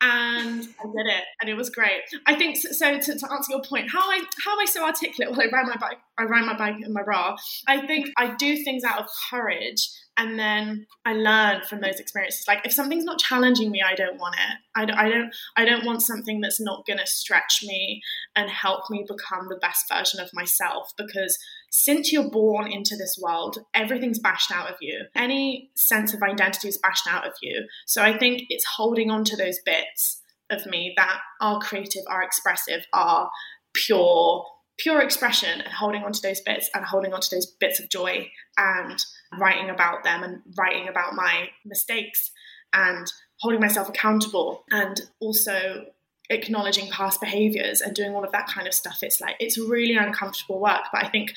And 0.01 0.61
I 0.61 0.85
did 0.85 1.07
it, 1.07 1.25
and 1.41 1.49
it 1.49 1.55
was 1.55 1.71
great. 1.71 2.03
I 2.27 2.35
think 2.35 2.59
so. 2.59 2.99
to, 2.99 3.19
to, 3.19 3.33
answer 3.33 3.51
your 3.51 3.63
point, 3.63 3.91
how 3.91 4.01
I 4.01 4.23
how 4.45 4.53
am 4.53 4.61
I 4.61 4.67
so 4.67 4.85
articulate? 4.85 5.31
Well, 5.31 5.41
I 5.41 5.51
ride 5.51 5.67
my 5.67 5.77
bike. 5.79 5.97
I 6.19 6.25
ride 6.25 6.45
my 6.45 6.57
bike 6.57 6.85
in 6.85 6.93
my 6.93 7.03
bra. 7.03 7.35
I 7.67 7.87
think 7.87 8.11
I 8.19 8.35
do 8.37 8.63
things 8.63 8.85
out 8.85 9.01
of 9.01 9.07
courage 9.31 9.89
and 10.19 10.39
then 10.39 10.87
I 11.05 11.13
learn 11.13 11.63
from 11.63 11.81
those 11.81 12.01
experiences. 12.01 12.47
Like 12.49 12.65
if 12.65 12.73
something's 12.73 13.05
not 13.05 13.19
challenging 13.19 13.71
me, 13.71 13.83
I 13.83 13.95
don't 13.95 14.19
want 14.19 14.35
it. 14.37 14.59
I 14.75 14.83
I 14.83 15.09
don't, 15.09 15.35
I 15.57 15.65
don't 15.65 15.85
want 15.85 16.03
something 16.03 16.41
that's 16.41 16.61
not 16.61 16.87
going 16.87 16.99
to 16.99 17.07
stretch 17.07 17.61
me 17.63 18.03
and 18.35 18.49
help 18.49 18.89
me 18.91 19.05
become 19.07 19.49
the 19.49 19.57
best 19.57 19.87
version 19.93 20.21
of 20.21 20.31
myself. 20.33 20.93
Because 20.97 21.39
since 21.77 22.11
you're 22.11 22.31
born 22.31 22.73
into 22.73 22.97
this 22.97 23.19
world, 23.21 23.59
everything's 23.75 24.19
bashed 24.19 24.51
out 24.51 24.71
of 24.71 24.77
you. 24.81 25.05
Any 25.15 25.71
sense 25.75 26.15
of 26.15 26.23
identity 26.23 26.69
is 26.69 26.79
bashed 26.79 27.07
out 27.07 27.27
of 27.27 27.35
you. 27.43 27.67
So 27.85 28.03
I 28.03 28.17
think 28.17 28.45
it's 28.49 28.65
holding 28.65 29.11
on 29.11 29.25
to 29.25 29.37
those 29.37 29.59
bits 29.65 30.23
of 30.49 30.65
me 30.65 30.95
that 30.97 31.19
are 31.41 31.61
creative, 31.61 32.03
are 32.09 32.23
expressive, 32.23 32.87
are 32.93 33.31
pure 33.75 34.45
pure 34.79 35.01
expression 35.01 35.63
and 35.63 35.73
holding 35.73 36.05
on 36.05 36.13
to 36.13 36.21
those 36.21 36.41
bits 36.43 36.69
and 36.75 36.85
holding 36.85 37.15
on 37.15 37.21
to 37.21 37.35
those 37.35 37.47
bits 37.47 37.81
of 37.81 37.89
joy 37.89 38.31
and 38.59 38.99
writing 39.41 39.71
about 39.71 40.05
them 40.05 40.23
and 40.23 40.43
writing 40.59 40.87
about 40.87 41.15
my 41.15 41.49
mistakes 41.65 42.31
and 42.75 43.11
holding 43.41 43.59
myself 43.59 43.89
accountable 43.89 44.65
and 44.71 45.01
also 45.19 45.87
acknowledging 46.29 46.91
past 46.91 47.21
behaviors 47.21 47.81
and 47.81 47.95
doing 47.95 48.15
all 48.15 48.25
of 48.25 48.33
that 48.33 48.49
kind 48.49 48.67
of 48.67 48.75
stuff 48.75 48.99
it's 49.03 49.21
like 49.21 49.37
it's 49.39 49.57
really 49.57 49.97
uncomfortable 49.97 50.61
work 50.61 50.83
but 50.93 51.05
i 51.05 51.09
think 51.09 51.33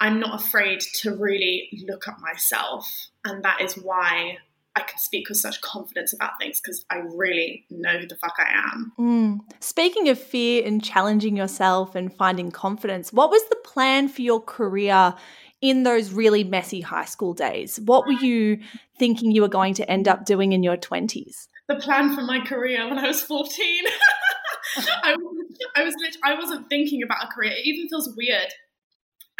i'm 0.00 0.18
not 0.18 0.40
afraid 0.40 0.80
to 0.80 1.14
really 1.16 1.68
look 1.86 2.08
at 2.08 2.18
myself 2.20 3.08
and 3.24 3.44
that 3.44 3.60
is 3.60 3.74
why 3.74 4.36
I 4.76 4.80
can 4.80 4.98
speak 4.98 5.28
with 5.28 5.38
such 5.38 5.60
confidence 5.60 6.12
about 6.12 6.32
things 6.40 6.60
because 6.60 6.84
I 6.90 6.98
really 6.98 7.66
know 7.70 7.98
who 7.98 8.06
the 8.06 8.16
fuck 8.16 8.34
I 8.38 8.50
am. 8.72 8.92
Mm. 8.98 9.40
Speaking 9.60 10.08
of 10.08 10.18
fear 10.18 10.62
and 10.64 10.82
challenging 10.82 11.36
yourself 11.36 11.94
and 11.94 12.14
finding 12.14 12.50
confidence, 12.50 13.12
what 13.12 13.30
was 13.30 13.42
the 13.48 13.56
plan 13.64 14.08
for 14.08 14.22
your 14.22 14.40
career 14.40 15.14
in 15.60 15.82
those 15.82 16.12
really 16.12 16.44
messy 16.44 16.80
high 16.80 17.04
school 17.04 17.34
days? 17.34 17.80
What 17.84 18.06
were 18.06 18.12
you 18.12 18.60
thinking 18.98 19.32
you 19.32 19.42
were 19.42 19.48
going 19.48 19.74
to 19.74 19.90
end 19.90 20.06
up 20.06 20.24
doing 20.24 20.52
in 20.52 20.62
your 20.62 20.76
20s? 20.76 21.48
The 21.68 21.76
plan 21.76 22.14
for 22.14 22.22
my 22.22 22.40
career 22.40 22.88
when 22.88 22.98
I 22.98 23.08
was 23.08 23.22
14. 23.22 23.84
I, 24.76 25.16
I 25.76 25.84
was 25.84 25.94
I 26.24 26.34
wasn't 26.34 26.68
thinking 26.68 27.02
about 27.02 27.24
a 27.24 27.26
career. 27.26 27.52
It 27.52 27.66
even 27.66 27.88
feels 27.88 28.14
weird 28.16 28.52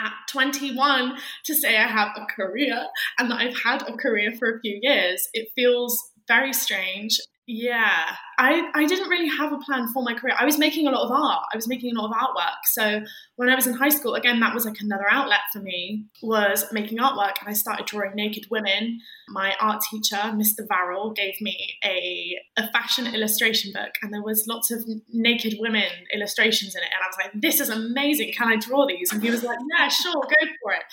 at 0.01 0.13
21 0.31 1.17
to 1.45 1.55
say 1.55 1.77
I 1.77 1.87
have 1.87 2.11
a 2.17 2.27
career 2.27 2.87
and 3.19 3.31
that 3.31 3.41
I've 3.41 3.57
had 3.63 3.83
a 3.83 3.97
career 3.97 4.33
for 4.39 4.51
a 4.51 4.61
few 4.61 4.79
years. 4.83 5.29
It 5.33 5.49
feels 5.55 5.99
very 6.27 6.53
strange. 6.53 7.19
Yeah, 7.53 8.15
I, 8.39 8.71
I 8.77 8.87
didn't 8.87 9.09
really 9.09 9.27
have 9.27 9.53
a 9.53 9.59
plan 9.59 9.89
for 9.93 10.05
my 10.05 10.15
career. 10.15 10.37
I 10.39 10.45
was 10.45 10.57
making 10.57 10.87
a 10.87 10.93
lot 10.93 11.05
of 11.05 11.11
art. 11.11 11.47
I 11.53 11.57
was 11.57 11.67
making 11.67 11.97
a 11.97 12.01
lot 12.01 12.09
of 12.09 12.17
artwork. 12.17 12.59
So 12.63 13.01
when 13.35 13.49
I 13.49 13.57
was 13.57 13.67
in 13.67 13.75
high 13.75 13.89
school, 13.89 14.15
again, 14.15 14.39
that 14.39 14.55
was 14.55 14.65
like 14.65 14.77
another 14.81 15.07
outlet 15.11 15.41
for 15.53 15.59
me 15.59 16.07
was 16.23 16.65
making 16.71 16.99
artwork. 16.99 17.41
And 17.41 17.49
I 17.49 17.55
started 17.55 17.87
drawing 17.87 18.15
naked 18.15 18.47
women. 18.53 19.01
My 19.31 19.57
art 19.61 19.83
teacher, 19.91 20.15
Mr. 20.15 20.65
Varrell, 20.71 21.13
gave 21.17 21.41
me 21.41 21.75
a, 21.85 22.39
a 22.57 22.71
fashion 22.71 23.13
illustration 23.13 23.73
book, 23.75 23.95
and 24.01 24.15
there 24.15 24.23
was 24.23 24.47
lots 24.47 24.71
of 24.71 24.85
naked 25.13 25.57
women 25.59 25.91
illustrations 26.15 26.77
in 26.77 26.83
it. 26.83 26.91
And 26.95 27.03
I 27.03 27.09
was 27.09 27.17
like, 27.21 27.43
this 27.43 27.59
is 27.59 27.69
amazing. 27.69 28.33
Can 28.33 28.47
I 28.47 28.59
draw 28.59 28.87
these? 28.87 29.11
And 29.11 29.21
he 29.25 29.29
was 29.29 29.43
like, 29.43 29.59
yeah, 29.77 29.89
sure, 29.89 30.15
go 30.15 30.47
for 30.63 30.73
it. 30.73 30.85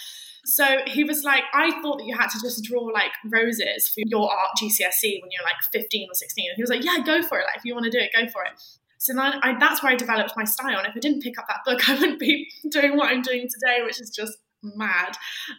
So 0.47 0.65
he 0.87 1.03
was 1.03 1.25
like, 1.25 1.43
I 1.53 1.81
thought 1.81 1.97
that 1.97 2.05
you 2.05 2.15
had 2.15 2.29
to 2.29 2.39
just 2.41 2.63
draw 2.63 2.83
like 2.83 3.11
roses 3.25 3.89
for 3.89 4.01
your 4.05 4.31
art 4.31 4.51
GCSE 4.57 5.21
when 5.21 5.29
you're 5.29 5.43
like 5.43 5.57
15 5.73 6.07
or 6.09 6.13
16. 6.13 6.49
And 6.49 6.55
he 6.55 6.63
was 6.63 6.69
like, 6.69 6.85
yeah, 6.85 7.03
go 7.05 7.21
for 7.21 7.37
it. 7.37 7.43
Like, 7.43 7.57
if 7.57 7.65
you 7.65 7.73
want 7.73 7.83
to 7.83 7.91
do 7.91 7.99
it, 7.99 8.11
go 8.15 8.29
for 8.29 8.43
it. 8.43 8.51
So 8.97 9.13
then 9.13 9.33
I, 9.43 9.57
that's 9.59 9.83
where 9.83 9.91
I 9.91 9.95
developed 9.95 10.33
my 10.37 10.45
style. 10.45 10.77
And 10.77 10.87
if 10.87 10.95
I 10.95 10.99
didn't 10.99 11.21
pick 11.21 11.37
up 11.37 11.47
that 11.49 11.65
book, 11.65 11.89
I 11.89 11.95
wouldn't 11.95 12.19
be 12.19 12.47
doing 12.71 12.95
what 12.95 13.09
I'm 13.09 13.21
doing 13.21 13.41
today, 13.41 13.83
which 13.83 13.99
is 13.99 14.09
just 14.09 14.37
mad. 14.63 15.17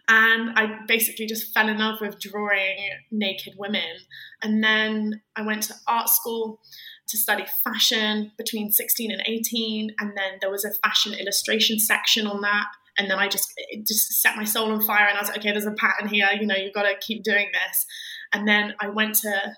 And 0.08 0.58
I 0.58 0.78
basically 0.88 1.26
just 1.26 1.52
fell 1.52 1.68
in 1.68 1.78
love 1.78 2.00
with 2.00 2.18
drawing 2.18 2.78
naked 3.10 3.54
women. 3.58 3.98
And 4.42 4.64
then 4.64 5.20
I 5.36 5.42
went 5.42 5.64
to 5.64 5.74
art 5.86 6.08
school 6.08 6.60
to 7.08 7.18
study 7.18 7.44
fashion 7.62 8.32
between 8.38 8.70
16 8.70 9.10
and 9.10 9.22
18. 9.26 9.94
And 9.98 10.16
then 10.16 10.38
there 10.40 10.50
was 10.50 10.64
a 10.64 10.72
fashion 10.82 11.12
illustration 11.12 11.78
section 11.78 12.26
on 12.26 12.40
that 12.40 12.66
and 12.98 13.10
then 13.10 13.18
I 13.18 13.28
just 13.28 13.52
just 13.86 14.20
set 14.20 14.36
my 14.36 14.44
soul 14.44 14.72
on 14.72 14.82
fire 14.82 15.06
and 15.06 15.16
I 15.16 15.20
was 15.20 15.28
like, 15.28 15.38
okay, 15.38 15.52
there's 15.52 15.66
a 15.66 15.72
pattern 15.72 16.08
here, 16.08 16.28
you 16.38 16.46
know, 16.46 16.56
you've 16.56 16.74
got 16.74 16.82
to 16.82 16.94
keep 17.00 17.22
doing 17.22 17.48
this. 17.52 17.86
And 18.32 18.46
then 18.46 18.74
I 18.80 18.88
went 18.88 19.14
to 19.16 19.54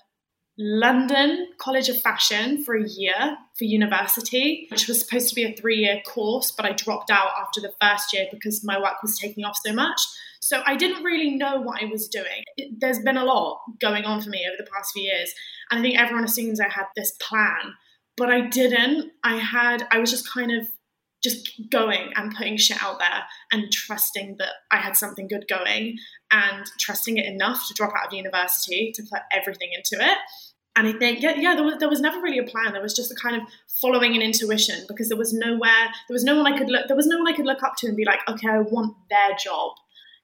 London 0.57 1.47
College 1.57 1.89
of 1.89 1.99
Fashion 2.01 2.63
for 2.63 2.75
a 2.75 2.87
year 2.87 3.37
for 3.57 3.63
university, 3.63 4.67
which 4.69 4.87
was 4.87 4.99
supposed 4.99 5.29
to 5.29 5.35
be 5.35 5.43
a 5.43 5.55
three 5.55 5.77
year 5.77 6.01
course, 6.05 6.51
but 6.51 6.65
I 6.65 6.73
dropped 6.73 7.09
out 7.09 7.31
after 7.41 7.59
the 7.59 7.73
first 7.81 8.13
year 8.13 8.27
because 8.31 8.63
my 8.63 8.79
work 8.79 9.01
was 9.01 9.17
taking 9.17 9.43
off 9.43 9.57
so 9.65 9.73
much. 9.73 9.99
So 10.39 10.61
I 10.65 10.75
didn't 10.75 11.03
really 11.03 11.31
know 11.31 11.61
what 11.61 11.81
I 11.81 11.85
was 11.85 12.07
doing. 12.07 12.43
It, 12.57 12.79
there's 12.79 12.99
been 12.99 13.17
a 13.17 13.25
lot 13.25 13.61
going 13.79 14.05
on 14.05 14.21
for 14.21 14.29
me 14.29 14.45
over 14.47 14.57
the 14.57 14.69
past 14.71 14.91
few 14.93 15.03
years. 15.03 15.33
And 15.69 15.79
I 15.79 15.83
think 15.83 15.99
everyone 15.99 16.25
assumes 16.25 16.59
I 16.59 16.67
had 16.67 16.85
this 16.95 17.11
plan, 17.19 17.73
but 18.17 18.29
I 18.29 18.41
didn't. 18.41 19.11
I 19.23 19.37
had, 19.37 19.87
I 19.91 19.99
was 19.99 20.11
just 20.11 20.29
kind 20.29 20.51
of 20.51 20.67
just 21.23 21.61
going 21.69 22.11
and 22.15 22.35
putting 22.35 22.57
shit 22.57 22.81
out 22.81 22.99
there 22.99 23.23
and 23.51 23.71
trusting 23.71 24.37
that 24.39 24.53
I 24.71 24.77
had 24.77 24.95
something 24.95 25.27
good 25.27 25.45
going 25.47 25.97
and 26.31 26.65
trusting 26.79 27.17
it 27.17 27.25
enough 27.25 27.67
to 27.67 27.73
drop 27.73 27.93
out 27.95 28.07
of 28.07 28.13
university 28.13 28.91
to 28.95 29.03
put 29.03 29.21
everything 29.31 29.69
into 29.73 30.03
it. 30.03 30.17
And 30.75 30.87
I 30.87 30.93
think, 30.93 31.21
yeah, 31.21 31.35
yeah, 31.35 31.53
there 31.53 31.65
was, 31.65 31.75
there 31.79 31.89
was 31.89 31.99
never 31.99 32.21
really 32.21 32.39
a 32.39 32.43
plan. 32.43 32.71
There 32.71 32.81
was 32.81 32.95
just 32.95 33.11
a 33.11 33.15
kind 33.15 33.35
of 33.35 33.41
following 33.81 34.15
an 34.15 34.21
intuition 34.21 34.85
because 34.87 35.09
there 35.09 35.17
was 35.17 35.33
nowhere, 35.33 35.91
there 36.07 36.13
was 36.13 36.23
no 36.23 36.37
one 36.37 36.51
I 36.51 36.57
could 36.57 36.69
look, 36.69 36.87
there 36.87 36.95
was 36.95 37.07
no 37.07 37.17
one 37.17 37.27
I 37.27 37.35
could 37.35 37.45
look 37.45 37.61
up 37.61 37.73
to 37.79 37.87
and 37.87 37.97
be 37.97 38.05
like, 38.05 38.19
okay, 38.29 38.47
I 38.49 38.59
want 38.59 38.95
their 39.09 39.35
job. 39.43 39.73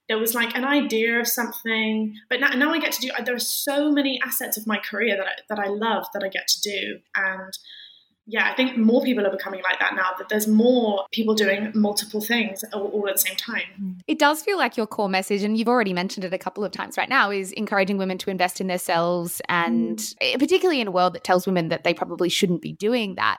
There 0.08 0.18
was 0.18 0.34
like 0.34 0.56
an 0.56 0.64
idea 0.64 1.20
of 1.20 1.28
something, 1.28 2.16
but 2.30 2.40
now, 2.40 2.52
now 2.52 2.72
I 2.72 2.80
get 2.80 2.94
to 2.94 3.02
do. 3.02 3.12
There 3.26 3.36
are 3.36 3.40
so 3.40 3.92
many 3.92 4.22
assets 4.26 4.56
of 4.56 4.66
my 4.66 4.78
career 4.78 5.18
that 5.18 5.26
I, 5.26 5.32
that 5.50 5.60
I 5.60 5.68
love 5.68 6.06
that 6.14 6.24
I 6.24 6.30
get 6.30 6.48
to 6.48 6.62
do, 6.62 7.00
and 7.14 7.54
yeah, 8.30 8.50
I 8.52 8.56
think 8.56 8.78
more 8.78 9.02
people 9.02 9.26
are 9.26 9.32
becoming 9.32 9.62
like 9.64 9.80
that 9.80 9.96
now, 9.96 10.12
that 10.18 10.28
there's 10.28 10.48
more 10.48 11.06
people 11.12 11.34
doing 11.34 11.72
multiple 11.74 12.20
things 12.20 12.62
all, 12.74 12.88
all, 12.88 13.08
at 13.08 13.16
the 13.16 13.22
same 13.22 13.38
time. 13.38 13.64
Mm. 13.82 13.96
It 14.06 14.20
does 14.20 14.44
feel 14.44 14.58
like 14.58 14.76
your 14.76 14.86
core 14.86 15.08
message, 15.08 15.44
and 15.44 15.58
you've 15.58 15.70
already 15.70 15.94
mentioned 15.94 16.26
it 16.26 16.34
a 16.34 16.38
couple 16.38 16.66
of 16.66 16.74
times 16.74 16.98
right 16.98 17.08
now, 17.08 17.32
is 17.32 17.54
encouraging 17.54 17.98
women 17.98 18.18
to 18.18 18.30
invest 18.30 18.60
in 18.60 18.68
themselves, 18.68 19.42
and 19.48 19.98
mm. 19.98 20.40
particularly 20.40 20.82
in 20.82 20.88
a 20.88 20.92
world 20.92 21.14
that 21.14 21.24
tells 21.24 21.46
women 21.46 21.70
that 21.70 21.86
they 21.86 21.94
probably 21.94 22.28
shouldn't 22.28 22.62
be 22.62 22.74
doing 22.74 23.16
that. 23.16 23.38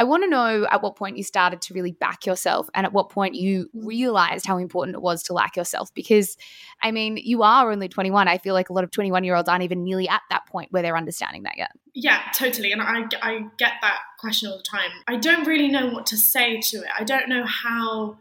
I 0.00 0.04
want 0.04 0.22
to 0.22 0.30
know 0.30 0.66
at 0.70 0.82
what 0.82 0.96
point 0.96 1.18
you 1.18 1.22
started 1.22 1.60
to 1.60 1.74
really 1.74 1.92
back 1.92 2.24
yourself 2.24 2.70
and 2.72 2.86
at 2.86 2.92
what 2.94 3.10
point 3.10 3.34
you 3.34 3.68
realized 3.74 4.46
how 4.46 4.56
important 4.56 4.96
it 4.96 5.02
was 5.02 5.22
to 5.24 5.34
like 5.34 5.56
yourself. 5.56 5.92
Because, 5.92 6.38
I 6.82 6.90
mean, 6.90 7.18
you 7.18 7.42
are 7.42 7.70
only 7.70 7.86
21. 7.86 8.26
I 8.26 8.38
feel 8.38 8.54
like 8.54 8.70
a 8.70 8.72
lot 8.72 8.82
of 8.82 8.90
21 8.92 9.24
year 9.24 9.36
olds 9.36 9.46
aren't 9.46 9.62
even 9.62 9.84
nearly 9.84 10.08
at 10.08 10.22
that 10.30 10.46
point 10.46 10.72
where 10.72 10.82
they're 10.82 10.96
understanding 10.96 11.42
that 11.42 11.58
yet. 11.58 11.72
Yeah, 11.92 12.22
totally. 12.34 12.72
And 12.72 12.80
I, 12.80 13.02
I 13.20 13.40
get 13.58 13.74
that 13.82 13.98
question 14.18 14.50
all 14.50 14.56
the 14.56 14.62
time. 14.62 14.90
I 15.06 15.16
don't 15.16 15.46
really 15.46 15.68
know 15.68 15.88
what 15.88 16.06
to 16.06 16.16
say 16.16 16.60
to 16.60 16.78
it. 16.78 16.88
I 16.98 17.04
don't 17.04 17.28
know 17.28 17.44
how 17.44 18.16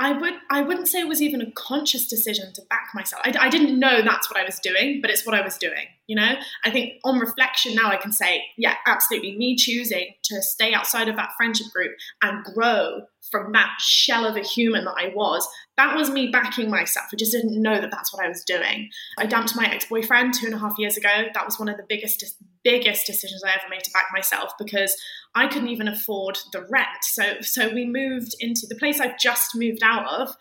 I 0.00 0.12
would 0.12 0.32
I 0.50 0.62
wouldn't 0.62 0.88
say 0.88 1.00
it 1.00 1.08
was 1.08 1.20
even 1.20 1.42
a 1.42 1.50
conscious 1.52 2.06
decision 2.06 2.54
to 2.54 2.62
back 2.70 2.88
myself. 2.94 3.20
I, 3.22 3.34
I, 3.38 3.50
didn't 3.50 3.78
know 3.78 4.00
that's 4.00 4.30
what 4.30 4.40
I 4.40 4.44
was 4.44 4.58
doing, 4.58 5.00
but 5.02 5.10
it's 5.10 5.26
what 5.26 5.34
I 5.34 5.42
was 5.42 5.58
doing. 5.58 5.88
You 6.06 6.16
know, 6.16 6.36
I 6.64 6.70
think 6.70 6.94
on 7.04 7.18
reflection 7.18 7.74
now 7.74 7.90
I 7.90 7.96
can 7.96 8.10
say, 8.10 8.42
yeah, 8.56 8.76
absolutely. 8.86 9.36
Me 9.36 9.56
choosing 9.56 10.14
to 10.24 10.42
stay 10.42 10.72
outside 10.72 11.08
of 11.08 11.16
that 11.16 11.32
friendship 11.36 11.66
group 11.70 11.92
and 12.22 12.42
grow 12.42 13.02
from 13.30 13.52
that 13.52 13.76
shell 13.80 14.26
of 14.26 14.36
a 14.36 14.42
human 14.42 14.84
that 14.84 14.94
I 14.96 15.12
was, 15.14 15.48
that 15.76 15.96
was 15.96 16.10
me 16.10 16.28
backing 16.28 16.70
myself. 16.70 17.06
I 17.12 17.16
just 17.16 17.32
didn't 17.32 17.60
know 17.60 17.80
that 17.80 17.90
that's 17.90 18.12
what 18.12 18.24
I 18.24 18.28
was 18.28 18.44
doing. 18.44 18.90
I 19.18 19.26
dumped 19.26 19.56
my 19.56 19.64
ex 19.66 19.86
boyfriend 19.86 20.34
two 20.34 20.46
and 20.46 20.54
a 20.54 20.58
half 20.58 20.78
years 20.78 20.96
ago. 20.96 21.26
That 21.32 21.44
was 21.44 21.58
one 21.58 21.68
of 21.68 21.76
the 21.76 21.86
biggest 21.88 22.24
biggest 22.62 23.06
decisions 23.06 23.42
I 23.42 23.52
ever 23.52 23.68
made 23.70 23.84
to 23.84 23.90
back 23.92 24.06
myself 24.12 24.52
because 24.58 24.94
I 25.34 25.46
couldn't 25.46 25.70
even 25.70 25.88
afford 25.88 26.38
the 26.52 26.66
rent. 26.68 26.88
So 27.02 27.40
so 27.40 27.72
we 27.72 27.86
moved 27.86 28.34
into 28.40 28.66
the 28.66 28.76
place 28.76 29.00
I've 29.00 29.18
just 29.18 29.54
moved 29.54 29.82
out 29.82 30.06
of. 30.06 30.34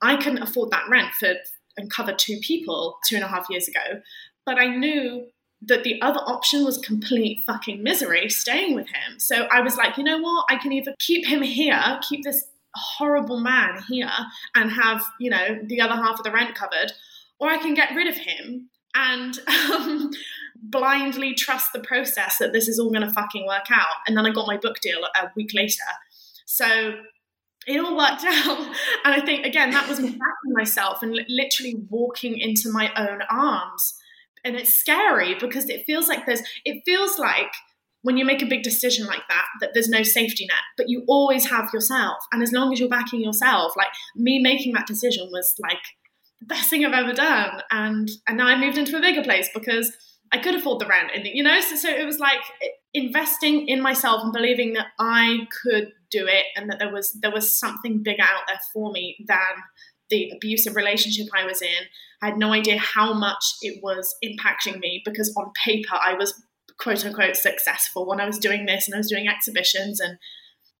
I 0.00 0.16
couldn't 0.16 0.42
afford 0.42 0.70
that 0.70 0.88
rent 0.90 1.14
for 1.14 1.34
and 1.76 1.90
cover 1.90 2.12
two 2.12 2.38
people 2.42 2.98
two 3.08 3.16
and 3.16 3.24
a 3.24 3.28
half 3.28 3.48
years 3.48 3.68
ago. 3.68 4.00
But 4.44 4.58
I 4.58 4.66
knew 4.66 5.26
that 5.66 5.84
the 5.84 6.00
other 6.02 6.20
option 6.20 6.64
was 6.64 6.78
complete 6.78 7.44
fucking 7.46 7.82
misery 7.82 8.28
staying 8.28 8.74
with 8.74 8.88
him. 8.88 9.18
So 9.18 9.46
I 9.50 9.60
was 9.60 9.76
like, 9.76 9.96
you 9.96 10.04
know 10.04 10.18
what? 10.18 10.46
I 10.48 10.56
can 10.56 10.72
either 10.72 10.94
keep 10.98 11.26
him 11.26 11.42
here, 11.42 12.00
keep 12.08 12.24
this 12.24 12.44
horrible 12.74 13.40
man 13.40 13.82
here, 13.88 14.10
and 14.54 14.72
have, 14.72 15.04
you 15.20 15.30
know, 15.30 15.58
the 15.64 15.80
other 15.80 15.94
half 15.94 16.18
of 16.18 16.24
the 16.24 16.32
rent 16.32 16.54
covered, 16.54 16.92
or 17.38 17.48
I 17.48 17.58
can 17.58 17.74
get 17.74 17.94
rid 17.94 18.08
of 18.08 18.16
him 18.16 18.70
and 18.94 19.38
um, 19.72 20.10
blindly 20.62 21.34
trust 21.34 21.72
the 21.72 21.80
process 21.80 22.38
that 22.38 22.52
this 22.52 22.68
is 22.68 22.78
all 22.78 22.90
going 22.90 23.06
to 23.06 23.12
fucking 23.12 23.46
work 23.46 23.66
out. 23.70 23.96
And 24.06 24.16
then 24.16 24.26
I 24.26 24.30
got 24.30 24.46
my 24.46 24.56
book 24.56 24.80
deal 24.80 25.00
a 25.04 25.30
week 25.36 25.52
later. 25.54 25.76
So 26.44 26.94
it 27.66 27.80
all 27.80 27.96
worked 27.96 28.24
out. 28.26 28.58
And 29.04 29.14
I 29.14 29.20
think, 29.24 29.46
again, 29.46 29.70
that 29.70 29.88
was 29.88 30.00
me 30.00 30.18
myself 30.46 31.02
and 31.02 31.18
literally 31.28 31.76
walking 31.88 32.38
into 32.38 32.70
my 32.70 32.92
own 32.96 33.22
arms. 33.30 33.94
And 34.44 34.56
it's 34.56 34.74
scary 34.74 35.34
because 35.38 35.68
it 35.68 35.84
feels 35.86 36.08
like 36.08 36.26
there's, 36.26 36.42
it 36.64 36.82
feels 36.84 37.18
like 37.18 37.52
when 38.02 38.16
you 38.16 38.24
make 38.24 38.42
a 38.42 38.46
big 38.46 38.62
decision 38.62 39.06
like 39.06 39.22
that, 39.28 39.46
that 39.60 39.70
there's 39.74 39.88
no 39.88 40.02
safety 40.02 40.46
net, 40.46 40.58
but 40.76 40.88
you 40.88 41.04
always 41.06 41.48
have 41.48 41.70
yourself. 41.72 42.18
And 42.32 42.42
as 42.42 42.52
long 42.52 42.72
as 42.72 42.80
you're 42.80 42.88
backing 42.88 43.20
yourself, 43.20 43.74
like 43.76 43.92
me 44.16 44.40
making 44.40 44.72
that 44.72 44.86
decision 44.86 45.28
was 45.30 45.54
like 45.60 45.78
the 46.40 46.46
best 46.46 46.68
thing 46.68 46.84
I've 46.84 46.92
ever 46.92 47.12
done. 47.12 47.62
And, 47.70 48.10
and 48.26 48.38
now 48.38 48.46
I 48.46 48.58
moved 48.58 48.78
into 48.78 48.96
a 48.96 49.00
bigger 49.00 49.22
place 49.22 49.48
because 49.54 49.92
I 50.32 50.38
could 50.38 50.54
afford 50.54 50.80
the 50.80 50.86
rent, 50.86 51.10
and 51.14 51.26
you 51.26 51.42
know, 51.42 51.60
so, 51.60 51.76
so 51.76 51.90
it 51.90 52.06
was 52.06 52.18
like 52.18 52.40
investing 52.94 53.68
in 53.68 53.82
myself 53.82 54.22
and 54.24 54.32
believing 54.32 54.72
that 54.72 54.86
I 54.98 55.40
could 55.62 55.92
do 56.10 56.26
it, 56.26 56.46
and 56.56 56.70
that 56.70 56.78
there 56.78 56.90
was 56.90 57.12
there 57.20 57.30
was 57.30 57.58
something 57.60 58.02
bigger 58.02 58.22
out 58.22 58.44
there 58.48 58.58
for 58.72 58.90
me 58.92 59.18
than 59.28 59.36
the 60.10 60.30
abusive 60.34 60.76
relationship 60.76 61.26
I 61.34 61.44
was 61.44 61.62
in. 61.62 61.86
I 62.22 62.26
had 62.26 62.38
no 62.38 62.52
idea 62.52 62.78
how 62.78 63.14
much 63.14 63.44
it 63.62 63.82
was 63.82 64.14
impacting 64.24 64.78
me 64.78 65.02
because 65.04 65.34
on 65.36 65.52
paper 65.64 65.94
I 66.00 66.14
was 66.14 66.34
quote 66.78 67.04
unquote 67.04 67.36
successful 67.36 68.06
when 68.06 68.20
I 68.20 68.26
was 68.26 68.38
doing 68.38 68.66
this 68.66 68.86
and 68.86 68.94
I 68.94 68.98
was 68.98 69.08
doing 69.08 69.28
exhibitions 69.28 70.00
and 70.00 70.18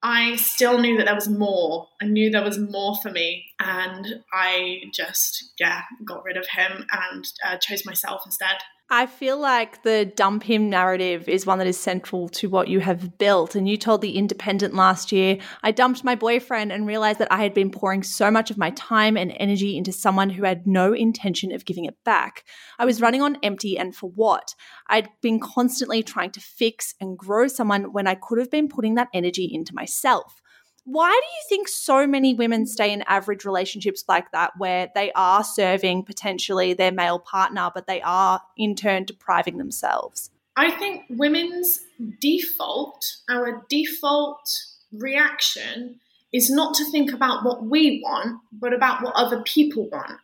I 0.02 0.34
still 0.34 0.78
knew 0.78 0.96
that 0.96 1.06
there 1.06 1.14
was 1.14 1.28
more. 1.28 1.88
I 2.00 2.06
knew 2.06 2.30
there 2.30 2.42
was 2.42 2.58
more 2.58 2.96
for 3.00 3.10
me, 3.10 3.44
and 3.60 4.20
I 4.32 4.80
just 4.92 5.52
yeah 5.60 5.82
got 6.04 6.24
rid 6.24 6.36
of 6.36 6.46
him 6.48 6.86
and 6.90 7.24
uh, 7.46 7.56
chose 7.58 7.86
myself 7.86 8.22
instead. 8.26 8.56
I 8.94 9.06
feel 9.06 9.40
like 9.40 9.84
the 9.84 10.04
dump 10.04 10.42
him 10.42 10.68
narrative 10.68 11.26
is 11.26 11.46
one 11.46 11.56
that 11.60 11.66
is 11.66 11.80
central 11.80 12.28
to 12.28 12.50
what 12.50 12.68
you 12.68 12.80
have 12.80 13.16
built. 13.16 13.54
And 13.54 13.66
you 13.66 13.78
told 13.78 14.02
The 14.02 14.18
Independent 14.18 14.74
last 14.74 15.12
year, 15.12 15.38
I 15.62 15.70
dumped 15.70 16.04
my 16.04 16.14
boyfriend 16.14 16.70
and 16.70 16.86
realized 16.86 17.18
that 17.18 17.32
I 17.32 17.42
had 17.42 17.54
been 17.54 17.70
pouring 17.70 18.02
so 18.02 18.30
much 18.30 18.50
of 18.50 18.58
my 18.58 18.68
time 18.72 19.16
and 19.16 19.32
energy 19.40 19.78
into 19.78 19.92
someone 19.92 20.28
who 20.28 20.44
had 20.44 20.66
no 20.66 20.92
intention 20.92 21.52
of 21.52 21.64
giving 21.64 21.86
it 21.86 21.96
back. 22.04 22.44
I 22.78 22.84
was 22.84 23.00
running 23.00 23.22
on 23.22 23.38
empty, 23.42 23.78
and 23.78 23.96
for 23.96 24.10
what? 24.10 24.54
I'd 24.88 25.08
been 25.22 25.40
constantly 25.40 26.02
trying 26.02 26.32
to 26.32 26.40
fix 26.40 26.94
and 27.00 27.16
grow 27.16 27.48
someone 27.48 27.94
when 27.94 28.06
I 28.06 28.14
could 28.14 28.38
have 28.38 28.50
been 28.50 28.68
putting 28.68 28.96
that 28.96 29.08
energy 29.14 29.48
into 29.50 29.74
myself 29.74 30.41
why 30.84 31.10
do 31.10 31.26
you 31.26 31.42
think 31.48 31.68
so 31.68 32.06
many 32.06 32.34
women 32.34 32.66
stay 32.66 32.92
in 32.92 33.02
average 33.02 33.44
relationships 33.44 34.04
like 34.08 34.30
that 34.32 34.52
where 34.58 34.90
they 34.94 35.12
are 35.12 35.44
serving 35.44 36.04
potentially 36.04 36.74
their 36.74 36.92
male 36.92 37.18
partner 37.18 37.70
but 37.74 37.86
they 37.86 38.00
are 38.02 38.40
in 38.56 38.74
turn 38.74 39.04
depriving 39.04 39.58
themselves 39.58 40.30
i 40.56 40.70
think 40.70 41.02
women's 41.10 41.80
default 42.20 43.16
our 43.30 43.64
default 43.68 44.50
reaction 44.92 45.98
is 46.32 46.50
not 46.50 46.74
to 46.74 46.90
think 46.90 47.12
about 47.12 47.44
what 47.44 47.64
we 47.64 48.00
want 48.02 48.40
but 48.52 48.72
about 48.72 49.02
what 49.02 49.14
other 49.14 49.42
people 49.42 49.88
want 49.90 50.18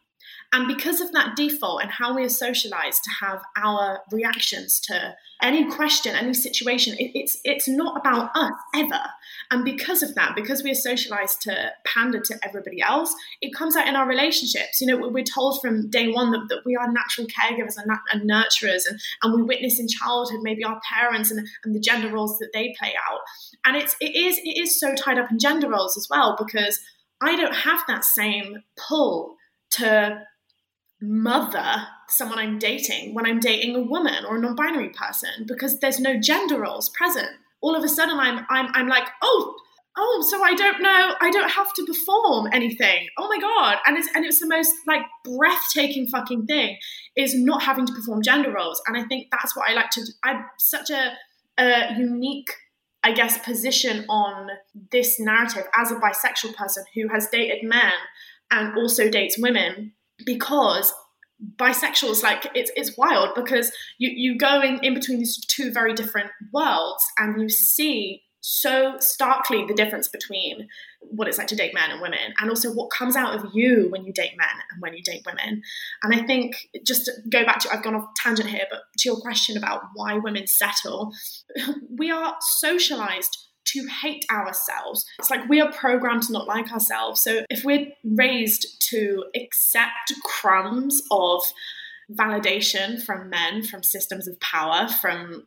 and 0.52 0.66
because 0.66 1.00
of 1.00 1.12
that 1.12 1.36
default 1.36 1.82
and 1.82 1.90
how 1.90 2.14
we 2.14 2.24
are 2.24 2.30
socialized 2.30 3.04
to 3.04 3.10
have 3.20 3.42
our 3.56 4.00
reactions 4.10 4.80
to 4.80 5.14
any 5.42 5.70
question, 5.70 6.16
any 6.16 6.34
situation, 6.34 6.96
it, 6.98 7.12
it's 7.14 7.38
it's 7.44 7.68
not 7.68 7.98
about 7.98 8.30
us 8.34 8.54
ever. 8.74 9.00
And 9.50 9.64
because 9.64 10.02
of 10.02 10.14
that, 10.14 10.34
because 10.36 10.62
we 10.62 10.70
are 10.70 10.74
socialized 10.74 11.40
to 11.42 11.72
pander 11.86 12.20
to 12.20 12.38
everybody 12.42 12.82
else, 12.82 13.14
it 13.40 13.54
comes 13.54 13.76
out 13.76 13.88
in 13.88 13.96
our 13.96 14.06
relationships. 14.06 14.80
You 14.80 14.88
know, 14.88 15.08
we're 15.08 15.24
told 15.24 15.60
from 15.60 15.88
day 15.88 16.08
one 16.08 16.32
that, 16.32 16.46
that 16.50 16.62
we 16.66 16.76
are 16.76 16.92
natural 16.92 17.26
caregivers 17.26 17.76
and, 17.78 17.90
and 18.12 18.30
nurturers, 18.30 18.86
and, 18.86 19.00
and 19.22 19.34
we 19.34 19.42
witness 19.42 19.80
in 19.80 19.88
childhood 19.88 20.40
maybe 20.42 20.64
our 20.64 20.80
parents 20.86 21.30
and, 21.30 21.46
and 21.64 21.74
the 21.74 21.80
gender 21.80 22.10
roles 22.10 22.38
that 22.38 22.50
they 22.52 22.74
play 22.78 22.92
out. 23.10 23.20
And 23.64 23.76
it's 23.76 23.96
it 24.00 24.14
is 24.14 24.38
it 24.44 24.60
is 24.60 24.78
so 24.78 24.94
tied 24.94 25.18
up 25.18 25.30
in 25.30 25.38
gender 25.38 25.70
roles 25.70 25.96
as 25.96 26.08
well 26.10 26.36
because 26.38 26.78
I 27.20 27.34
don't 27.36 27.54
have 27.54 27.80
that 27.88 28.04
same 28.04 28.62
pull 28.76 29.36
to 29.72 30.22
mother 31.00 31.86
someone 32.08 32.38
I'm 32.38 32.58
dating 32.58 33.14
when 33.14 33.26
I'm 33.26 33.40
dating 33.40 33.76
a 33.76 33.80
woman 33.80 34.24
or 34.24 34.36
a 34.36 34.40
non-binary 34.40 34.90
person 34.90 35.46
because 35.46 35.78
there's 35.78 36.00
no 36.00 36.18
gender 36.18 36.60
roles 36.60 36.88
present. 36.90 37.30
All 37.60 37.74
of 37.74 37.84
a 37.84 37.88
sudden 37.88 38.18
I'm 38.18 38.46
I'm 38.50 38.70
I'm 38.74 38.88
like, 38.88 39.08
oh, 39.22 39.54
oh, 39.98 40.24
so 40.28 40.42
I 40.42 40.54
don't 40.54 40.80
know, 40.80 41.14
I 41.20 41.30
don't 41.30 41.50
have 41.50 41.72
to 41.74 41.84
perform 41.84 42.48
anything. 42.52 43.08
Oh 43.18 43.28
my 43.28 43.38
god. 43.38 43.78
And 43.86 43.96
it's 43.98 44.08
and 44.14 44.24
it's 44.24 44.40
the 44.40 44.46
most 44.46 44.72
like 44.86 45.02
breathtaking 45.24 46.06
fucking 46.06 46.46
thing 46.46 46.78
is 47.16 47.34
not 47.34 47.62
having 47.62 47.86
to 47.86 47.92
perform 47.92 48.22
gender 48.22 48.52
roles. 48.52 48.80
And 48.86 48.96
I 48.96 49.04
think 49.04 49.28
that's 49.30 49.56
what 49.56 49.68
I 49.68 49.74
like 49.74 49.90
to 49.90 50.02
I'm 50.24 50.44
such 50.58 50.90
a 50.90 51.12
a 51.58 51.94
unique 51.98 52.50
I 53.02 53.12
guess 53.12 53.38
position 53.38 54.04
on 54.08 54.48
this 54.90 55.20
narrative 55.20 55.64
as 55.76 55.90
a 55.90 55.96
bisexual 55.96 56.54
person 56.54 56.84
who 56.94 57.08
has 57.08 57.28
dated 57.28 57.62
men 57.62 57.92
and 58.50 58.76
also 58.76 59.08
dates 59.08 59.38
women 59.38 59.92
because 60.24 60.92
bisexuals 61.56 62.22
like 62.22 62.50
it's 62.54 62.70
it's 62.74 62.96
wild 62.96 63.34
because 63.34 63.70
you 63.98 64.10
you 64.10 64.36
go 64.36 64.60
in 64.60 64.80
in 64.82 64.94
between 64.94 65.18
these 65.18 65.36
two 65.46 65.70
very 65.72 65.94
different 65.94 66.30
worlds 66.52 67.04
and 67.16 67.40
you 67.40 67.48
see 67.48 68.22
so 68.40 68.96
starkly 68.98 69.64
the 69.66 69.74
difference 69.74 70.08
between 70.08 70.68
what 71.00 71.28
it's 71.28 71.38
like 71.38 71.48
to 71.48 71.56
date 71.56 71.74
men 71.74 71.90
and 71.90 72.00
women 72.00 72.34
and 72.40 72.50
also 72.50 72.72
what 72.72 72.90
comes 72.90 73.16
out 73.16 73.34
of 73.34 73.50
you 73.52 73.88
when 73.90 74.04
you 74.04 74.12
date 74.12 74.32
men 74.36 74.48
and 74.72 74.80
when 74.80 74.94
you 74.94 75.02
date 75.02 75.22
women. 75.26 75.62
And 76.02 76.14
i 76.14 76.24
think 76.24 76.68
just 76.84 77.04
to 77.06 77.12
go 77.28 77.44
back 77.44 77.60
to 77.60 77.72
i've 77.72 77.82
gone 77.82 77.94
off 77.94 78.08
tangent 78.16 78.48
here 78.48 78.66
but 78.70 78.80
to 78.98 79.08
your 79.08 79.20
question 79.20 79.56
about 79.56 79.82
why 79.94 80.18
women 80.18 80.46
settle 80.46 81.12
we 81.98 82.10
are 82.10 82.36
socialized 82.40 83.47
to 83.72 83.86
hate 84.02 84.24
ourselves. 84.30 85.04
It's 85.18 85.30
like 85.30 85.48
we 85.48 85.60
are 85.60 85.72
programmed 85.72 86.24
to 86.24 86.32
not 86.32 86.46
like 86.46 86.72
ourselves. 86.72 87.20
So 87.22 87.44
if 87.50 87.64
we're 87.64 87.88
raised 88.04 88.80
to 88.90 89.24
accept 89.34 90.12
crumbs 90.24 91.02
of 91.10 91.42
validation 92.12 93.02
from 93.02 93.30
men, 93.30 93.62
from 93.62 93.82
systems 93.82 94.26
of 94.28 94.38
power, 94.40 94.88
from 94.88 95.46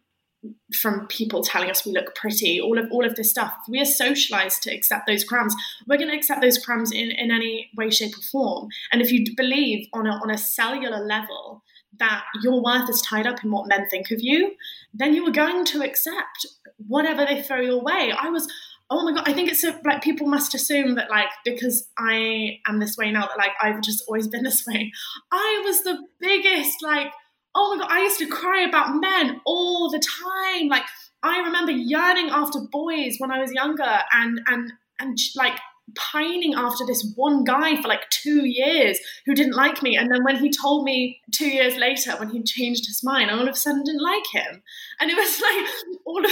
from 0.76 1.06
people 1.08 1.44
telling 1.44 1.70
us 1.70 1.86
we 1.86 1.92
look 1.92 2.16
pretty, 2.16 2.60
all 2.60 2.80
of 2.80 2.88
all 2.92 3.06
of 3.06 3.16
this 3.16 3.30
stuff. 3.30 3.54
If 3.62 3.72
we 3.72 3.80
are 3.80 3.86
socialized 3.86 4.64
to 4.64 4.74
accept 4.74 5.06
those 5.06 5.24
crumbs. 5.24 5.56
We're 5.88 5.98
going 5.98 6.10
to 6.10 6.16
accept 6.16 6.42
those 6.42 6.58
crumbs 6.58 6.92
in, 6.92 7.12
in 7.12 7.30
any 7.30 7.70
way, 7.78 7.92
shape, 7.92 8.18
or 8.18 8.22
form. 8.24 8.70
And 8.92 9.02
if 9.02 9.12
you 9.12 9.24
believe 9.38 9.88
on 9.94 10.08
a, 10.08 10.12
on 10.12 10.32
a 10.32 10.40
cellular 10.40 11.06
level 11.06 11.62
that 12.00 12.24
your 12.42 12.64
worth 12.64 12.90
is 12.90 13.02
tied 13.02 13.28
up 13.28 13.44
in 13.44 13.52
what 13.52 13.68
men 13.68 13.88
think 13.90 14.12
of 14.12 14.20
you, 14.22 14.56
then 14.94 15.14
you 15.14 15.26
are 15.28 15.32
going 15.32 15.66
to 15.66 15.84
accept 15.84 16.46
whatever 16.88 17.26
they 17.26 17.42
throw 17.42 17.62
your 17.62 17.82
way. 17.82 18.14
I 18.18 18.30
was, 18.30 18.48
oh 18.90 19.04
my 19.04 19.14
god, 19.14 19.28
I 19.28 19.34
think 19.34 19.52
it's 19.52 19.64
like 19.86 20.02
people 20.02 20.28
must 20.28 20.56
assume 20.56 20.96
that 20.96 21.10
like 21.10 21.30
because 21.46 21.90
I 21.98 22.60
am 22.68 22.80
this 22.80 22.98
way 22.98 23.12
now 23.12 23.28
that 23.28 23.38
like 23.38 23.52
I've 23.62 23.82
just 23.82 24.04
always 24.08 24.28
been 24.28 24.44
this 24.46 24.66
way. 24.68 24.92
I 25.32 25.62
was 25.66 25.84
the 25.84 26.00
biggest 26.20 26.82
like, 26.82 27.12
oh 27.56 27.76
my 27.76 27.84
god, 27.84 27.92
I 27.92 28.02
used 28.04 28.20
to 28.20 28.28
cry 28.28 28.66
about 28.68 29.00
men 29.00 29.42
all 29.46 29.90
the 29.90 30.00
time. 30.00 30.68
Like 30.68 30.86
I 31.24 31.40
remember 31.40 31.72
yearning 31.72 32.30
after 32.30 32.60
boys 32.72 33.16
when 33.20 33.32
I 33.32 33.40
was 33.40 33.52
younger, 33.52 34.00
and 34.14 34.42
and 34.48 34.74
and 35.00 35.18
like 35.36 35.60
pining 35.96 36.54
after 36.56 36.86
this 36.86 37.14
one 37.16 37.44
guy 37.44 37.82
for 37.82 37.88
like 37.88 38.10
two 38.10 38.46
years 38.46 39.00
who 39.26 39.34
didn't 39.34 39.56
like 39.56 39.82
me. 39.82 39.98
And 39.98 40.12
then 40.12 40.24
when 40.24 40.38
he 40.38 40.52
told 40.52 40.84
me 40.84 41.20
two 41.32 41.48
years 41.48 41.78
later, 41.78 42.12
when 42.18 42.30
he 42.30 42.44
changed 42.44 42.86
his 42.88 43.04
mind, 43.04 43.30
I 43.30 43.34
all 43.34 43.48
of 43.48 43.54
a 43.54 43.56
sudden 43.56 43.84
didn't 43.84 44.04
like 44.04 44.26
him. 44.34 44.62
And 45.00 45.10
it 45.10 45.16
was 45.16 45.42
like 45.42 45.98
all 46.06 46.26
of 46.26 46.32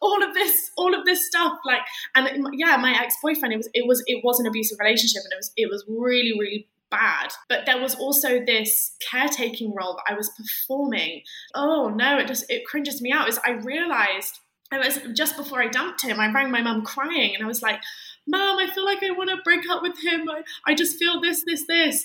all 0.00 0.22
of 0.22 0.34
this, 0.34 0.70
all 0.76 0.94
of 0.94 1.04
this 1.04 1.26
stuff. 1.26 1.58
Like, 1.64 1.82
and 2.14 2.46
yeah, 2.54 2.76
my 2.76 2.92
ex 2.98 3.14
boyfriend. 3.22 3.52
It 3.52 3.58
was 3.58 3.68
it 3.74 3.86
was 3.86 4.02
it 4.06 4.24
was 4.24 4.40
an 4.40 4.46
abusive 4.46 4.78
relationship, 4.78 5.22
and 5.24 5.32
it 5.32 5.36
was 5.36 5.52
it 5.56 5.70
was 5.70 5.84
really 5.88 6.38
really 6.38 6.68
bad. 6.90 7.32
But 7.48 7.66
there 7.66 7.80
was 7.80 7.94
also 7.94 8.44
this 8.44 8.96
caretaking 9.10 9.74
role 9.74 9.94
that 9.94 10.12
I 10.12 10.16
was 10.16 10.30
performing. 10.30 11.22
Oh 11.54 11.88
no, 11.88 12.18
it 12.18 12.26
just 12.26 12.50
it 12.50 12.66
cringes 12.66 13.00
me 13.00 13.12
out. 13.12 13.28
Is 13.28 13.38
I 13.44 13.52
realized. 13.52 14.40
It 14.72 14.78
was 14.78 15.00
just 15.16 15.36
before 15.36 15.60
I 15.60 15.66
dumped 15.66 16.04
him. 16.04 16.20
I 16.20 16.30
rang 16.30 16.52
my 16.52 16.62
mum 16.62 16.84
crying, 16.84 17.34
and 17.34 17.42
I 17.42 17.48
was 17.48 17.60
like, 17.60 17.80
Mom, 18.26 18.58
I 18.58 18.70
feel 18.70 18.84
like 18.84 19.02
I 19.02 19.10
want 19.10 19.30
to 19.30 19.38
break 19.44 19.68
up 19.68 19.82
with 19.82 19.98
him. 20.02 20.28
I, 20.28 20.42
I 20.66 20.74
just 20.74 20.98
feel 20.98 21.20
this, 21.20 21.44
this, 21.44 21.66
this. 21.66 22.04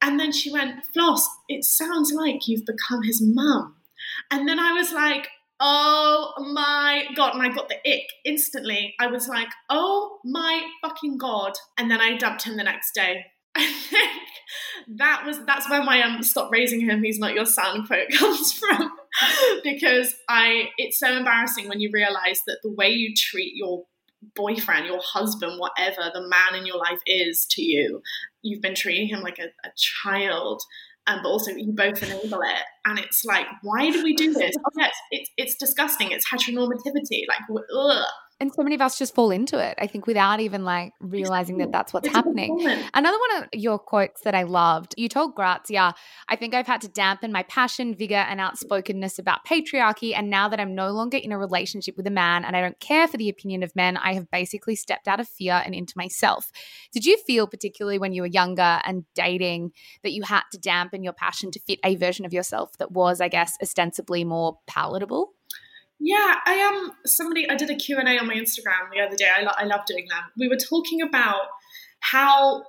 And 0.00 0.18
then 0.18 0.32
she 0.32 0.50
went, 0.50 0.84
Floss, 0.94 1.28
it 1.48 1.64
sounds 1.64 2.12
like 2.12 2.46
you've 2.46 2.64
become 2.64 3.02
his 3.02 3.20
mum. 3.22 3.76
And 4.30 4.48
then 4.48 4.58
I 4.58 4.72
was 4.72 4.92
like, 4.92 5.28
oh 5.60 6.32
my 6.52 7.04
God. 7.16 7.34
And 7.34 7.42
I 7.42 7.48
got 7.48 7.68
the 7.68 7.76
ick 7.76 8.06
instantly. 8.24 8.94
I 9.00 9.08
was 9.08 9.28
like, 9.28 9.48
oh 9.68 10.18
my 10.24 10.62
fucking 10.82 11.18
God. 11.18 11.52
And 11.76 11.90
then 11.90 12.00
I 12.00 12.16
dumped 12.16 12.44
him 12.44 12.56
the 12.56 12.64
next 12.64 12.92
day. 12.94 13.24
I 13.56 13.72
think 13.72 14.22
that 14.96 15.24
was 15.26 15.44
that's 15.44 15.68
where 15.68 15.82
my 15.82 16.02
um 16.02 16.22
stop 16.22 16.50
raising 16.50 16.80
him 16.80 17.02
he's 17.02 17.18
not 17.18 17.34
your 17.34 17.44
son 17.44 17.86
quote 17.86 18.08
comes 18.10 18.52
from 18.52 18.90
because 19.64 20.14
I 20.28 20.68
it's 20.78 20.98
so 20.98 21.14
embarrassing 21.14 21.68
when 21.68 21.80
you 21.80 21.90
realize 21.92 22.40
that 22.46 22.58
the 22.62 22.72
way 22.72 22.90
you 22.90 23.14
treat 23.14 23.54
your 23.54 23.84
boyfriend, 24.34 24.86
your 24.86 25.00
husband, 25.02 25.58
whatever 25.58 26.10
the 26.12 26.28
man 26.28 26.58
in 26.58 26.66
your 26.66 26.78
life 26.78 27.00
is 27.06 27.46
to 27.50 27.62
you, 27.62 28.02
you've 28.42 28.62
been 28.62 28.74
treating 28.74 29.08
him 29.08 29.20
like 29.20 29.38
a, 29.38 29.46
a 29.66 29.70
child. 29.76 30.62
And 31.06 31.20
but 31.22 31.30
also 31.30 31.52
you 31.52 31.72
both 31.72 32.02
enable 32.02 32.40
it, 32.42 32.64
and 32.84 32.98
it's 32.98 33.24
like, 33.24 33.46
why 33.62 33.90
do 33.90 34.04
we 34.04 34.12
do 34.14 34.34
this? 34.34 34.54
Oh, 34.58 34.70
yes, 34.76 34.94
it's 35.10 35.30
it's 35.38 35.56
disgusting. 35.56 36.10
It's 36.10 36.28
heteronormativity. 36.28 37.22
Like, 37.26 37.40
ugh. 37.74 38.04
And 38.40 38.52
so 38.54 38.62
many 38.62 38.76
of 38.76 38.80
us 38.80 38.96
just 38.96 39.16
fall 39.16 39.32
into 39.32 39.58
it, 39.58 39.74
I 39.78 39.88
think, 39.88 40.06
without 40.06 40.38
even 40.38 40.64
like 40.64 40.92
realizing 41.00 41.58
that 41.58 41.72
that's 41.72 41.92
what's 41.92 42.08
happening. 42.08 42.60
Another 42.94 43.18
one 43.18 43.42
of 43.42 43.48
your 43.52 43.80
quotes 43.80 44.20
that 44.20 44.34
I 44.34 44.44
loved, 44.44 44.94
you 44.96 45.08
told 45.08 45.34
Grazia, 45.34 45.92
I 46.28 46.36
think 46.36 46.54
I've 46.54 46.66
had 46.66 46.80
to 46.82 46.88
dampen 46.88 47.32
my 47.32 47.42
passion, 47.42 47.96
vigor, 47.96 48.14
and 48.14 48.40
outspokenness 48.40 49.18
about 49.18 49.44
patriarchy. 49.44 50.14
And 50.14 50.30
now 50.30 50.48
that 50.48 50.60
I'm 50.60 50.76
no 50.76 50.90
longer 50.90 51.16
in 51.16 51.32
a 51.32 51.38
relationship 51.38 51.96
with 51.96 52.06
a 52.06 52.12
man 52.12 52.44
and 52.44 52.56
I 52.56 52.60
don't 52.60 52.78
care 52.78 53.08
for 53.08 53.16
the 53.16 53.28
opinion 53.28 53.64
of 53.64 53.74
men, 53.74 53.96
I 53.96 54.14
have 54.14 54.30
basically 54.30 54.76
stepped 54.76 55.08
out 55.08 55.18
of 55.18 55.28
fear 55.28 55.60
and 55.64 55.74
into 55.74 55.94
myself. 55.96 56.52
Did 56.92 57.04
you 57.04 57.18
feel, 57.26 57.48
particularly 57.48 57.98
when 57.98 58.12
you 58.12 58.22
were 58.22 58.28
younger 58.28 58.80
and 58.84 59.04
dating, 59.16 59.72
that 60.04 60.12
you 60.12 60.22
had 60.22 60.42
to 60.52 60.58
dampen 60.58 61.02
your 61.02 61.12
passion 61.12 61.50
to 61.50 61.60
fit 61.66 61.80
a 61.84 61.96
version 61.96 62.24
of 62.24 62.32
yourself 62.32 62.78
that 62.78 62.92
was, 62.92 63.20
I 63.20 63.26
guess, 63.26 63.54
ostensibly 63.60 64.22
more 64.22 64.58
palatable? 64.68 65.32
Yeah, 66.00 66.36
I 66.46 66.54
am 66.54 66.74
um, 66.74 66.92
somebody. 67.06 67.48
I 67.48 67.56
did 67.56 67.70
a 67.70 67.74
Q 67.74 67.98
and 67.98 68.08
A 68.08 68.18
on 68.18 68.28
my 68.28 68.34
Instagram 68.34 68.90
the 68.92 69.00
other 69.00 69.16
day. 69.16 69.28
I, 69.36 69.42
lo- 69.42 69.52
I 69.56 69.64
love 69.64 69.80
doing 69.86 70.06
them. 70.08 70.22
We 70.36 70.48
were 70.48 70.56
talking 70.56 71.02
about 71.02 71.46
how 72.00 72.64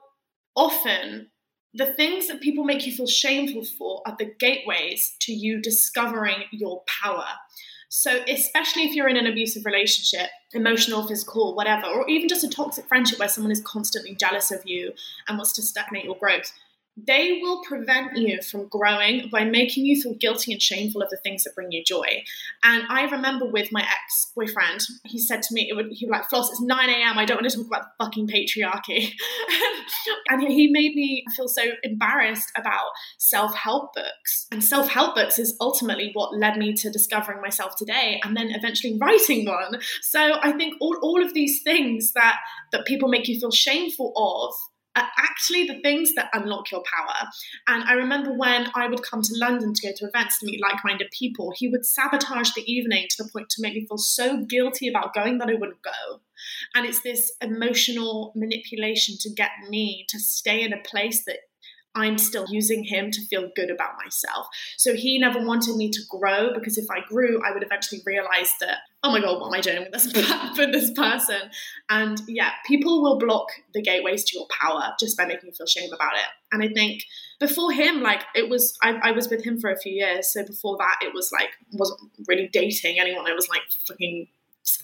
often 0.56 1.30
the 1.74 1.94
things 1.94 2.28
that 2.28 2.42
people 2.42 2.64
make 2.64 2.88
you 2.88 2.92
feel 2.92 3.08
shameful 3.08 3.64
for 3.64 4.02
are 4.06 4.16
the 4.18 4.34
gateways 4.40 5.16
to 5.22 5.34
you 5.34 5.62
discovering 5.62 6.46
your 6.52 6.82
power. 6.88 7.26
So, 7.90 8.24
especially 8.28 8.84
if 8.84 8.96
you're 8.96 9.08
in 9.08 9.18
an 9.18 9.28
abusive 9.28 9.66
relationship, 9.66 10.30
emotional, 10.54 11.08
physical, 11.08 11.56
whatever, 11.56 11.88
or 11.88 12.08
even 12.08 12.28
just 12.30 12.44
a 12.44 12.50
toxic 12.50 12.88
friendship 12.88 13.20
where 13.20 13.30
someone 13.30 13.52
is 13.52 13.62
constantly 13.62 14.16
jealous 14.16 14.52
of 14.52 14.62
you 14.66 14.94
and 15.28 15.38
wants 15.38 15.54
to 15.54 15.64
stagnate 15.64 16.06
your 16.06 16.18
growth, 16.18 16.52
they 17.06 17.40
will 17.42 17.62
prevent 17.64 18.18
you 18.18 18.42
from 18.42 18.68
growing 18.68 19.30
by 19.30 19.44
making 19.44 19.86
you 19.86 20.02
feel 20.02 20.14
guilty 20.16 20.52
and 20.52 20.62
shameful 20.62 21.02
of 21.02 21.10
the 21.10 21.18
things 21.18 21.44
that 21.44 21.56
bring 21.56 21.72
you 21.72 21.84
joy. 21.84 22.24
And 22.64 22.84
I 22.90 23.04
remember 23.04 23.46
with 23.46 23.72
my 23.72 23.82
ex 23.82 24.32
boyfriend, 24.36 24.82
he 25.06 25.20
said 25.20 25.42
to 25.44 25.54
me, 25.54 25.72
would, 25.74 25.88
he 25.92 26.06
was 26.06 26.12
like, 26.12 26.30
Floss, 26.30 26.50
it's 26.50 26.62
9 26.62 26.90
a.m. 26.90 27.18
I 27.18 27.26
don't 27.26 27.38
want 27.38 27.50
to 27.50 27.58
talk 27.58 27.68
about 27.68 27.84
the 27.84 28.04
fucking 28.04 28.28
patriarchy. 28.28 29.14
and 30.30 30.42
he 30.42 30.70
made 30.72 30.96
me 30.96 31.26
feel 31.36 31.48
so 31.48 31.64
embarrassed 31.84 32.52
about 32.56 32.90
self 33.18 33.56
help 33.56 33.94
books. 33.94 34.48
And 34.52 34.64
self 34.64 34.90
help 34.90 35.16
books 35.16 35.40
is 35.40 35.56
ultimately 35.62 36.12
what 36.14 36.36
led 36.36 36.58
me 36.58 36.74
to 36.74 36.90
discovering 36.90 37.42
myself 37.42 37.76
today 37.76 38.20
and 38.24 38.36
then 38.36 38.52
eventually 38.52 38.98
writing 38.98 39.46
one. 39.46 39.80
So 40.02 40.38
I 40.42 40.52
think 40.54 40.76
all, 40.80 40.98
all 41.02 41.24
of 41.24 41.34
these 41.34 41.62
things 41.64 42.14
that, 42.14 42.38
that 42.72 42.86
people 42.86 43.10
make 43.10 43.28
you 43.28 43.40
feel 43.40 43.52
shameful 43.52 44.14
of 44.16 44.56
are 45.00 45.10
actually 45.18 45.66
the 45.66 45.80
things 45.82 46.14
that 46.16 46.30
unlock 46.34 46.72
your 46.72 46.84
power. 46.84 47.30
And 47.68 47.84
I 47.84 47.94
remember 47.94 48.34
when 48.34 48.68
I 48.76 48.88
would 48.88 49.04
come 49.04 49.22
to 49.22 49.34
London 49.36 49.74
to 49.74 49.88
go 49.88 49.94
to 49.96 50.06
events 50.06 50.40
to 50.40 50.46
meet 50.46 50.62
like 50.62 50.84
minded 50.84 51.10
people, 51.12 51.54
he 51.56 51.68
would 51.68 51.86
sabotage 51.86 52.52
the 52.54 52.72
evening 52.72 53.08
to 53.10 53.24
the 53.24 53.30
point 53.30 53.50
to 53.50 53.62
make 53.62 53.74
me 53.74 53.86
feel 53.86 53.98
so 53.98 54.44
guilty 54.46 54.88
about 54.88 55.14
going 55.14 55.38
that 55.40 55.50
I 55.50 55.54
wouldn't 55.54 55.82
go. 55.82 56.20
And 56.76 56.86
it's 56.86 57.02
this 57.02 57.32
emotional 57.42 58.32
manipulation 58.36 59.16
to 59.22 59.30
get 59.30 59.52
me 59.70 60.06
to 60.10 60.20
stay 60.20 60.64
in 60.64 60.74
a 60.74 60.82
place 60.84 61.26
that 61.26 61.40
I'm 62.00 62.18
still 62.18 62.46
using 62.50 62.84
him 62.84 63.12
to 63.12 63.26
feel 63.26 63.50
good 63.56 63.70
about 63.70 63.94
myself. 64.02 64.48
So 64.78 64.94
he 64.94 65.20
never 65.20 65.44
wanted 65.46 65.76
me 65.76 65.90
to 65.92 66.00
grow 66.10 66.54
because 66.54 66.78
if 66.78 66.90
I 66.90 67.02
grew, 67.08 67.42
I 67.46 67.52
would 67.52 67.64
eventually 67.64 68.02
realize 68.06 68.52
that, 68.62 68.78
oh 69.04 69.12
my 69.12 69.20
God, 69.20 69.40
what 69.40 69.48
am 69.48 69.54
I 69.54 69.62
doing 69.62 69.82
with 69.82 69.92
this, 69.92 70.06
with 70.58 70.72
this 70.72 70.92
person? 70.92 71.52
And 71.90 72.22
yeah, 72.28 72.52
people 72.66 73.02
will 73.02 73.18
block 73.18 73.48
the 73.74 73.82
gateways 73.82 74.24
to 74.26 74.38
your 74.38 74.48
power 74.48 74.94
just 75.00 75.18
by 75.18 75.26
making 75.26 75.48
you 75.48 75.54
feel 75.54 75.68
shame 75.68 75.92
about 75.92 76.14
it. 76.16 76.26
And 76.52 76.64
I 76.64 76.70
think 76.70 77.04
before 77.40 77.72
him, 77.72 78.02
like 78.02 78.24
it 78.34 78.50
was, 78.50 78.78
I, 78.82 79.00
I 79.04 79.12
was 79.12 79.30
with 79.30 79.44
him 79.44 79.60
for 79.60 79.70
a 79.70 79.78
few 79.78 79.94
years. 79.94 80.32
So 80.32 80.46
before 80.46 80.78
that, 80.78 80.98
it 81.02 81.14
was 81.14 81.32
like, 81.32 81.50
wasn't 81.74 82.00
really 82.28 82.48
dating 82.48 83.00
anyone. 83.00 83.30
I 83.30 83.34
was 83.34 83.50
like 83.50 83.62
fucking 83.88 84.28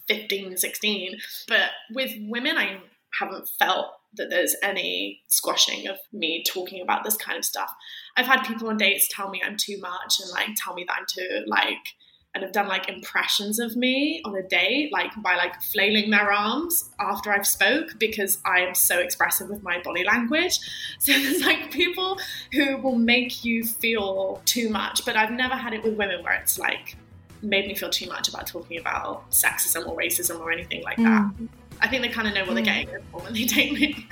15, 0.08 0.58
16. 0.58 1.18
But 1.48 1.72
with 1.94 2.12
women, 2.20 2.58
I 2.58 2.80
haven't 3.20 3.48
felt 3.60 3.88
that 4.18 4.30
there's 4.30 4.56
any 4.64 5.22
squashing 5.28 5.88
of 5.88 5.98
me 6.12 6.44
talking 6.48 6.82
about 6.82 7.04
this 7.04 7.18
kind 7.18 7.38
of 7.38 7.46
stuff. 7.46 7.70
I've 8.18 8.28
had 8.28 8.44
people 8.44 8.70
on 8.70 8.78
dates 8.78 9.08
tell 9.12 9.30
me 9.30 9.42
I'm 9.46 9.58
too 9.58 9.80
much 9.80 10.20
and 10.20 10.30
like 10.32 10.50
tell 10.58 10.74
me 10.74 10.86
that 10.88 10.98
I'm 11.00 11.06
too 11.08 11.44
like 11.48 11.96
and 12.36 12.44
have 12.44 12.52
done 12.52 12.68
like 12.68 12.90
impressions 12.90 13.60
of 13.60 13.78
me 13.78 14.22
on 14.26 14.36
a 14.36 14.44
date, 14.44 14.92
like 14.92 15.12
by 15.24 15.38
like 15.38 15.60
flailing 15.62 16.10
their 16.12 16.34
arms 16.34 16.90
after 17.00 17.32
I've 17.32 17.48
spoke 17.48 17.98
because 17.98 18.40
I 18.46 18.60
am 18.60 18.76
so 18.76 19.00
expressive 19.00 19.50
with 19.50 19.64
my 19.64 19.82
body 19.82 20.04
language. 20.04 20.60
So 21.00 21.12
there's 21.12 21.42
like 21.42 21.72
people 21.72 22.18
who 22.52 22.78
will 22.78 22.96
make 22.96 23.46
you 23.46 23.64
feel 23.64 24.42
too 24.46 24.70
much, 24.70 25.06
but 25.06 25.16
I've 25.16 25.32
never 25.32 25.54
had 25.54 25.74
it 25.74 25.84
with 25.84 25.96
women 25.96 26.24
where 26.24 26.34
it's 26.34 26.58
like 26.58 26.96
made 27.42 27.68
me 27.68 27.76
feel 27.76 27.90
too 27.90 28.08
much 28.08 28.28
about 28.28 28.48
talking 28.48 28.80
about 28.80 29.30
sexism 29.30 29.88
or 29.88 29.96
racism 29.96 30.40
or 30.40 30.52
anything 30.52 30.84
like 30.84 30.98
that. 30.98 31.24
Mm. 31.40 31.48
I 31.82 31.88
think 31.88 32.02
they 32.02 32.10
kind 32.10 32.28
of 32.28 32.34
know 32.34 32.46
what 32.46 32.56
they're 32.56 32.64
hmm. 32.64 32.88
getting 32.88 33.02
for 33.12 33.22
when 33.22 33.34
they 33.34 33.46
date 33.46 33.74
me. 33.74 34.08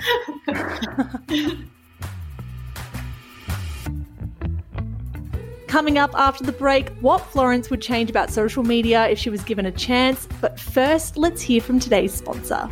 Coming 5.68 5.98
up 5.98 6.12
after 6.14 6.44
the 6.44 6.52
break, 6.52 6.88
what 7.00 7.18
Florence 7.18 7.68
would 7.68 7.82
change 7.82 8.08
about 8.08 8.30
social 8.30 8.62
media 8.62 9.08
if 9.08 9.18
she 9.18 9.28
was 9.28 9.42
given 9.42 9.66
a 9.66 9.72
chance. 9.72 10.28
But 10.40 10.60
first, 10.60 11.16
let's 11.16 11.42
hear 11.42 11.60
from 11.60 11.80
today's 11.80 12.14
sponsor. 12.14 12.70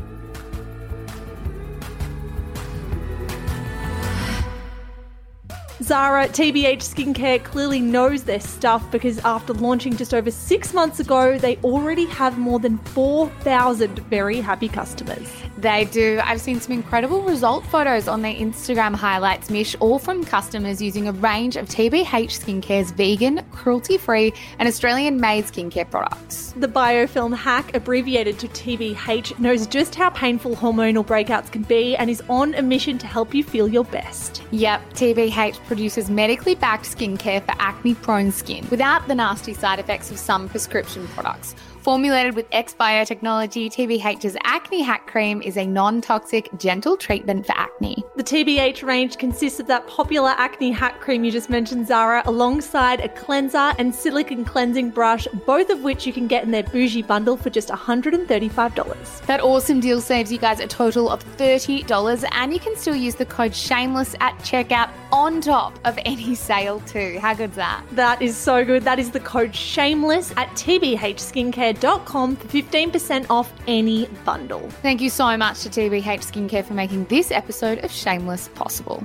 Zara, 5.83 6.29
TBH 6.29 6.79
Skincare 6.79 7.43
clearly 7.43 7.81
knows 7.81 8.23
their 8.23 8.39
stuff 8.39 8.89
because 8.93 9.19
after 9.21 9.53
launching 9.53 9.97
just 9.97 10.15
over 10.15 10.31
six 10.31 10.73
months 10.73 11.01
ago, 11.01 11.37
they 11.39 11.57
already 11.59 12.05
have 12.07 12.39
more 12.39 12.61
than 12.61 12.79
4,000 12.79 13.99
very 14.09 14.41
happy 14.41 14.69
customers. 14.69 15.29
They 15.59 15.85
do. 15.87 16.21
I've 16.23 16.41
seen 16.41 16.61
some 16.61 16.73
incredible 16.73 17.23
result 17.23 17.67
photos 17.67 18.07
on 18.07 18.23
their 18.23 18.35
Instagram 18.35 18.95
highlights, 18.95 19.51
Mish, 19.51 19.75
all 19.81 19.99
from 19.99 20.25
customers 20.25 20.81
using 20.81 21.09
a 21.09 21.13
range 21.13 21.57
of 21.57 21.69
TBH 21.69 22.05
Skincare's 22.05 22.93
vegan, 22.93 23.45
cruelty 23.51 23.99
free, 23.99 24.33
and 24.61 24.69
Australian 24.69 25.21
made 25.21 25.47
skincare 25.47 25.91
products. 25.91 26.53
The 26.57 26.69
biofilm 26.69 27.35
hack, 27.35 27.75
abbreviated 27.75 28.39
to 28.39 28.49
TBH, 28.49 29.39
knows 29.41 29.67
just 29.67 29.97
how 29.97 30.11
painful 30.11 30.55
hormonal 30.55 31.05
breakouts 31.05 31.51
can 31.51 31.63
be 31.63 31.97
and 31.97 32.09
is 32.09 32.23
on 32.29 32.55
a 32.55 32.63
mission 32.63 32.99
to 32.99 33.07
help 33.09 33.35
you 33.35 33.43
feel 33.43 33.67
your 33.67 33.85
best. 33.85 34.43
Yep, 34.53 34.95
TBH 34.95 35.59
produces 35.73 36.11
medically 36.11 36.55
backed 36.55 36.85
skincare 36.85 37.43
for 37.43 37.55
acne 37.59 37.95
prone 37.95 38.31
skin 38.31 38.63
without 38.71 39.09
the 39.09 39.15
nasty 39.15 39.55
side 39.55 39.79
effects 39.79 40.11
of 40.11 40.19
some 40.19 40.47
prescription 40.47 41.09
products. 41.09 41.55
Formulated 41.83 42.37
with 42.37 42.47
X 42.53 42.77
biotechnology, 42.79 43.67
TBH's 43.67 44.37
Acne 44.45 44.83
Hack 44.83 45.09
Cream 45.09 45.43
is 45.43 45.57
a 45.57 45.67
non 45.67 46.01
toxic, 46.01 46.49
gentle 46.57 46.97
treatment 46.97 47.45
for 47.45 47.59
acne. 47.59 48.05
The 48.15 48.23
TBH 48.23 48.87
range 48.87 49.19
consists 49.19 49.59
of 49.59 49.67
that 49.67 49.89
popular 49.89 50.31
acne 50.37 50.71
hack 50.71 51.01
cream 51.01 51.25
you 51.25 51.33
just 51.33 51.51
mentioned, 51.51 51.89
Zara, 51.89 52.23
alongside 52.27 53.01
a 53.01 53.09
cleanser 53.09 53.73
and 53.79 53.93
silicone 53.93 54.45
cleansing 54.45 54.91
brush, 54.91 55.27
both 55.45 55.71
of 55.71 55.83
which 55.83 56.07
you 56.07 56.13
can 56.13 56.29
get 56.29 56.45
in 56.45 56.53
their 56.53 56.63
bougie 56.63 57.03
bundle 57.03 57.37
for 57.37 57.51
just 57.51 57.69
$135. 57.69 59.27
That 59.27 59.41
awesome 59.41 59.81
deal 59.81 60.01
saves 60.01 60.31
you 60.31 60.39
guys 60.39 60.61
a 60.61 60.69
total 60.69 61.11
of 61.11 61.25
$30, 61.37 62.25
and 62.31 62.53
you 62.53 62.61
can 62.61 62.77
still 62.77 62.95
use 62.95 63.17
the 63.17 63.27
code 63.27 63.57
SHAMELESS 63.57 64.15
at 64.21 64.39
checkout 64.39 64.91
on 65.11 65.41
top 65.41 65.77
of 65.85 65.99
any 66.05 66.37
sale, 66.37 66.79
too. 66.87 67.19
How 67.19 67.35
good's 67.35 67.57
that? 67.57 67.83
That 67.91 68.23
is 68.23 68.37
so 68.37 68.65
good. 68.65 68.85
That 68.85 69.01
is 69.01 69.11
the 69.11 69.19
code 69.19 69.53
SHAMELESS 69.53 70.31
at 70.37 70.49
TBH 70.51 71.17
Skincare 71.17 71.72
skincare.com 71.75 72.37
for 72.37 72.49
15% 72.49 73.27
off 73.31 73.53
any 73.67 74.07
bundle. 74.25 74.69
Thank 74.83 75.01
you 75.01 75.11
so 75.11 75.37
much 75.37 75.63
to 75.63 75.69
TBH 75.69 76.03
Skincare 76.03 76.65
for 76.65 76.75
making 76.75 77.05
this 77.07 77.31
episode 77.31 77.85
of 77.85 77.91
Shameless 77.91 78.49
possible. 78.49 79.05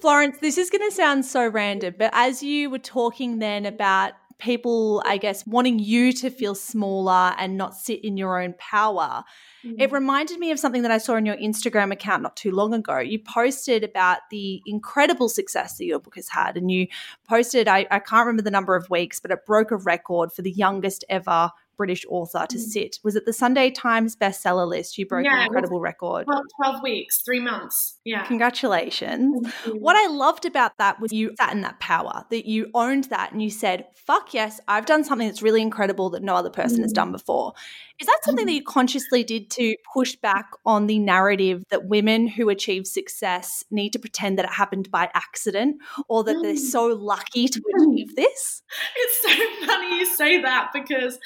Florence, 0.00 0.38
this 0.38 0.56
is 0.56 0.70
going 0.70 0.88
to 0.88 0.94
sound 0.96 1.26
so 1.26 1.46
random, 1.46 1.94
but 1.98 2.10
as 2.14 2.42
you 2.42 2.70
were 2.70 2.78
talking 2.78 3.38
then 3.38 3.66
about 3.66 4.14
people, 4.40 5.02
I 5.06 5.16
guess, 5.16 5.46
wanting 5.46 5.78
you 5.78 6.12
to 6.14 6.30
feel 6.30 6.54
smaller 6.54 7.34
and 7.38 7.56
not 7.56 7.74
sit 7.74 8.04
in 8.04 8.16
your 8.16 8.42
own 8.42 8.54
power, 8.58 9.24
Mm. 9.64 9.74
It 9.78 9.92
reminded 9.92 10.38
me 10.38 10.50
of 10.50 10.58
something 10.58 10.82
that 10.82 10.90
I 10.90 10.98
saw 10.98 11.14
on 11.14 11.26
your 11.26 11.36
Instagram 11.36 11.92
account 11.92 12.22
not 12.22 12.36
too 12.36 12.50
long 12.50 12.72
ago. 12.72 12.98
You 12.98 13.18
posted 13.18 13.84
about 13.84 14.18
the 14.30 14.62
incredible 14.66 15.28
success 15.28 15.76
that 15.76 15.84
your 15.84 15.98
book 15.98 16.16
has 16.16 16.28
had, 16.28 16.56
and 16.56 16.70
you 16.70 16.86
posted, 17.28 17.68
I, 17.68 17.86
I 17.90 17.98
can't 17.98 18.26
remember 18.26 18.42
the 18.42 18.50
number 18.50 18.74
of 18.74 18.88
weeks, 18.90 19.20
but 19.20 19.30
it 19.30 19.44
broke 19.46 19.70
a 19.70 19.76
record 19.76 20.32
for 20.32 20.42
the 20.42 20.50
youngest 20.50 21.04
ever 21.08 21.50
British 21.80 22.04
author 22.10 22.44
to 22.46 22.58
mm. 22.58 22.60
sit. 22.60 22.98
Was 23.02 23.16
it 23.16 23.24
the 23.24 23.32
Sunday 23.32 23.70
Times 23.70 24.14
bestseller 24.14 24.68
list? 24.68 24.98
You 24.98 25.06
broke 25.06 25.24
yeah, 25.24 25.38
an 25.38 25.42
incredible 25.44 25.80
record. 25.80 26.26
Well, 26.26 26.42
12 26.62 26.82
weeks, 26.82 27.22
three 27.22 27.40
months. 27.40 27.98
Yeah. 28.04 28.22
Congratulations. 28.26 29.50
What 29.66 29.96
I 29.96 30.06
loved 30.08 30.44
about 30.44 30.76
that 30.76 31.00
was 31.00 31.10
you 31.10 31.32
sat 31.38 31.54
in 31.54 31.62
that 31.62 31.80
power, 31.80 32.26
that 32.28 32.46
you 32.46 32.66
owned 32.74 33.04
that 33.04 33.32
and 33.32 33.42
you 33.42 33.48
said, 33.48 33.86
fuck 33.94 34.34
yes, 34.34 34.60
I've 34.68 34.84
done 34.84 35.04
something 35.04 35.26
that's 35.26 35.40
really 35.40 35.62
incredible 35.62 36.10
that 36.10 36.22
no 36.22 36.34
other 36.34 36.50
person 36.50 36.80
mm. 36.80 36.82
has 36.82 36.92
done 36.92 37.12
before. 37.12 37.54
Is 37.98 38.06
that 38.06 38.20
something 38.24 38.44
that 38.44 38.52
mm. 38.52 38.56
you 38.56 38.62
consciously 38.62 39.24
did 39.24 39.50
to 39.52 39.74
push 39.94 40.16
back 40.16 40.50
on 40.66 40.86
the 40.86 40.98
narrative 40.98 41.64
that 41.70 41.86
women 41.86 42.26
who 42.26 42.50
achieve 42.50 42.86
success 42.86 43.64
need 43.70 43.94
to 43.94 43.98
pretend 43.98 44.38
that 44.38 44.44
it 44.44 44.52
happened 44.52 44.90
by 44.90 45.10
accident 45.14 45.76
or 46.08 46.24
that 46.24 46.40
they're 46.42 46.56
so 46.56 46.88
lucky 46.88 47.48
to 47.48 47.62
achieve 47.78 48.16
this? 48.16 48.62
It's 48.96 49.22
so 49.22 49.66
funny 49.66 49.98
you 49.98 50.06
say 50.06 50.42
that 50.42 50.70
because 50.72 51.18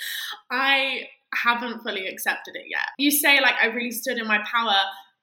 I 0.50 1.08
haven't 1.34 1.82
fully 1.82 2.06
accepted 2.06 2.56
it 2.56 2.64
yet. 2.68 2.86
You 2.98 3.10
say, 3.10 3.40
like, 3.40 3.54
I 3.60 3.66
really 3.66 3.90
stood 3.90 4.18
in 4.18 4.26
my 4.26 4.38
power. 4.50 4.76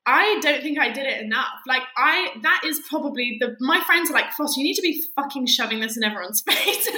I 0.06 0.40
don't 0.42 0.64
think 0.64 0.80
I 0.80 0.90
did 0.90 1.06
it 1.06 1.22
enough. 1.22 1.62
Like 1.68 1.84
I, 1.96 2.30
that 2.42 2.62
is 2.66 2.82
probably 2.90 3.38
the. 3.40 3.56
My 3.60 3.82
friends 3.82 4.10
are 4.10 4.14
like, 4.14 4.32
Floss, 4.32 4.58
you 4.58 4.64
need 4.64 4.74
to 4.74 4.82
be 4.82 5.04
fucking 5.16 5.46
shoving 5.46 5.80
this 5.80 5.96
in 5.96 6.04
everyone's 6.04 6.42
face, 6.48 6.88
and 6.88 6.98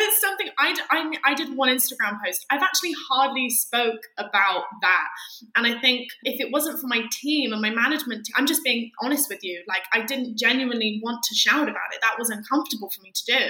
it's 0.00 0.20
something 0.20 0.48
I, 0.58 0.76
I, 0.90 1.12
I 1.24 1.34
did 1.34 1.56
one 1.56 1.70
Instagram 1.70 2.22
post. 2.22 2.44
I've 2.50 2.62
actually 2.62 2.92
hardly 3.08 3.48
spoke 3.48 4.02
about 4.18 4.64
that, 4.82 5.08
and 5.56 5.66
I 5.66 5.80
think 5.80 6.08
if 6.24 6.40
it 6.40 6.52
wasn't 6.52 6.78
for 6.78 6.88
my 6.88 7.04
team 7.10 7.52
and 7.52 7.62
my 7.62 7.70
management, 7.70 8.28
I'm 8.36 8.46
just 8.46 8.62
being 8.62 8.90
honest 9.02 9.30
with 9.30 9.42
you. 9.42 9.62
Like 9.66 9.84
I 9.94 10.02
didn't 10.04 10.36
genuinely 10.36 11.00
want 11.02 11.22
to 11.22 11.34
shout 11.34 11.70
about 11.70 11.94
it. 11.94 12.00
That 12.02 12.16
was 12.18 12.28
uncomfortable 12.28 12.90
for 12.90 13.00
me 13.00 13.12
to 13.14 13.24
do, 13.24 13.46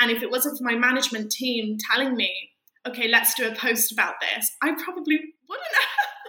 and 0.00 0.10
if 0.10 0.22
it 0.22 0.30
wasn't 0.30 0.56
for 0.56 0.64
my 0.64 0.74
management 0.74 1.30
team 1.30 1.76
telling 1.92 2.16
me, 2.16 2.32
okay, 2.88 3.08
let's 3.08 3.34
do 3.34 3.48
a 3.48 3.54
post 3.54 3.92
about 3.92 4.14
this, 4.20 4.56
I 4.62 4.72
probably 4.82 5.18
wouldn't. 5.48 5.68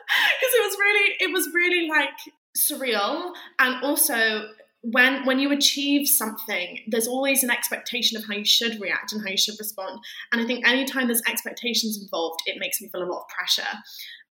Because 0.09 0.53
it 0.55 0.65
was 0.65 0.77
really 0.79 1.15
it 1.19 1.31
was 1.31 1.49
really 1.53 1.87
like 1.87 2.09
surreal. 2.57 3.31
And 3.59 3.83
also 3.83 4.49
when 4.81 5.25
when 5.25 5.39
you 5.39 5.51
achieve 5.51 6.07
something 6.07 6.79
there's 6.87 7.07
always 7.07 7.43
an 7.43 7.51
expectation 7.51 8.17
of 8.17 8.25
how 8.25 8.33
you 8.33 8.45
should 8.45 8.79
react 8.79 9.11
and 9.11 9.21
how 9.21 9.29
you 9.29 9.37
should 9.37 9.55
respond. 9.59 9.99
And 10.31 10.41
i 10.41 10.45
think 10.45 10.67
anytime 10.67 11.07
there's 11.07 11.21
expectations 11.27 12.01
involved 12.01 12.39
it 12.47 12.57
makes 12.59 12.81
me 12.81 12.89
feel 12.89 13.03
a 13.03 13.09
lot 13.11 13.21
of 13.21 13.27
pressure. 13.27 13.77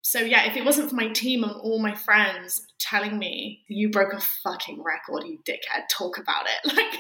So 0.02 0.20
yeah, 0.20 0.46
if 0.46 0.56
it 0.56 0.64
wasn't 0.64 0.92
for 0.92 0.96
my 0.96 1.08
team 1.08 1.44
and 1.44 1.54
all 1.54 1.80
my 1.80 1.96
friends 1.96 2.62
telling 2.78 3.18
me 3.18 3.64
you 3.68 3.90
broke 3.90 4.14
a 4.14 4.20
fucking 4.20 4.84
record, 4.84 5.24
you 5.26 5.40
dickhead, 5.40 5.90
talk 5.90 6.20
about 6.20 6.46
it. 6.46 6.74
Like 6.76 7.00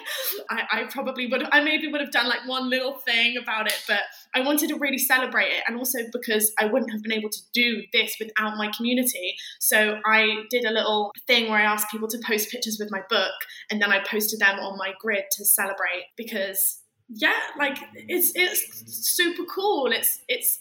I, 0.49 0.81
I 0.81 0.83
probably 0.85 1.27
would 1.27 1.43
I 1.51 1.61
maybe 1.61 1.87
would 1.87 2.01
have 2.01 2.11
done 2.11 2.27
like 2.27 2.47
one 2.47 2.67
little 2.69 2.93
thing 2.93 3.37
about 3.37 3.67
it, 3.67 3.79
but 3.87 4.01
I 4.35 4.41
wanted 4.41 4.69
to 4.69 4.75
really 4.75 4.97
celebrate 4.97 5.47
it. 5.47 5.63
And 5.67 5.77
also 5.77 5.99
because 6.11 6.51
I 6.59 6.65
wouldn't 6.65 6.91
have 6.91 7.01
been 7.01 7.13
able 7.13 7.29
to 7.29 7.39
do 7.53 7.83
this 7.93 8.15
without 8.19 8.57
my 8.57 8.71
community. 8.75 9.35
So 9.59 9.99
I 10.05 10.43
did 10.49 10.65
a 10.65 10.71
little 10.71 11.11
thing 11.25 11.49
where 11.49 11.59
I 11.59 11.63
asked 11.63 11.89
people 11.89 12.09
to 12.09 12.19
post 12.25 12.51
pictures 12.51 12.77
with 12.79 12.91
my 12.91 13.01
book 13.09 13.33
and 13.71 13.81
then 13.81 13.91
I 13.91 14.03
posted 14.03 14.39
them 14.39 14.59
on 14.59 14.77
my 14.77 14.93
grid 14.99 15.23
to 15.37 15.45
celebrate 15.45 16.05
because 16.17 16.81
yeah, 17.07 17.39
like 17.57 17.77
it's 17.93 18.31
it's 18.33 19.15
super 19.15 19.43
cool. 19.43 19.91
It's 19.91 20.21
it's 20.27 20.59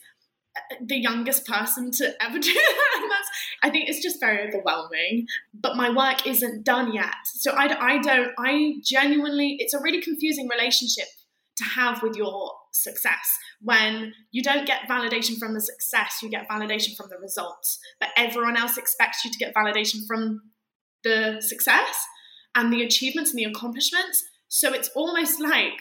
uh, 0.56 0.76
the 0.84 0.98
youngest 0.98 1.46
person 1.46 1.90
to 1.90 2.12
ever 2.22 2.38
do 2.38 2.52
that. 2.52 3.00
And 3.02 3.10
that's, 3.10 3.28
I 3.62 3.70
think 3.70 3.88
it's 3.88 4.02
just 4.02 4.20
very 4.20 4.46
overwhelming. 4.46 5.26
But 5.54 5.76
my 5.76 5.90
work 5.90 6.26
isn't 6.26 6.64
done 6.64 6.92
yet. 6.92 7.14
So 7.24 7.52
I, 7.52 7.94
I 7.94 7.98
don't, 7.98 8.32
I 8.38 8.74
genuinely, 8.84 9.56
it's 9.58 9.74
a 9.74 9.80
really 9.80 10.02
confusing 10.02 10.48
relationship 10.48 11.06
to 11.56 11.64
have 11.64 12.02
with 12.02 12.14
your 12.14 12.52
success 12.74 13.38
when 13.62 14.12
you 14.32 14.42
don't 14.42 14.66
get 14.66 14.88
validation 14.88 15.38
from 15.38 15.54
the 15.54 15.60
success, 15.60 16.20
you 16.22 16.28
get 16.28 16.48
validation 16.48 16.96
from 16.96 17.08
the 17.08 17.16
results. 17.18 17.78
But 18.00 18.10
everyone 18.16 18.56
else 18.56 18.76
expects 18.76 19.24
you 19.24 19.30
to 19.30 19.38
get 19.38 19.54
validation 19.54 20.06
from 20.06 20.42
the 21.02 21.40
success 21.40 22.06
and 22.54 22.72
the 22.72 22.82
achievements 22.82 23.30
and 23.30 23.38
the 23.38 23.44
accomplishments. 23.44 24.22
So 24.48 24.72
it's 24.72 24.88
almost 24.94 25.40
like, 25.40 25.80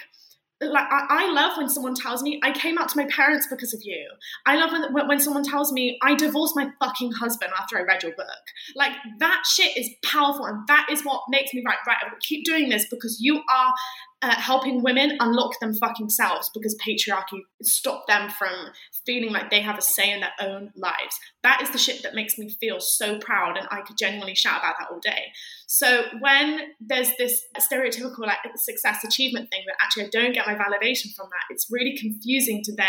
like 0.62 0.88
I, 0.90 1.06
I, 1.10 1.32
love 1.34 1.58
when 1.58 1.68
someone 1.68 1.94
tells 1.94 2.24
me 2.24 2.40
I 2.42 2.52
came 2.52 2.78
out 2.78 2.88
to 2.90 2.98
my 2.98 3.06
parents 3.08 3.48
because 3.50 3.74
of 3.74 3.82
you. 3.84 4.08
I 4.46 4.56
love 4.56 4.72
when, 4.92 5.08
when 5.08 5.20
someone 5.20 5.44
tells 5.44 5.74
me 5.74 5.98
I 6.02 6.16
divorced 6.16 6.56
my 6.56 6.70
fucking 6.80 7.12
husband 7.12 7.52
after 7.60 7.78
I 7.78 7.82
read 7.82 8.02
your 8.02 8.14
book. 8.14 8.28
Like 8.76 8.94
that 9.20 9.44
shit 9.46 9.76
is 9.76 9.90
powerful, 10.06 10.46
and 10.46 10.66
that 10.68 10.88
is 10.90 11.04
what 11.04 11.24
makes 11.30 11.54
me 11.54 11.64
right. 11.66 11.78
Right, 11.86 11.98
I 12.02 12.10
will 12.10 12.20
keep 12.22 12.46
doing 12.46 12.70
this 12.70 12.86
because 12.90 13.18
you 13.20 13.42
are 13.54 13.74
uh, 14.24 14.36
helping 14.36 14.82
women 14.82 15.18
unlock 15.20 15.60
them 15.60 15.74
fucking 15.74 16.10
selves 16.10 16.50
because 16.54 16.78
patriarchy 16.78 17.42
stopped 17.62 18.08
them 18.08 18.30
from 18.30 18.54
feeling 19.06 19.34
like 19.34 19.52
they 19.52 19.60
have 19.60 19.78
a 19.78 19.82
say 19.82 20.14
in 20.14 20.22
their 20.22 20.32
own 20.40 20.72
lives. 20.78 21.20
That 21.44 21.62
is 21.62 21.70
the 21.72 21.78
shit 21.78 22.04
that 22.04 22.16
makes 22.16 22.38
me 22.38 22.50
feel 22.62 22.80
so 22.80 23.20
proud, 23.20 23.58
and 23.58 23.68
I 23.70 23.82
could 23.82 23.98
genuinely 23.98 24.34
shout 24.34 24.60
about 24.60 24.76
that 24.80 24.88
all 24.90 25.00
day. 25.02 25.26
So 25.68 26.06
when 26.22 26.62
there's 26.80 27.12
this 27.18 27.44
stereotypical 27.60 28.20
like 28.20 28.38
success 28.56 29.04
achievement 29.04 29.50
thing 29.52 29.64
that 29.68 29.76
actually 29.82 30.06
I 30.06 30.10
don't 30.10 30.34
get 30.34 30.48
my 30.48 30.56
validation 30.56 31.14
from 31.16 31.28
that, 31.30 31.44
it's 31.50 31.68
really 31.70 31.98
confusing 31.98 32.62
to 32.64 32.76
then 32.76 32.88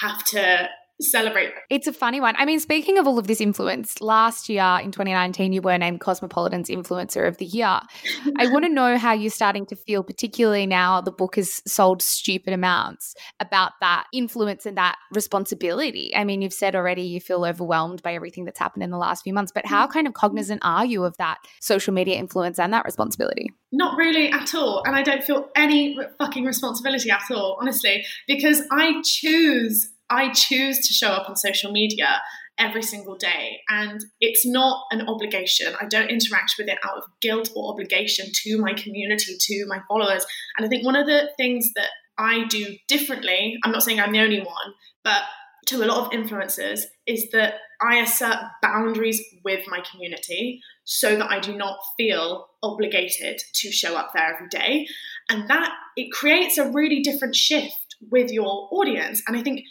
have 0.00 0.24
to 0.24 0.68
celebrate. 1.00 1.52
It's 1.70 1.86
a 1.86 1.92
funny 1.92 2.20
one. 2.20 2.34
I 2.38 2.44
mean, 2.44 2.60
speaking 2.60 2.98
of 2.98 3.06
all 3.06 3.18
of 3.18 3.26
this 3.26 3.40
influence, 3.40 4.00
last 4.00 4.48
year 4.48 4.78
in 4.82 4.92
2019, 4.92 5.52
you 5.52 5.60
were 5.60 5.76
named 5.76 6.00
Cosmopolitan's 6.00 6.68
Influencer 6.68 7.26
of 7.26 7.38
the 7.38 7.46
Year. 7.46 7.80
I 8.38 8.46
want 8.48 8.64
to 8.64 8.70
know 8.70 8.96
how 8.96 9.12
you're 9.12 9.30
starting 9.30 9.66
to 9.66 9.76
feel, 9.76 10.02
particularly 10.02 10.66
now 10.66 11.00
the 11.00 11.10
book 11.10 11.36
has 11.36 11.62
sold 11.66 12.02
stupid 12.02 12.52
amounts, 12.52 13.14
about 13.40 13.72
that 13.80 14.06
influence 14.12 14.66
and 14.66 14.76
that 14.76 14.96
responsibility. 15.12 16.12
I 16.14 16.24
mean, 16.24 16.42
you've 16.42 16.52
said 16.52 16.76
already 16.76 17.02
you 17.02 17.20
feel 17.20 17.44
overwhelmed 17.44 18.02
by 18.02 18.14
everything 18.14 18.44
that's 18.44 18.58
happened 18.58 18.82
in 18.82 18.90
the 18.90 18.98
last 18.98 19.24
few 19.24 19.34
months, 19.34 19.52
but 19.52 19.66
how 19.66 19.86
kind 19.86 20.06
of 20.06 20.14
cognizant 20.14 20.60
are 20.64 20.84
you 20.84 21.04
of 21.04 21.16
that 21.18 21.38
social 21.60 21.92
media 21.92 22.16
influence 22.16 22.58
and 22.58 22.72
that 22.72 22.84
responsibility? 22.84 23.50
Not 23.72 23.96
really 23.96 24.30
at 24.30 24.54
all. 24.54 24.82
And 24.86 24.94
I 24.94 25.02
don't 25.02 25.24
feel 25.24 25.48
any 25.56 25.98
fucking 26.18 26.44
responsibility 26.44 27.10
at 27.10 27.24
all, 27.30 27.58
honestly, 27.60 28.04
because 28.28 28.62
I 28.70 29.02
choose 29.04 29.90
I 30.10 30.32
choose 30.32 30.78
to 30.78 30.92
show 30.92 31.08
up 31.08 31.28
on 31.28 31.36
social 31.36 31.72
media 31.72 32.20
every 32.58 32.82
single 32.82 33.16
day. 33.16 33.60
And 33.68 34.00
it's 34.20 34.46
not 34.46 34.84
an 34.90 35.08
obligation. 35.08 35.74
I 35.80 35.86
don't 35.86 36.10
interact 36.10 36.54
with 36.58 36.68
it 36.68 36.78
out 36.84 36.98
of 36.98 37.04
guilt 37.20 37.50
or 37.56 37.72
obligation 37.72 38.26
to 38.32 38.58
my 38.58 38.74
community, 38.74 39.36
to 39.38 39.66
my 39.66 39.80
followers. 39.88 40.24
And 40.56 40.64
I 40.64 40.68
think 40.68 40.84
one 40.84 40.96
of 40.96 41.06
the 41.06 41.30
things 41.36 41.70
that 41.74 41.88
I 42.16 42.44
do 42.44 42.76
differently, 42.86 43.56
I'm 43.64 43.72
not 43.72 43.82
saying 43.82 44.00
I'm 44.00 44.12
the 44.12 44.20
only 44.20 44.40
one, 44.40 44.74
but 45.02 45.22
to 45.66 45.82
a 45.82 45.86
lot 45.86 46.06
of 46.06 46.12
influencers, 46.12 46.82
is 47.06 47.28
that 47.32 47.54
I 47.80 47.96
assert 47.96 48.36
boundaries 48.62 49.22
with 49.44 49.66
my 49.66 49.82
community 49.90 50.60
so 50.84 51.16
that 51.16 51.30
I 51.30 51.40
do 51.40 51.56
not 51.56 51.78
feel 51.96 52.46
obligated 52.62 53.42
to 53.54 53.72
show 53.72 53.96
up 53.96 54.10
there 54.14 54.34
every 54.34 54.48
day. 54.48 54.86
And 55.28 55.48
that 55.48 55.72
it 55.96 56.12
creates 56.12 56.58
a 56.58 56.70
really 56.70 57.00
different 57.00 57.34
shift 57.34 57.96
with 58.10 58.30
your 58.30 58.68
audience. 58.70 59.22
And 59.26 59.36
I 59.36 59.42
think 59.42 59.64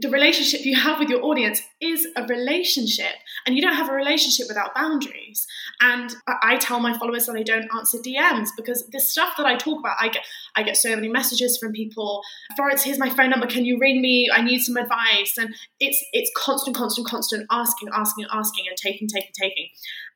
the 0.00 0.08
relationship 0.10 0.64
you 0.64 0.76
have 0.78 0.98
with 0.98 1.08
your 1.08 1.22
audience 1.24 1.62
is 1.80 2.06
a 2.16 2.24
relationship 2.26 3.14
and 3.46 3.56
you 3.56 3.62
don't 3.62 3.74
have 3.74 3.88
a 3.88 3.94
relationship 3.94 4.46
without 4.48 4.74
boundaries. 4.74 5.46
And 5.80 6.14
i 6.42 6.56
tell 6.56 6.80
my 6.80 6.96
followers 6.96 7.26
that 7.26 7.36
i 7.36 7.42
don't 7.42 7.68
answer 7.74 7.98
dms 7.98 8.48
because 8.56 8.86
the 8.92 9.00
stuff 9.00 9.34
that 9.36 9.46
i 9.46 9.56
talk 9.56 9.80
about 9.80 9.96
i 10.00 10.08
get 10.08 10.24
i 10.56 10.62
get 10.62 10.76
so 10.76 10.94
many 10.94 11.08
messages 11.08 11.58
from 11.58 11.72
people 11.72 12.22
florence 12.56 12.82
here's 12.82 12.98
my 12.98 13.10
phone 13.10 13.30
number 13.30 13.46
can 13.46 13.64
you 13.64 13.78
ring 13.78 14.00
me? 14.00 14.28
I 14.32 14.42
need 14.42 14.60
some 14.60 14.76
advice. 14.76 15.36
And 15.38 15.54
it's 15.78 16.02
it's 16.12 16.30
constant 16.36 16.76
constant 16.76 17.06
constant 17.06 17.46
asking 17.50 17.90
asking 17.92 18.26
asking 18.32 18.64
and 18.68 18.76
taking 18.76 19.08
taking 19.08 19.32
taking. 19.38 19.68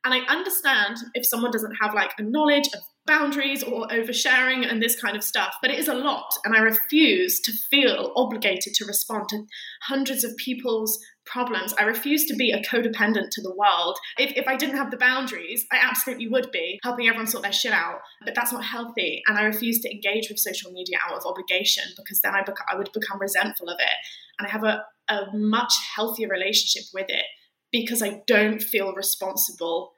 And 0.03 0.13
i 0.13 0.19
understand 0.27 0.97
if 1.13 1.25
someone 1.25 1.51
doesn't 1.51 1.75
have 1.81 1.93
like 1.93 2.11
a 2.17 2.23
knowledge 2.23 2.67
of 2.67 2.81
boundaries 3.07 3.63
or 3.63 3.87
oversharing 3.87 4.69
and 4.69 4.81
this 4.81 4.99
kind 4.99 5.15
of 5.15 5.23
stuff, 5.23 5.55
but 5.61 5.71
it 5.71 5.79
is 5.79 5.87
a 5.87 5.93
lot. 5.93 6.29
And 6.45 6.55
I 6.55 6.59
refuse 6.59 7.39
to 7.41 7.51
feel 7.51 8.11
obligated 8.15 8.73
to 8.75 8.85
respond 8.85 9.29
to 9.29 9.45
hundreds 9.83 10.23
of 10.23 10.35
people's 10.37 10.99
problems. 11.25 11.73
I 11.79 11.83
refuse 11.83 12.25
to 12.25 12.35
be 12.35 12.51
a 12.51 12.61
codependent 12.61 13.29
to 13.31 13.41
the 13.41 13.55
world. 13.55 13.97
If, 14.17 14.33
if 14.35 14.47
I 14.47 14.55
didn't 14.55 14.77
have 14.77 14.91
the 14.91 14.97
boundaries, 14.97 15.65
I 15.71 15.79
absolutely 15.81 16.27
would 16.27 16.51
be 16.51 16.79
helping 16.83 17.07
everyone 17.07 17.27
sort 17.27 17.43
their 17.43 17.51
shit 17.51 17.73
out. 17.73 17.99
But 18.23 18.35
that's 18.35 18.51
not 18.51 18.63
healthy. 18.63 19.23
And 19.27 19.37
I 19.37 19.43
refuse 19.43 19.79
to 19.81 19.91
engage 19.91 20.29
with 20.29 20.39
social 20.39 20.71
media 20.71 20.97
out 21.05 21.17
of 21.17 21.25
obligation 21.25 21.83
because 21.97 22.21
then 22.21 22.35
I, 22.35 22.43
bec- 22.43 22.55
I 22.71 22.75
would 22.75 22.91
become 22.93 23.19
resentful 23.19 23.69
of 23.69 23.77
it. 23.79 23.97
And 24.39 24.47
I 24.47 24.51
have 24.51 24.63
a, 24.63 24.83
a 25.09 25.25
much 25.33 25.73
healthier 25.95 26.27
relationship 26.27 26.83
with 26.93 27.07
it 27.09 27.25
because 27.71 28.01
I 28.01 28.21
don't 28.27 28.61
feel 28.61 28.93
responsible 28.93 29.93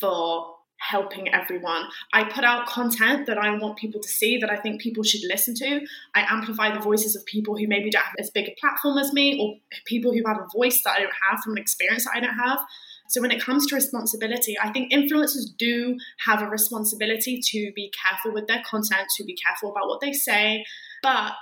for 0.00 0.46
helping 0.82 1.32
everyone. 1.32 1.84
I 2.12 2.24
put 2.24 2.44
out 2.44 2.66
content 2.66 3.26
that 3.26 3.38
I 3.38 3.56
want 3.56 3.78
people 3.78 4.00
to 4.00 4.08
see, 4.08 4.38
that 4.38 4.50
I 4.50 4.56
think 4.56 4.80
people 4.80 5.04
should 5.04 5.22
listen 5.28 5.54
to. 5.56 5.80
I 6.14 6.22
amplify 6.28 6.72
the 6.72 6.80
voices 6.80 7.14
of 7.14 7.24
people 7.24 7.56
who 7.56 7.68
maybe 7.68 7.90
don't 7.90 8.04
have 8.04 8.16
as 8.18 8.30
big 8.30 8.48
a 8.48 8.56
platform 8.60 8.98
as 8.98 9.12
me, 9.12 9.38
or 9.40 9.56
people 9.86 10.12
who 10.12 10.22
have 10.26 10.38
a 10.38 10.46
voice 10.56 10.82
that 10.84 10.94
I 10.96 11.00
don't 11.00 11.12
have 11.30 11.40
from 11.40 11.52
an 11.52 11.58
experience 11.58 12.04
that 12.04 12.14
I 12.16 12.20
don't 12.20 12.34
have. 12.34 12.58
So 13.08 13.20
when 13.20 13.30
it 13.30 13.42
comes 13.42 13.66
to 13.66 13.74
responsibility, 13.74 14.56
I 14.60 14.70
think 14.70 14.92
influencers 14.92 15.56
do 15.56 15.96
have 16.26 16.42
a 16.42 16.48
responsibility 16.48 17.40
to 17.50 17.72
be 17.76 17.92
careful 18.02 18.32
with 18.32 18.46
their 18.46 18.62
content, 18.68 19.08
to 19.16 19.24
be 19.24 19.36
careful 19.36 19.70
about 19.70 19.86
what 19.86 20.00
they 20.00 20.12
say. 20.12 20.64
But 21.02 21.34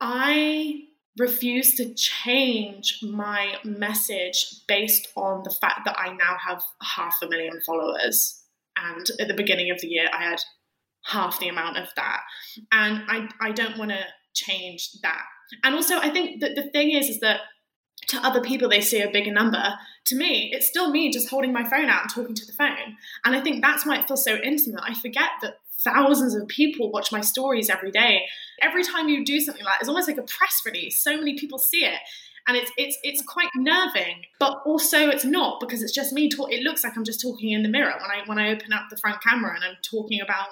I 0.00 0.82
refuse 1.18 1.74
to 1.76 1.94
change 1.94 2.98
my 3.02 3.54
message 3.64 4.46
based 4.68 5.08
on 5.16 5.42
the 5.44 5.56
fact 5.60 5.80
that 5.86 5.98
I 5.98 6.12
now 6.12 6.36
have 6.46 6.62
half 6.82 7.16
a 7.22 7.28
million 7.28 7.60
followers 7.64 8.43
and 8.76 9.06
at 9.20 9.28
the 9.28 9.34
beginning 9.34 9.70
of 9.70 9.80
the 9.80 9.88
year 9.88 10.08
I 10.12 10.24
had 10.24 10.40
half 11.04 11.38
the 11.38 11.48
amount 11.48 11.78
of 11.78 11.88
that. 11.96 12.20
And 12.72 13.02
I 13.08 13.28
I 13.40 13.52
don't 13.52 13.78
want 13.78 13.90
to 13.90 14.04
change 14.34 14.90
that. 15.02 15.24
And 15.62 15.74
also 15.74 15.98
I 15.98 16.10
think 16.10 16.40
that 16.40 16.54
the 16.54 16.70
thing 16.70 16.92
is 16.92 17.08
is 17.08 17.20
that 17.20 17.40
to 18.08 18.18
other 18.18 18.40
people 18.40 18.68
they 18.68 18.80
see 18.80 19.00
a 19.00 19.10
bigger 19.10 19.32
number. 19.32 19.62
To 20.06 20.16
me 20.16 20.50
it's 20.52 20.68
still 20.68 20.90
me 20.90 21.10
just 21.10 21.28
holding 21.28 21.52
my 21.52 21.64
phone 21.64 21.86
out 21.86 22.02
and 22.02 22.10
talking 22.10 22.34
to 22.34 22.46
the 22.46 22.52
phone. 22.52 22.96
And 23.24 23.34
I 23.34 23.40
think 23.40 23.62
that's 23.62 23.86
why 23.86 23.98
it 23.98 24.08
feels 24.08 24.24
so 24.24 24.36
intimate. 24.36 24.82
I 24.82 24.94
forget 24.94 25.30
that 25.42 25.58
thousands 25.84 26.34
of 26.34 26.48
people 26.48 26.90
watch 26.90 27.12
my 27.12 27.20
stories 27.20 27.68
every 27.68 27.90
day. 27.90 28.22
Every 28.62 28.84
time 28.84 29.08
you 29.08 29.24
do 29.24 29.40
something 29.40 29.64
like 29.64 29.80
it's 29.80 29.88
almost 29.88 30.08
like 30.08 30.18
a 30.18 30.22
press 30.22 30.62
release. 30.64 31.02
So 31.02 31.16
many 31.16 31.38
people 31.38 31.58
see 31.58 31.84
it 31.84 32.00
and 32.46 32.56
it's 32.56 32.70
it's 32.76 32.98
it's 33.02 33.22
quite 33.22 33.48
nerving 33.56 34.22
but 34.38 34.60
also 34.66 35.08
it's 35.08 35.24
not 35.24 35.60
because 35.60 35.82
it's 35.82 35.92
just 35.92 36.12
me 36.12 36.28
talk 36.28 36.52
it 36.52 36.62
looks 36.62 36.84
like 36.84 36.96
i'm 36.96 37.04
just 37.04 37.20
talking 37.20 37.50
in 37.50 37.62
the 37.62 37.68
mirror 37.68 37.94
when 38.00 38.10
i 38.10 38.22
when 38.26 38.38
i 38.38 38.50
open 38.50 38.72
up 38.72 38.82
the 38.90 38.96
front 38.96 39.22
camera 39.22 39.54
and 39.54 39.64
i'm 39.64 39.76
talking 39.82 40.20
about 40.20 40.48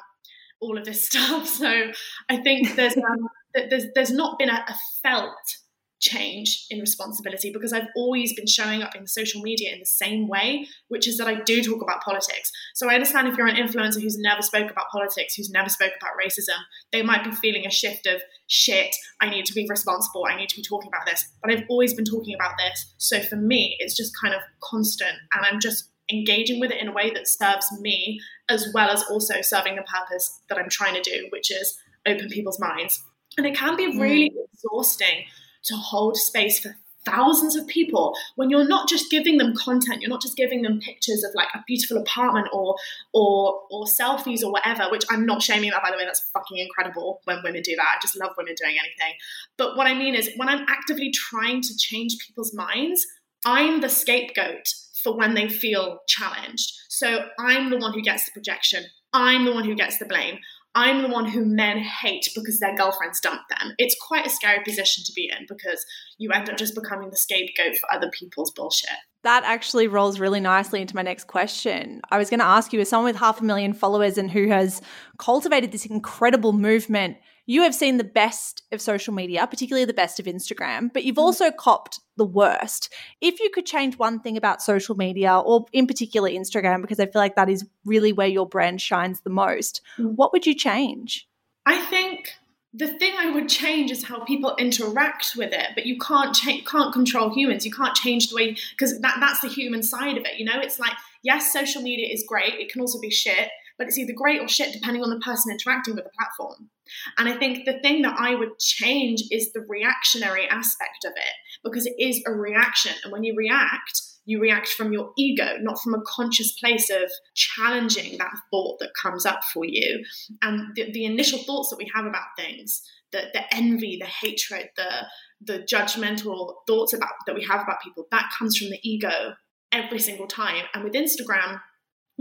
all 0.61 0.79
of 0.79 0.85
this 0.85 1.07
stuff. 1.09 1.47
So 1.49 1.93
i 2.29 2.37
think 2.37 2.77
there's 2.77 2.97
um, 2.97 3.29
there's 3.55 3.87
there's 3.95 4.11
not 4.11 4.39
been 4.39 4.51
a, 4.51 4.65
a 4.69 4.75
felt 5.03 5.57
change 6.03 6.67
in 6.69 6.81
responsibility 6.81 7.51
because 7.53 7.73
I've 7.73 7.87
always 7.95 8.35
been 8.35 8.47
showing 8.47 8.83
up 8.83 8.97
in 8.97 9.07
social 9.07 9.41
media 9.41 9.73
in 9.73 9.79
the 9.79 9.87
same 9.87 10.27
way, 10.27 10.67
which 10.89 11.07
is 11.07 11.17
that 11.17 11.29
I 11.29 11.41
do 11.43 11.63
talk 11.63 11.81
about 11.81 12.03
politics. 12.03 12.51
So 12.75 12.91
I 12.91 12.95
understand 12.95 13.29
if 13.29 13.39
you're 13.39 13.47
an 13.47 13.57
influencer 13.57 14.03
who's 14.03 14.19
never 14.19 14.43
spoke 14.43 14.71
about 14.71 14.91
politics, 14.91 15.37
who's 15.37 15.51
never 15.51 15.69
spoke 15.69 15.93
about 15.97 16.19
racism, 16.23 16.59
they 16.91 17.03
might 17.03 17.23
be 17.23 17.31
feeling 17.31 17.65
a 17.67 17.71
shift 17.71 18.07
of 18.07 18.21
shit, 18.49 18.95
I 19.21 19.31
need 19.31 19.47
to 19.47 19.55
be 19.55 19.65
responsible, 19.69 20.27
I 20.29 20.37
need 20.37 20.49
to 20.49 20.57
be 20.57 20.63
talking 20.63 20.89
about 20.89 21.07
this. 21.07 21.25
But 21.41 21.53
I've 21.53 21.65
always 21.71 21.95
been 21.95 22.05
talking 22.05 22.35
about 22.35 22.55
this. 22.59 22.93
So 22.99 23.21
for 23.21 23.37
me, 23.37 23.77
it's 23.79 23.97
just 23.97 24.13
kind 24.21 24.35
of 24.35 24.43
constant 24.61 25.15
and 25.33 25.47
I'm 25.47 25.61
just 25.61 25.89
engaging 26.11 26.59
with 26.59 26.73
it 26.73 26.83
in 26.83 26.89
a 26.89 26.93
way 26.93 27.11
that 27.11 27.29
serves 27.29 27.67
me 27.81 28.21
as 28.49 28.67
well 28.75 28.91
as 28.91 29.05
also 29.05 29.41
serving 29.41 29.77
the 29.77 29.83
purpose 29.83 30.41
that 30.49 30.59
I'm 30.59 30.69
trying 30.69 31.01
to 31.01 31.11
do, 31.11 31.29
which 31.31 31.53
is 31.53 31.79
open 32.05 32.29
people's 32.29 32.59
minds. 32.59 33.01
And 33.39 33.47
it 33.47 33.55
can 33.55 33.77
be 33.77 33.87
really 33.99 34.31
mm. 34.31 34.45
exhausting 34.53 35.25
to 35.65 35.75
hold 35.75 36.17
space 36.17 36.59
for 36.61 36.77
thousands 37.05 37.57
of 37.57 37.67
people 37.67 38.15
when 38.37 38.51
you're 38.51 38.67
not 38.67 38.89
just 38.89 39.11
giving 39.11 39.39
them 39.39 39.55
content 39.57 40.01
you're 40.01 40.11
not 40.11 40.23
just 40.23 40.37
giving 40.37 40.63
them 40.63 40.79
pictures 40.81 41.25
of 41.25 41.35
like 41.35 41.49
a 41.55 41.63
beautiful 41.67 41.97
apartment 41.97 42.49
or 42.53 42.77
or 43.13 43.61
or 43.71 43.85
selfies 43.87 44.43
or 44.43 44.53
whatever 44.53 44.89
which 44.91 45.05
i'm 45.11 45.27
not 45.27 45.43
shaming 45.43 45.71
that 45.71 45.83
by 45.83 45.91
the 45.91 45.97
way 45.97 46.05
that's 46.05 46.31
fucking 46.33 46.59
incredible 46.59 47.21
when 47.25 47.39
women 47.43 47.63
do 47.63 47.75
that. 47.77 47.97
I 47.97 48.01
just 48.01 48.19
love 48.19 48.33
women 48.39 48.55
doing 48.57 48.77
anything. 48.79 49.15
But 49.57 49.77
what 49.77 49.87
i 49.87 49.95
mean 49.95 50.15
is 50.15 50.31
when 50.37 50.49
i'm 50.49 50.65
actively 50.69 51.11
trying 51.11 51.61
to 51.63 51.77
change 51.77 52.17
people's 52.25 52.55
minds 52.55 53.05
i'm 53.45 53.81
the 53.81 53.89
scapegoat 53.89 54.69
for 55.03 55.17
when 55.17 55.35
they 55.35 55.49
feel 55.49 55.99
challenged. 56.07 56.73
So 56.89 57.27
i'm 57.39 57.71
the 57.71 57.79
one 57.79 57.93
who 57.93 58.03
gets 58.03 58.27
the 58.27 58.33
projection. 58.33 58.85
I'm 59.15 59.45
the 59.45 59.53
one 59.53 59.65
who 59.65 59.75
gets 59.75 59.99
the 59.99 60.07
blame 60.07 60.39
I'm 60.75 61.03
the 61.03 61.09
one 61.09 61.29
who 61.29 61.45
men 61.45 61.79
hate 61.79 62.29
because 62.35 62.59
their 62.59 62.75
girlfriends 62.75 63.21
dumped 63.21 63.51
them. 63.51 63.75
It's 63.79 63.97
quite 64.01 64.27
a 64.27 64.31
scary 64.31 64.63
position 64.65 65.05
to 65.05 65.13
be 65.15 65.31
in 65.31 65.47
because 65.47 65.85
you 66.19 66.31
end 66.33 66.49
up 66.49 66.57
just 66.57 66.75
becoming 66.75 67.11
the 67.11 67.17
scapegoat 67.17 67.77
for 67.77 67.93
other 67.93 68.11
people's 68.11 68.51
bullshit. 68.53 68.89
That 69.23 69.45
actually 69.45 69.87
rolls 69.87 70.19
really 70.19 70.41
nicely 70.41 70.81
into 70.81 70.97
my 70.97 71.03
next 71.03 71.27
question. 71.27 72.01
I 72.11 72.19
was 72.19 72.31
going 72.31 72.41
to 72.41 72.47
ask 72.47 72.73
you, 72.73 72.81
as 72.81 72.89
someone 72.89 73.13
with 73.13 73.21
half 73.21 73.41
a 73.41 73.45
million 73.45 73.73
followers 73.73 74.19
and 74.19 74.31
who 74.31 74.49
has 74.49 74.81
cultivated 75.19 75.73
this 75.73 75.87
incredible 75.87 76.53
movement 76.53 77.19
you 77.47 77.63
have 77.63 77.75
seen 77.75 77.97
the 77.97 78.05
best 78.05 78.63
of 78.73 78.81
social 78.81 79.13
media, 79.13 79.47
particularly 79.47 79.85
the 79.85 79.93
best 79.93 80.21
of 80.21 80.27
Instagram, 80.27 80.93
but 80.93 81.05
you've 81.05 81.17
mm. 81.17 81.23
also 81.23 81.51
copped 81.51 82.01
the 82.17 82.25
worst. 82.25 82.93
If 83.21 83.41
you 83.41 83.51
could 83.51 83.67
change 83.67 83.99
one 83.99 84.21
thing 84.21 84.37
about 84.37 84.63
social 84.63 84.95
media, 84.95 85.39
or 85.39 85.67
in 85.73 85.87
particular 85.87 86.29
Instagram, 86.29 86.83
because 86.83 87.01
I 87.01 87.07
feel 87.07 87.21
like 87.21 87.37
that 87.37 87.49
is 87.49 87.67
really 87.85 88.13
where 88.13 88.29
your 88.29 88.47
brand 88.47 88.81
shines 88.81 89.21
the 89.21 89.31
most, 89.31 89.81
mm. 89.99 90.15
what 90.15 90.33
would 90.33 90.47
you 90.47 90.55
change? 90.55 91.29
I 91.67 91.85
think 91.87 92.33
the 92.75 92.89
thing 92.89 93.15
I 93.19 93.31
would 93.31 93.49
change 93.49 93.91
is 93.91 94.05
how 94.05 94.25
people 94.25 94.55
interact 94.59 95.35
with 95.37 95.53
it. 95.53 95.69
But 95.75 95.85
you 95.85 95.99
can't 95.99 96.35
change, 96.35 96.67
can't 96.67 96.93
control 96.93 97.35
humans. 97.35 97.67
You 97.67 97.73
can't 97.73 97.95
change 97.95 98.31
the 98.31 98.37
way 98.37 98.57
because 98.71 98.99
that 99.01 99.17
that's 99.21 99.41
the 99.41 99.49
human 99.49 99.83
side 99.83 100.17
of 100.17 100.25
it. 100.25 100.39
You 100.39 100.47
know, 100.47 100.59
it's 100.61 100.79
like 100.79 100.95
yes, 101.23 101.53
social 101.53 101.83
media 101.83 102.09
is 102.13 102.25
great. 102.27 102.55
It 102.55 102.73
can 102.73 102.81
also 102.81 102.99
be 102.99 103.11
shit 103.11 103.49
but 103.79 103.87
it's 103.87 103.99
either 103.99 104.13
great 104.15 104.41
or 104.41 104.49
shit 104.49 104.73
depending 104.73 105.03
on 105.03 105.11
the 105.11 105.21
person 105.21 105.53
interacting 105.53 105.95
with 105.95 106.05
the 106.05 106.11
platform. 106.19 106.71
And 107.19 107.29
I 107.29 107.37
think 107.37 107.65
the 107.65 107.81
thing 107.81 108.03
that 108.03 108.17
I 108.19 108.35
would 108.35 108.59
change 108.59 109.23
is 109.31 109.53
the 109.53 109.65
reactionary 109.69 110.47
aspect 110.49 111.05
of 111.05 111.13
it 111.17 111.35
because 111.65 111.87
it 111.87 111.95
is 111.99 112.23
a 112.27 112.33
reaction. 112.33 112.93
And 113.05 113.13
when 113.13 113.25
you 113.25 113.35
react, 113.37 114.01
you 114.25 114.41
react 114.41 114.69
from 114.69 114.93
your 114.93 115.11
ego, 115.17 115.57
not 115.61 115.81
from 115.81 115.95
a 115.95 116.03
conscious 116.07 116.53
place 116.53 116.91
of 116.91 117.11
challenging 117.35 118.19
that 118.19 118.33
thought 118.51 118.79
that 118.81 118.91
comes 119.01 119.27
up 119.27 119.41
for 119.53 119.65
you. 119.65 120.05
And 120.43 120.75
the, 120.77 120.93
the 120.93 121.05
initial 121.05 121.41
thoughts 121.41 121.71
that 121.71 121.79
we 121.79 121.91
have 121.95 122.07
about 122.07 122.27
things, 122.37 122.83
the, 123.11 123.25
the 123.33 123.43
envy, 123.55 123.99
the 124.01 124.07
hatred, 124.07 124.69
the 124.77 125.07
the 125.45 125.59
judgmental 125.59 126.55
thoughts 126.67 126.93
about 126.93 127.11
that 127.27 127.35
we 127.35 127.45
have 127.45 127.63
about 127.63 127.83
people, 127.83 128.07
that 128.11 128.31
comes 128.39 128.57
from 128.57 128.71
the 128.71 128.79
ego 128.83 129.35
every 129.73 129.99
single 129.99 130.27
time. 130.27 130.65
And 130.75 130.85
with 130.85 130.93
Instagram, 130.93 131.61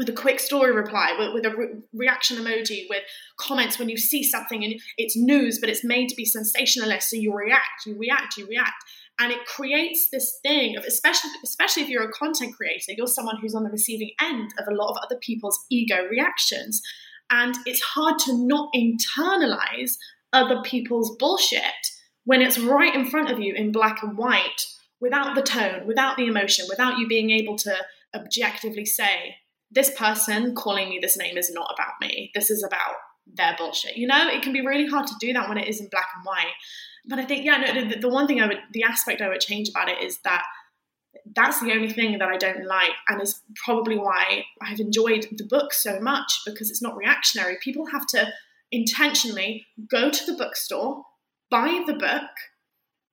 with 0.01 0.09
a 0.09 0.19
quick 0.19 0.39
story 0.39 0.71
reply, 0.71 1.15
with, 1.19 1.31
with 1.31 1.45
a 1.45 1.55
re- 1.55 1.67
reaction 1.93 2.35
emoji, 2.37 2.87
with 2.89 3.03
comments 3.37 3.77
when 3.77 3.87
you 3.87 3.97
see 3.97 4.23
something 4.23 4.63
and 4.63 4.73
it's 4.97 5.15
news, 5.15 5.59
but 5.59 5.69
it's 5.69 5.83
made 5.83 6.09
to 6.09 6.15
be 6.15 6.25
sensationalist. 6.25 7.07
So 7.07 7.17
you 7.17 7.31
react, 7.31 7.85
you 7.85 7.95
react, 7.95 8.35
you 8.35 8.47
react. 8.47 8.83
And 9.19 9.31
it 9.31 9.45
creates 9.45 10.09
this 10.11 10.39
thing 10.41 10.75
of, 10.75 10.85
especially, 10.85 11.29
especially 11.43 11.83
if 11.83 11.89
you're 11.89 12.09
a 12.09 12.11
content 12.11 12.55
creator, 12.55 12.93
you're 12.97 13.05
someone 13.05 13.37
who's 13.39 13.53
on 13.53 13.63
the 13.63 13.69
receiving 13.69 14.09
end 14.19 14.51
of 14.57 14.67
a 14.67 14.75
lot 14.75 14.89
of 14.89 14.97
other 15.03 15.17
people's 15.21 15.63
ego 15.69 16.07
reactions. 16.09 16.81
And 17.29 17.53
it's 17.67 17.81
hard 17.81 18.17
to 18.25 18.47
not 18.47 18.73
internalize 18.73 19.97
other 20.33 20.63
people's 20.63 21.15
bullshit 21.17 21.61
when 22.23 22.41
it's 22.41 22.57
right 22.57 22.95
in 22.95 23.05
front 23.05 23.29
of 23.29 23.37
you 23.37 23.53
in 23.53 23.71
black 23.71 24.01
and 24.01 24.17
white 24.17 24.65
without 24.99 25.35
the 25.35 25.43
tone, 25.43 25.85
without 25.85 26.17
the 26.17 26.25
emotion, 26.25 26.65
without 26.67 26.97
you 26.97 27.07
being 27.07 27.29
able 27.29 27.55
to 27.57 27.75
objectively 28.15 28.85
say, 28.85 29.35
this 29.71 29.89
person 29.91 30.53
calling 30.53 30.89
me 30.89 30.99
this 31.01 31.17
name 31.17 31.37
is 31.37 31.51
not 31.51 31.73
about 31.73 31.93
me. 32.01 32.31
This 32.35 32.49
is 32.49 32.63
about 32.63 32.95
their 33.25 33.55
bullshit. 33.57 33.95
You 33.95 34.07
know, 34.07 34.27
it 34.27 34.41
can 34.41 34.53
be 34.53 34.65
really 34.65 34.87
hard 34.87 35.07
to 35.07 35.13
do 35.19 35.33
that 35.33 35.47
when 35.47 35.57
it 35.57 35.67
is 35.67 35.79
in 35.79 35.87
black 35.89 36.09
and 36.15 36.25
white. 36.25 36.53
But 37.07 37.19
I 37.19 37.25
think, 37.25 37.45
yeah, 37.45 37.57
no, 37.57 37.89
the, 37.89 37.99
the 37.99 38.09
one 38.09 38.27
thing 38.27 38.41
I 38.41 38.47
would, 38.47 38.59
the 38.73 38.83
aspect 38.83 39.21
I 39.21 39.29
would 39.29 39.39
change 39.39 39.69
about 39.69 39.89
it 39.89 40.03
is 40.03 40.19
that 40.23 40.43
that's 41.35 41.59
the 41.61 41.71
only 41.71 41.89
thing 41.89 42.17
that 42.17 42.27
I 42.27 42.37
don't 42.37 42.65
like, 42.65 42.91
and 43.07 43.21
is 43.21 43.41
probably 43.63 43.97
why 43.97 44.45
I've 44.61 44.79
enjoyed 44.79 45.27
the 45.31 45.45
book 45.45 45.73
so 45.73 45.99
much 45.99 46.39
because 46.45 46.69
it's 46.69 46.81
not 46.81 46.97
reactionary. 46.97 47.57
People 47.61 47.85
have 47.87 48.05
to 48.07 48.27
intentionally 48.71 49.65
go 49.89 50.09
to 50.09 50.25
the 50.25 50.37
bookstore, 50.37 51.03
buy 51.49 51.83
the 51.85 51.93
book, 51.93 52.29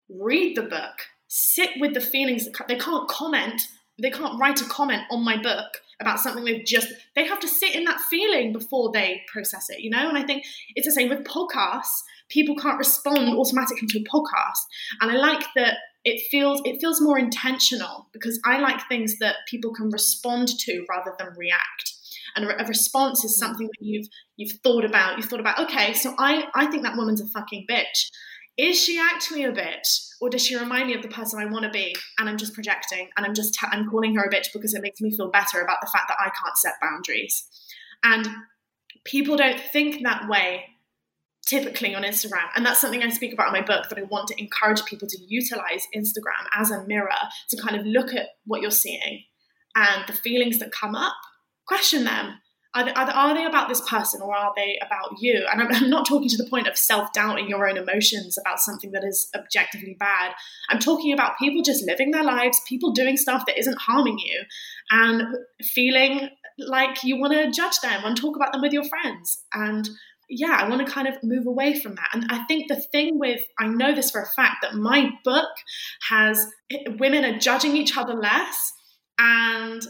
read 0.09 0.57
the 0.57 0.63
book, 0.63 1.07
sit 1.29 1.71
with 1.81 1.95
the 1.95 2.01
feelings. 2.01 2.49
They 2.67 2.77
can't 2.77 3.09
comment, 3.09 3.63
they 4.01 4.11
can't 4.11 4.41
write 4.41 4.61
a 4.61 4.65
comment 4.65 5.03
on 5.11 5.25
my 5.25 5.41
book 5.41 5.81
about 6.01 6.21
something 6.21 6.45
they've 6.45 6.65
just 6.65 6.89
they 7.15 7.27
have 7.27 7.41
to 7.41 7.49
sit 7.49 7.75
in 7.75 7.85
that 7.85 8.01
feeling 8.01 8.53
before 8.53 8.91
they 8.93 9.23
process 9.33 9.69
it 9.69 9.81
you 9.81 9.91
know? 9.91 10.09
And 10.09 10.19
i 10.19 10.23
think 10.23 10.45
it's 10.75 10.87
the 10.87 10.93
same 10.93 11.09
with 11.09 11.25
podcasts. 11.25 12.03
People 12.29 12.57
can't 12.57 12.79
respond 12.79 13.37
automatically 13.39 13.89
to 13.89 14.01
a 14.01 14.05
podcast. 14.05 14.63
And 15.01 15.11
i 15.11 15.17
like 15.17 15.45
that 15.57 15.79
it 16.05 16.21
feels 16.31 16.61
it 16.65 16.81
feels 16.81 17.01
more 17.01 17.19
intentional 17.19 18.09
because 18.13 18.41
i 18.45 18.59
like 18.59 18.87
things 18.89 19.19
that 19.19 19.37
people 19.49 19.73
can 19.73 19.91
respond 19.91 20.49
to 20.49 20.85
rather 20.89 21.15
than 21.19 21.29
react. 21.37 21.95
And 22.37 22.45
a 22.45 22.65
response 22.67 23.25
is 23.25 23.39
something 23.39 23.67
that 23.67 23.81
you've 23.81 24.07
you've 24.37 24.61
thought 24.63 24.85
about. 24.85 25.17
You've 25.17 25.27
thought 25.27 25.41
about 25.41 25.59
okay 25.59 25.95
so 25.95 26.15
i 26.19 26.45
i 26.55 26.67
think 26.67 26.83
that 26.85 26.97
woman's 26.97 27.21
a 27.21 27.27
fucking 27.27 27.67
bitch 27.69 28.11
is 28.59 28.77
she 28.77 28.99
actually 28.99 29.45
a 29.45 29.53
bitch 29.53 30.09
or 30.21 30.29
does 30.29 30.45
she 30.45 30.57
remind 30.57 30.89
me 30.89 30.95
of 30.95 31.03
the 31.03 31.09
person 31.09 31.41
I 31.41 31.47
want 31.47 31.65
to 31.65 31.71
be 31.71 31.95
and 32.19 32.29
I'm 32.29 32.37
just 32.37 32.55
projecting 32.55 33.09
and 33.17 33.25
I'm 33.25 33.35
just 33.35 33.57
i 33.63 33.69
I'm 33.71 33.89
calling 33.89 34.17
her 34.17 34.25
a 34.25 34.31
bitch 34.31 34.53
because 34.53 34.75
it 34.75 34.83
makes 34.83 35.01
me 35.01 35.17
feel 35.17 35.31
better 35.31 35.61
about 35.61 35.81
the 35.81 35.91
fact 35.93 36.09
that 36.09 36.19
I 36.19 36.25
can't 36.25 36.59
set 36.59 36.75
boundaries. 36.83 37.47
And 38.03 38.27
people 39.05 39.37
don't 39.37 39.61
think 39.61 40.03
that 40.03 40.29
way 40.29 40.65
typically 41.47 41.95
on 41.95 42.03
Instagram 42.03 42.49
and 42.57 42.67
that's 42.67 42.81
something 42.81 43.03
I 43.03 43.09
speak 43.09 43.33
about 43.33 43.47
in 43.47 43.53
my 43.55 43.67
book 43.67 43.89
that 43.89 43.99
I 43.99 44.03
want 44.03 44.29
to 44.29 44.39
encourage 44.39 44.85
people 44.85 45.09
to 45.09 45.19
utilize 45.29 45.87
Instagram 45.97 46.45
as 46.53 46.71
a 46.71 46.85
mirror 46.87 47.09
to 47.49 47.57
kind 47.57 47.81
of 47.81 47.87
look 47.87 48.13
at 48.13 48.27
what 48.45 48.61
you're 48.61 48.71
seeing 48.71 49.23
and 49.75 50.05
the 50.07 50.13
feelings 50.13 50.59
that 50.59 50.73
come 50.73 50.95
up 50.95 51.15
question 51.67 52.05
them 52.05 52.35
are 52.75 52.85
they, 52.85 52.93
are 52.93 53.35
they, 53.35 53.45
about 53.45 53.69
this 53.69 53.81
person 53.89 54.21
or 54.21 54.35
are 54.35 54.53
they 54.55 54.79
about 54.85 55.19
you? 55.21 55.47
And 55.51 55.63
I'm, 55.63 55.69
I'm 55.83 55.91
not 55.91 56.07
talking 56.07 56.29
to 56.29 56.37
the 56.37 56.49
point 56.49 56.67
of 56.67 56.77
self 56.77 57.13
doubting 57.13 57.49
your 57.49 57.69
own 57.69 57.77
emotions 57.77 58.37
about 58.39 58.61
something 58.61 58.93
that 58.93 59.05
is 59.05 59.29
objectively 59.35 59.97
bad. 59.99 60.33
I'm 60.69 60.79
talking 60.79 61.13
about 61.13 61.39
people 61.39 61.63
just 61.63 61.85
living 61.87 62.11
their 62.11 62.25
lives, 62.25 62.61
people 62.69 62.93
doing 62.93 63.17
stuff 63.17 63.47
that 63.47 63.59
isn't 63.59 63.79
harming 63.79 64.19
you, 64.19 64.43
and 64.91 65.23
feeling 65.63 66.31
like 66.59 67.05
you 67.05 67.19
want 67.19 67.33
to 67.33 67.51
judge 67.51 67.81
them 67.81 68.03
and 68.05 68.17
talk 68.17 68.37
about 68.37 68.53
them 68.53 68.63
with 68.63 68.73
your 68.73 68.85
friends. 68.85 69.43
And 69.55 69.89
yeah, 70.29 70.57
I 70.59 70.69
want 70.69 70.87
to 70.87 70.93
kind 70.93 71.09
of 71.09 71.15
move 71.23 71.47
away 71.47 71.81
from 71.81 71.95
that. 71.95 72.11
And 72.13 72.27
I 72.29 72.45
think 72.45 72.69
the 72.69 72.77
thing 72.77 73.19
with, 73.19 73.41
I 73.59 73.67
know 73.67 73.95
this 73.95 74.11
for 74.11 74.21
a 74.21 74.27
fact, 74.27 74.57
that 74.63 74.75
my 74.75 75.11
book 75.25 75.49
has 76.09 76.47
women 76.99 77.25
are 77.25 77.39
judging 77.39 77.77
each 77.77 77.97
other 77.97 78.15
less 78.15 78.73
and 79.19 79.83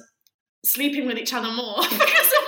sleeping 0.64 1.07
with 1.07 1.18
each 1.18 1.33
other 1.33 1.51
more 1.51 1.76
because 1.83 2.33
of. 2.33 2.48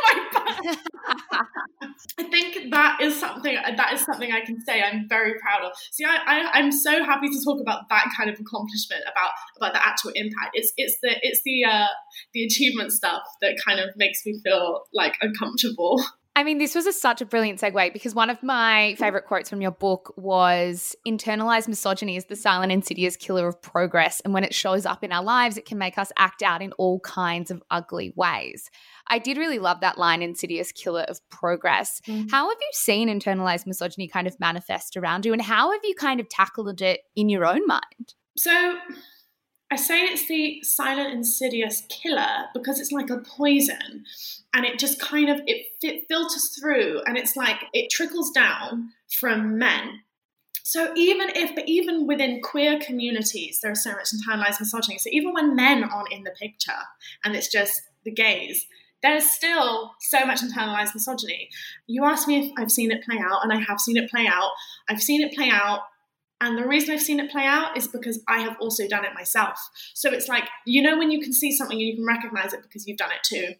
I 2.18 2.22
think 2.24 2.70
that 2.70 2.98
is 3.00 3.18
something 3.18 3.54
that 3.54 3.92
is 3.92 4.00
something 4.04 4.30
I 4.32 4.40
can 4.40 4.60
say 4.60 4.82
I'm 4.82 5.08
very 5.08 5.34
proud 5.40 5.64
of. 5.64 5.72
See, 5.90 6.04
I, 6.04 6.50
I 6.52 6.58
am 6.58 6.70
so 6.72 7.04
happy 7.04 7.28
to 7.28 7.44
talk 7.44 7.60
about 7.60 7.88
that 7.88 8.06
kind 8.16 8.30
of 8.30 8.38
accomplishment 8.38 9.02
about 9.10 9.30
about 9.56 9.72
the 9.72 9.86
actual 9.86 10.12
impact. 10.14 10.50
It's 10.54 10.72
it's 10.76 10.98
the 11.02 11.16
it's 11.22 11.40
the 11.44 11.64
uh, 11.64 11.86
the 12.34 12.44
achievement 12.44 12.92
stuff 12.92 13.22
that 13.42 13.56
kind 13.66 13.80
of 13.80 13.90
makes 13.96 14.24
me 14.26 14.38
feel 14.42 14.84
like 14.92 15.14
uncomfortable. 15.20 16.02
I 16.40 16.42
mean, 16.42 16.56
this 16.56 16.74
was 16.74 16.86
a, 16.86 16.92
such 16.94 17.20
a 17.20 17.26
brilliant 17.26 17.60
segue 17.60 17.92
because 17.92 18.14
one 18.14 18.30
of 18.30 18.42
my 18.42 18.94
favorite 18.98 19.26
quotes 19.26 19.50
from 19.50 19.60
your 19.60 19.72
book 19.72 20.14
was 20.16 20.96
internalized 21.06 21.68
misogyny 21.68 22.16
is 22.16 22.24
the 22.24 22.34
silent, 22.34 22.72
insidious 22.72 23.14
killer 23.14 23.46
of 23.46 23.60
progress. 23.60 24.20
And 24.20 24.32
when 24.32 24.42
it 24.42 24.54
shows 24.54 24.86
up 24.86 25.04
in 25.04 25.12
our 25.12 25.22
lives, 25.22 25.58
it 25.58 25.66
can 25.66 25.76
make 25.76 25.98
us 25.98 26.10
act 26.16 26.42
out 26.42 26.62
in 26.62 26.72
all 26.72 26.98
kinds 27.00 27.50
of 27.50 27.62
ugly 27.70 28.14
ways. 28.16 28.70
I 29.06 29.18
did 29.18 29.36
really 29.36 29.58
love 29.58 29.80
that 29.82 29.98
line, 29.98 30.22
insidious 30.22 30.72
killer 30.72 31.02
of 31.02 31.20
progress. 31.28 32.00
Mm-hmm. 32.06 32.28
How 32.28 32.48
have 32.48 32.58
you 32.58 32.70
seen 32.72 33.10
internalized 33.10 33.66
misogyny 33.66 34.08
kind 34.08 34.26
of 34.26 34.40
manifest 34.40 34.96
around 34.96 35.26
you? 35.26 35.34
And 35.34 35.42
how 35.42 35.72
have 35.72 35.82
you 35.84 35.94
kind 35.94 36.20
of 36.20 36.28
tackled 36.30 36.80
it 36.80 37.00
in 37.14 37.28
your 37.28 37.44
own 37.44 37.66
mind? 37.66 38.14
So, 38.38 38.78
I 39.70 39.76
say 39.76 40.00
it's 40.00 40.26
the 40.26 40.62
silent 40.62 41.12
insidious 41.12 41.84
killer 41.88 42.46
because 42.54 42.80
it's 42.80 42.90
like 42.90 43.08
a 43.08 43.18
poison 43.18 44.04
and 44.52 44.66
it 44.66 44.80
just 44.80 45.00
kind 45.00 45.28
of 45.28 45.40
it, 45.46 45.66
it 45.80 46.06
filters 46.08 46.56
through 46.58 47.02
and 47.06 47.16
it's 47.16 47.36
like 47.36 47.58
it 47.72 47.90
trickles 47.90 48.30
down 48.32 48.90
from 49.08 49.58
men. 49.58 50.00
So 50.64 50.92
even 50.96 51.30
if 51.36 51.54
but 51.54 51.68
even 51.68 52.06
within 52.06 52.42
queer 52.42 52.80
communities 52.80 53.60
there's 53.62 53.84
so 53.84 53.92
much 53.92 54.08
internalized 54.12 54.58
misogyny. 54.58 54.98
So 54.98 55.10
even 55.12 55.32
when 55.32 55.54
men 55.54 55.84
aren't 55.84 56.12
in 56.12 56.24
the 56.24 56.30
picture 56.30 56.72
and 57.24 57.36
it's 57.36 57.48
just 57.48 57.82
the 58.04 58.10
gays 58.10 58.66
there's 59.02 59.24
still 59.30 59.92
so 60.00 60.26
much 60.26 60.42
internalized 60.42 60.94
misogyny. 60.94 61.48
You 61.86 62.04
asked 62.04 62.28
me 62.28 62.46
if 62.46 62.52
i've 62.58 62.70
seen 62.70 62.90
it 62.90 63.02
play 63.04 63.18
out 63.18 63.42
and 63.42 63.52
i 63.52 63.56
have 63.56 63.80
seen 63.80 63.96
it 63.96 64.10
play 64.10 64.26
out. 64.26 64.50
I've 64.88 65.02
seen 65.02 65.22
it 65.22 65.34
play 65.34 65.48
out 65.50 65.80
And 66.40 66.56
the 66.56 66.66
reason 66.66 66.94
I've 66.94 67.02
seen 67.02 67.20
it 67.20 67.30
play 67.30 67.44
out 67.44 67.76
is 67.76 67.86
because 67.86 68.22
I 68.26 68.38
have 68.38 68.56
also 68.60 68.88
done 68.88 69.04
it 69.04 69.12
myself. 69.14 69.58
So 69.94 70.10
it's 70.10 70.28
like, 70.28 70.44
you 70.66 70.82
know, 70.82 70.96
when 70.96 71.10
you 71.10 71.20
can 71.20 71.32
see 71.32 71.52
something 71.52 71.78
and 71.78 71.86
you 71.86 71.96
can 71.96 72.06
recognize 72.06 72.52
it 72.54 72.62
because 72.62 72.86
you've 72.86 72.98
done 72.98 73.12
it 73.12 73.22
too. 73.22 73.54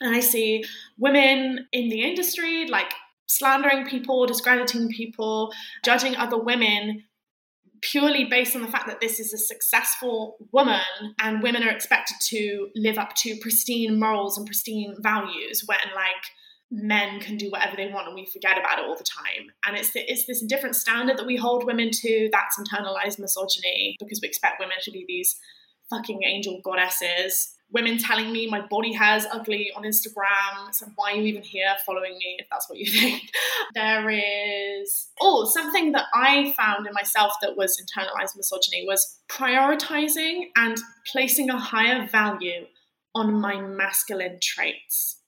And 0.00 0.14
I 0.14 0.20
see 0.20 0.64
women 0.98 1.66
in 1.72 1.88
the 1.88 2.02
industry 2.02 2.66
like 2.68 2.92
slandering 3.26 3.86
people, 3.86 4.26
discrediting 4.26 4.88
people, 4.88 5.52
judging 5.84 6.14
other 6.16 6.38
women 6.38 7.04
purely 7.80 8.24
based 8.24 8.56
on 8.56 8.62
the 8.62 8.68
fact 8.68 8.86
that 8.86 9.00
this 9.00 9.20
is 9.20 9.34
a 9.34 9.38
successful 9.38 10.36
woman 10.52 10.80
and 11.20 11.42
women 11.42 11.62
are 11.62 11.70
expected 11.70 12.16
to 12.18 12.68
live 12.74 12.96
up 12.96 13.14
to 13.14 13.36
pristine 13.42 14.00
morals 14.00 14.38
and 14.38 14.46
pristine 14.46 14.94
values 15.00 15.64
when 15.66 15.78
like 15.94 16.24
men 16.82 17.20
can 17.20 17.36
do 17.36 17.50
whatever 17.50 17.76
they 17.76 17.88
want 17.88 18.06
and 18.06 18.14
we 18.14 18.26
forget 18.26 18.58
about 18.58 18.78
it 18.78 18.84
all 18.84 18.96
the 18.96 19.04
time 19.04 19.50
and 19.66 19.76
it's 19.76 19.92
the, 19.92 20.00
it's 20.10 20.26
this 20.26 20.42
different 20.42 20.74
standard 20.74 21.16
that 21.16 21.26
we 21.26 21.36
hold 21.36 21.64
women 21.64 21.90
to 21.90 22.28
that's 22.32 22.58
internalized 22.58 23.18
misogyny 23.18 23.96
because 24.00 24.20
we 24.20 24.28
expect 24.28 24.60
women 24.60 24.76
to 24.82 24.90
be 24.90 25.04
these 25.06 25.36
fucking 25.90 26.22
angel 26.24 26.60
goddesses 26.64 27.54
women 27.74 27.98
telling 27.98 28.32
me 28.32 28.48
my 28.48 28.64
body 28.68 28.92
hair 28.92 29.16
is 29.16 29.26
ugly 29.32 29.70
on 29.76 29.82
Instagram. 29.82 30.72
So 30.72 30.86
why 30.94 31.12
are 31.12 31.16
you 31.16 31.24
even 31.24 31.42
here 31.42 31.74
following 31.84 32.12
me 32.12 32.36
if 32.38 32.46
that's 32.50 32.70
what 32.70 32.78
you 32.78 32.86
think? 33.00 33.22
there 33.74 34.08
is 34.08 35.08
oh 35.20 35.44
something 35.44 35.92
that 35.92 36.06
I 36.14 36.54
found 36.56 36.86
in 36.86 36.92
myself 36.94 37.32
that 37.42 37.56
was 37.56 37.80
internalized 37.80 38.36
misogyny 38.36 38.84
was 38.86 39.18
prioritizing 39.28 40.50
and 40.56 40.78
placing 41.10 41.50
a 41.50 41.58
higher 41.58 42.06
value 42.06 42.66
on 43.14 43.34
my 43.34 43.60
masculine 43.60 44.38
traits 44.40 45.18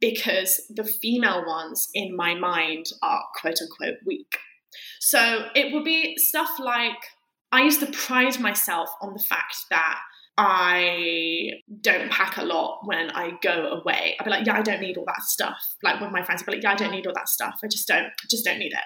because 0.00 0.60
the 0.70 0.84
female 0.84 1.44
ones 1.46 1.88
in 1.94 2.14
my 2.14 2.34
mind 2.34 2.86
are 3.02 3.24
quote 3.40 3.60
unquote 3.60 3.98
weak. 4.06 4.38
So 5.00 5.46
it 5.54 5.72
would 5.72 5.84
be 5.84 6.16
stuff 6.16 6.58
like 6.58 6.96
I 7.50 7.62
used 7.62 7.80
to 7.80 7.86
pride 7.86 8.38
myself 8.40 8.90
on 9.00 9.14
the 9.14 9.22
fact 9.22 9.56
that 9.70 9.98
I 10.40 11.50
don't 11.80 12.12
pack 12.12 12.36
a 12.36 12.44
lot 12.44 12.82
when 12.84 13.10
I 13.10 13.32
go 13.42 13.80
away. 13.80 14.16
I'd 14.20 14.24
be 14.24 14.30
like, 14.30 14.46
yeah, 14.46 14.56
I 14.56 14.62
don't 14.62 14.80
need 14.80 14.96
all 14.96 15.04
that 15.06 15.22
stuff. 15.22 15.58
Like 15.82 16.00
with 16.00 16.12
my 16.12 16.22
friends, 16.22 16.42
I'd 16.42 16.46
be 16.46 16.52
like, 16.52 16.62
yeah, 16.62 16.72
I 16.72 16.76
don't 16.76 16.92
need 16.92 17.08
all 17.08 17.14
that 17.14 17.28
stuff. 17.28 17.58
I 17.64 17.66
just 17.66 17.88
don't, 17.88 18.06
just 18.30 18.44
don't 18.44 18.60
need 18.60 18.72
it. 18.72 18.78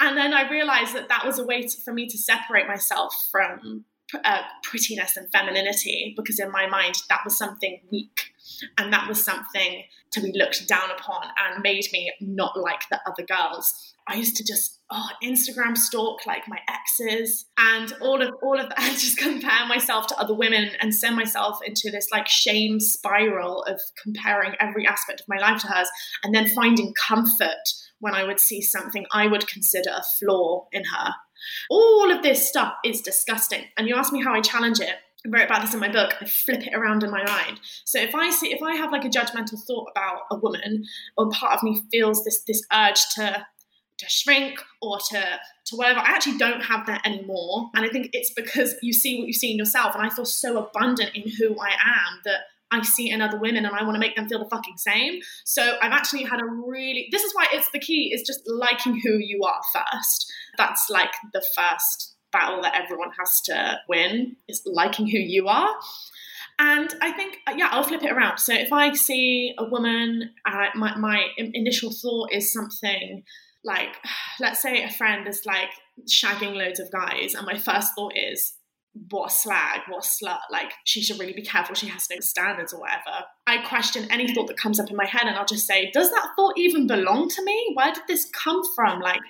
And 0.00 0.18
then 0.18 0.34
I 0.34 0.50
realized 0.50 0.94
that 0.94 1.08
that 1.08 1.24
was 1.24 1.38
a 1.38 1.46
way 1.46 1.62
to, 1.62 1.80
for 1.82 1.94
me 1.94 2.06
to 2.08 2.18
separate 2.18 2.66
myself 2.66 3.14
from 3.30 3.86
uh, 4.22 4.42
prettiness 4.62 5.16
and 5.16 5.30
femininity 5.32 6.12
because 6.16 6.38
in 6.38 6.50
my 6.50 6.66
mind 6.66 6.96
that 7.08 7.20
was 7.24 7.38
something 7.38 7.80
weak 7.90 8.31
and 8.78 8.92
that 8.92 9.08
was 9.08 9.24
something 9.24 9.84
to 10.12 10.20
be 10.20 10.32
looked 10.34 10.66
down 10.68 10.90
upon 10.90 11.22
and 11.44 11.62
made 11.62 11.86
me 11.92 12.12
not 12.20 12.58
like 12.58 12.82
the 12.90 13.00
other 13.06 13.24
girls. 13.26 13.72
I 14.08 14.16
used 14.16 14.36
to 14.36 14.44
just 14.44 14.80
oh 14.90 15.08
Instagram 15.22 15.76
stalk 15.76 16.26
like 16.26 16.48
my 16.48 16.58
exes 16.68 17.46
and 17.56 17.92
all 18.00 18.20
of 18.20 18.34
all 18.42 18.58
of 18.58 18.68
that 18.68 18.78
just 18.98 19.16
compare 19.16 19.66
myself 19.68 20.08
to 20.08 20.18
other 20.18 20.34
women 20.34 20.70
and 20.80 20.94
send 20.94 21.16
myself 21.16 21.58
into 21.64 21.90
this 21.90 22.08
like 22.10 22.26
shame 22.26 22.80
spiral 22.80 23.62
of 23.62 23.80
comparing 24.02 24.54
every 24.60 24.86
aspect 24.86 25.20
of 25.20 25.28
my 25.28 25.38
life 25.38 25.60
to 25.62 25.68
hers 25.68 25.88
and 26.24 26.34
then 26.34 26.48
finding 26.48 26.92
comfort 26.94 27.68
when 28.00 28.14
I 28.14 28.24
would 28.24 28.40
see 28.40 28.60
something 28.60 29.06
I 29.12 29.28
would 29.28 29.46
consider 29.46 29.90
a 29.90 30.02
flaw 30.18 30.66
in 30.72 30.82
her. 30.84 31.12
All 31.70 32.10
of 32.10 32.22
this 32.22 32.48
stuff 32.48 32.74
is 32.84 33.00
disgusting. 33.00 33.64
And 33.76 33.88
you 33.88 33.94
ask 33.94 34.12
me 34.12 34.22
how 34.22 34.34
I 34.34 34.40
challenge 34.40 34.80
it. 34.80 34.96
I 35.24 35.28
wrote 35.28 35.44
about 35.44 35.62
this 35.62 35.74
in 35.74 35.80
my 35.80 35.90
book. 35.90 36.14
I 36.20 36.26
flip 36.26 36.66
it 36.66 36.74
around 36.74 37.02
in 37.02 37.10
my 37.10 37.24
mind. 37.24 37.60
So 37.84 38.00
if 38.00 38.14
I 38.14 38.30
see, 38.30 38.52
if 38.52 38.62
I 38.62 38.74
have 38.74 38.92
like 38.92 39.04
a 39.04 39.08
judgmental 39.08 39.62
thought 39.66 39.88
about 39.90 40.22
a 40.30 40.36
woman, 40.36 40.84
or 41.16 41.30
part 41.30 41.54
of 41.54 41.62
me 41.62 41.80
feels 41.90 42.24
this 42.24 42.42
this 42.42 42.62
urge 42.72 43.00
to 43.14 43.46
to 43.98 44.08
shrink 44.08 44.58
or 44.80 44.98
to 45.10 45.40
to 45.66 45.76
whatever, 45.76 46.00
I 46.00 46.10
actually 46.10 46.38
don't 46.38 46.62
have 46.62 46.86
that 46.86 47.06
anymore. 47.06 47.70
And 47.74 47.84
I 47.84 47.88
think 47.88 48.10
it's 48.12 48.32
because 48.34 48.74
you 48.82 48.92
see 48.92 49.18
what 49.18 49.26
you 49.26 49.32
see 49.32 49.52
in 49.52 49.58
yourself, 49.58 49.94
and 49.94 50.04
I 50.04 50.10
feel 50.10 50.24
so 50.24 50.58
abundant 50.58 51.14
in 51.14 51.30
who 51.30 51.56
I 51.60 51.70
am 51.70 52.20
that 52.24 52.40
I 52.72 52.82
see 52.82 53.10
in 53.10 53.20
other 53.20 53.38
women 53.38 53.66
and 53.66 53.76
I 53.76 53.82
want 53.82 53.94
to 53.96 54.00
make 54.00 54.16
them 54.16 54.28
feel 54.28 54.38
the 54.38 54.48
fucking 54.48 54.78
same. 54.78 55.20
So 55.44 55.76
I've 55.82 55.92
actually 55.92 56.24
had 56.24 56.40
a 56.40 56.46
really, 56.46 57.08
this 57.12 57.22
is 57.22 57.34
why 57.34 57.46
it's 57.52 57.70
the 57.70 57.78
key 57.78 58.12
is 58.14 58.22
just 58.22 58.40
liking 58.46 58.98
who 58.98 59.18
you 59.18 59.42
are 59.44 59.60
first. 59.74 60.32
That's 60.56 60.88
like 60.88 61.12
the 61.34 61.44
first 61.54 62.16
battle 62.32 62.62
that 62.62 62.74
everyone 62.74 63.10
has 63.18 63.40
to 63.42 63.78
win 63.88 64.36
is 64.48 64.62
liking 64.66 65.06
who 65.06 65.18
you 65.18 65.48
are. 65.48 65.74
And 66.58 66.94
I 67.00 67.12
think, 67.12 67.38
yeah, 67.56 67.68
I'll 67.70 67.82
flip 67.82 68.02
it 68.02 68.12
around. 68.12 68.38
So 68.38 68.54
if 68.54 68.72
I 68.72 68.92
see 68.94 69.54
a 69.58 69.64
woman, 69.64 70.30
uh, 70.46 70.66
my, 70.74 70.96
my 70.96 71.26
initial 71.36 71.90
thought 71.90 72.32
is 72.32 72.52
something 72.52 73.22
like, 73.64 73.96
let's 74.40 74.60
say 74.60 74.82
a 74.82 74.90
friend 74.90 75.26
is 75.26 75.42
like 75.46 75.70
shagging 76.08 76.54
loads 76.54 76.80
of 76.80 76.90
guys, 76.90 77.34
and 77.34 77.46
my 77.46 77.58
first 77.58 77.92
thought 77.94 78.16
is, 78.16 78.54
what 79.10 79.32
slag, 79.32 79.80
what 79.88 80.04
slut, 80.04 80.40
like 80.50 80.72
she 80.84 81.00
should 81.00 81.18
really 81.18 81.32
be 81.32 81.42
careful, 81.42 81.74
she 81.74 81.86
has 81.86 82.06
no 82.10 82.20
standards 82.20 82.74
or 82.74 82.80
whatever. 82.80 83.24
I 83.46 83.58
question 83.66 84.06
any 84.10 84.34
thought 84.34 84.48
that 84.48 84.58
comes 84.58 84.78
up 84.78 84.90
in 84.90 84.96
my 84.96 85.06
head 85.06 85.22
and 85.24 85.36
I'll 85.36 85.46
just 85.46 85.66
say, 85.66 85.90
does 85.92 86.10
that 86.10 86.28
thought 86.36 86.58
even 86.58 86.86
belong 86.86 87.30
to 87.30 87.44
me? 87.44 87.72
Where 87.74 87.92
did 87.92 88.02
this 88.06 88.28
come 88.34 88.60
from? 88.76 89.00
Like, 89.00 89.20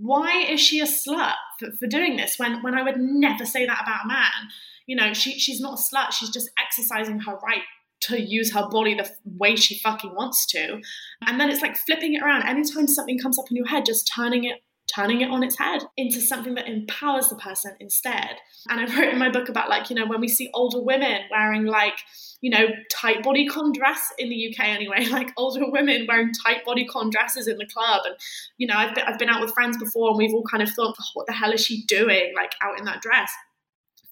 why 0.00 0.44
is 0.44 0.60
she 0.60 0.80
a 0.80 0.86
slut 0.86 1.34
for, 1.58 1.70
for 1.72 1.86
doing 1.86 2.16
this 2.16 2.38
when, 2.38 2.62
when 2.62 2.74
I 2.74 2.82
would 2.82 2.98
never 2.98 3.44
say 3.46 3.66
that 3.66 3.82
about 3.82 4.04
a 4.04 4.08
man? 4.08 4.50
You 4.86 4.96
know, 4.96 5.12
she, 5.14 5.38
she's 5.38 5.60
not 5.60 5.78
a 5.78 5.82
slut, 5.82 6.12
she's 6.12 6.30
just 6.30 6.50
exercising 6.58 7.20
her 7.20 7.36
right 7.36 7.62
to 8.02 8.20
use 8.20 8.52
her 8.52 8.68
body 8.68 8.94
the 8.94 9.10
way 9.24 9.56
she 9.56 9.78
fucking 9.78 10.14
wants 10.14 10.46
to. 10.46 10.80
And 11.26 11.40
then 11.40 11.50
it's 11.50 11.62
like 11.62 11.76
flipping 11.76 12.14
it 12.14 12.22
around. 12.22 12.42
Anytime 12.46 12.86
something 12.86 13.18
comes 13.18 13.38
up 13.38 13.46
in 13.50 13.56
your 13.56 13.66
head, 13.66 13.86
just 13.86 14.10
turning 14.14 14.44
it 14.44 14.62
turning 14.92 15.22
it 15.22 15.30
on 15.30 15.42
its 15.42 15.58
head 15.58 15.82
into 15.96 16.20
something 16.20 16.54
that 16.54 16.68
empowers 16.68 17.28
the 17.28 17.36
person 17.36 17.74
instead. 17.80 18.36
And 18.68 18.80
I 18.80 18.84
wrote 18.84 19.12
in 19.12 19.18
my 19.18 19.30
book 19.30 19.48
about 19.48 19.68
like, 19.68 19.88
you 19.88 19.96
know, 19.96 20.06
when 20.06 20.20
we 20.20 20.28
see 20.28 20.50
older 20.52 20.80
women 20.80 21.22
wearing 21.30 21.64
like, 21.64 21.94
you 22.40 22.50
know, 22.50 22.66
tight 22.90 23.22
bodycon 23.22 23.72
dress 23.72 24.06
in 24.18 24.28
the 24.28 24.48
UK 24.48 24.66
anyway, 24.66 25.06
like 25.10 25.30
older 25.36 25.70
women 25.70 26.06
wearing 26.06 26.32
tight 26.44 26.64
bodycon 26.66 27.10
dresses 27.10 27.48
in 27.48 27.56
the 27.56 27.66
club. 27.66 28.02
And, 28.04 28.14
you 28.58 28.66
know, 28.66 28.76
I've 28.76 28.94
been, 28.94 29.04
I've 29.06 29.18
been 29.18 29.30
out 29.30 29.40
with 29.40 29.54
friends 29.54 29.78
before 29.78 30.10
and 30.10 30.18
we've 30.18 30.34
all 30.34 30.44
kind 30.44 30.62
of 30.62 30.70
thought, 30.70 30.94
oh, 31.00 31.10
what 31.14 31.26
the 31.26 31.32
hell 31.32 31.52
is 31.52 31.64
she 31.64 31.84
doing 31.84 32.32
like 32.36 32.52
out 32.62 32.78
in 32.78 32.84
that 32.84 33.00
dress? 33.00 33.30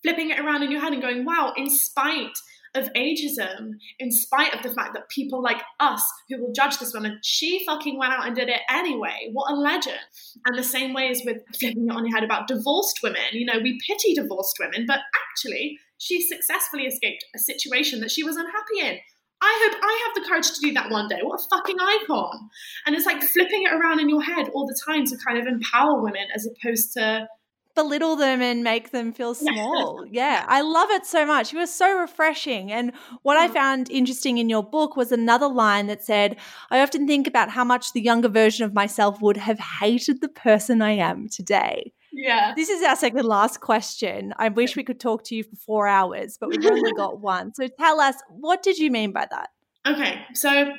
Flipping 0.02 0.30
it 0.30 0.40
around 0.40 0.62
in 0.62 0.70
your 0.70 0.80
head 0.80 0.92
and 0.92 1.02
going, 1.02 1.24
wow, 1.24 1.52
in 1.56 1.68
spite 1.68 2.36
of 2.74 2.92
ageism, 2.94 3.72
in 3.98 4.10
spite 4.10 4.54
of 4.54 4.62
the 4.62 4.74
fact 4.74 4.94
that 4.94 5.08
people 5.08 5.42
like 5.42 5.62
us 5.80 6.02
who 6.28 6.40
will 6.40 6.52
judge 6.52 6.78
this 6.78 6.94
woman, 6.94 7.18
she 7.22 7.64
fucking 7.66 7.98
went 7.98 8.12
out 8.12 8.26
and 8.26 8.34
did 8.34 8.48
it 8.48 8.60
anyway. 8.70 9.28
What 9.32 9.52
a 9.52 9.54
legend. 9.54 9.98
And 10.46 10.58
the 10.58 10.62
same 10.62 10.94
way 10.94 11.08
as 11.10 11.22
with 11.24 11.38
flipping 11.58 11.88
it 11.88 11.94
on 11.94 12.06
your 12.06 12.14
head 12.14 12.24
about 12.24 12.48
divorced 12.48 13.00
women. 13.02 13.20
You 13.32 13.46
know, 13.46 13.58
we 13.62 13.78
pity 13.86 14.14
divorced 14.14 14.56
women, 14.58 14.86
but 14.86 15.00
actually, 15.30 15.78
she 15.98 16.20
successfully 16.20 16.84
escaped 16.84 17.24
a 17.34 17.38
situation 17.38 18.00
that 18.00 18.10
she 18.10 18.24
was 18.24 18.36
unhappy 18.36 18.80
in. 18.80 18.98
I 19.44 19.68
hope 19.70 19.80
I 19.82 20.02
have 20.06 20.22
the 20.22 20.28
courage 20.28 20.52
to 20.52 20.60
do 20.60 20.72
that 20.74 20.90
one 20.90 21.08
day. 21.08 21.18
What 21.22 21.40
a 21.40 21.56
fucking 21.56 21.76
icon. 21.80 22.48
And 22.86 22.94
it's 22.94 23.06
like 23.06 23.22
flipping 23.22 23.64
it 23.64 23.72
around 23.72 23.98
in 23.98 24.08
your 24.08 24.22
head 24.22 24.48
all 24.54 24.66
the 24.66 24.78
time 24.86 25.04
to 25.06 25.16
kind 25.26 25.36
of 25.36 25.46
empower 25.46 26.00
women 26.00 26.28
as 26.34 26.46
opposed 26.46 26.92
to 26.94 27.26
belittle 27.74 28.16
them 28.16 28.40
and 28.42 28.62
make 28.62 28.90
them 28.90 29.12
feel 29.12 29.34
small. 29.34 30.04
yeah, 30.10 30.44
I 30.48 30.60
love 30.60 30.90
it 30.90 31.06
so 31.06 31.26
much. 31.26 31.52
It 31.52 31.56
was 31.56 31.72
so 31.72 31.98
refreshing. 31.98 32.72
And 32.72 32.92
what 33.22 33.36
I 33.36 33.48
mm. 33.48 33.52
found 33.52 33.90
interesting 33.90 34.38
in 34.38 34.48
your 34.48 34.62
book 34.62 34.96
was 34.96 35.12
another 35.12 35.48
line 35.48 35.86
that 35.86 36.04
said, 36.04 36.36
I 36.70 36.80
often 36.80 37.06
think 37.06 37.26
about 37.26 37.50
how 37.50 37.64
much 37.64 37.92
the 37.92 38.00
younger 38.00 38.28
version 38.28 38.64
of 38.64 38.74
myself 38.74 39.20
would 39.20 39.36
have 39.36 39.58
hated 39.58 40.20
the 40.20 40.28
person 40.28 40.82
I 40.82 40.92
am 40.92 41.28
today. 41.28 41.92
Yeah. 42.12 42.52
This 42.54 42.68
is 42.68 42.82
our 42.82 42.96
second 42.96 43.24
last 43.24 43.60
question. 43.60 44.34
I 44.36 44.50
wish 44.50 44.76
we 44.76 44.84
could 44.84 45.00
talk 45.00 45.24
to 45.24 45.34
you 45.34 45.44
for 45.44 45.56
four 45.56 45.88
hours, 45.88 46.36
but 46.38 46.50
we've 46.50 46.64
only 46.64 46.92
got 46.96 47.20
one. 47.20 47.54
So 47.54 47.68
tell 47.68 48.00
us, 48.00 48.16
what 48.28 48.62
did 48.62 48.78
you 48.78 48.90
mean 48.90 49.12
by 49.12 49.26
that? 49.30 49.48
Okay. 49.86 50.20
So, 50.34 50.72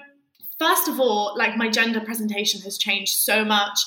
first 0.60 0.88
of 0.88 1.00
all, 1.00 1.36
like 1.38 1.58
my 1.58 1.70
gender 1.70 2.00
presentation 2.00 2.62
has 2.62 2.78
changed 2.78 3.16
so 3.16 3.44
much. 3.44 3.80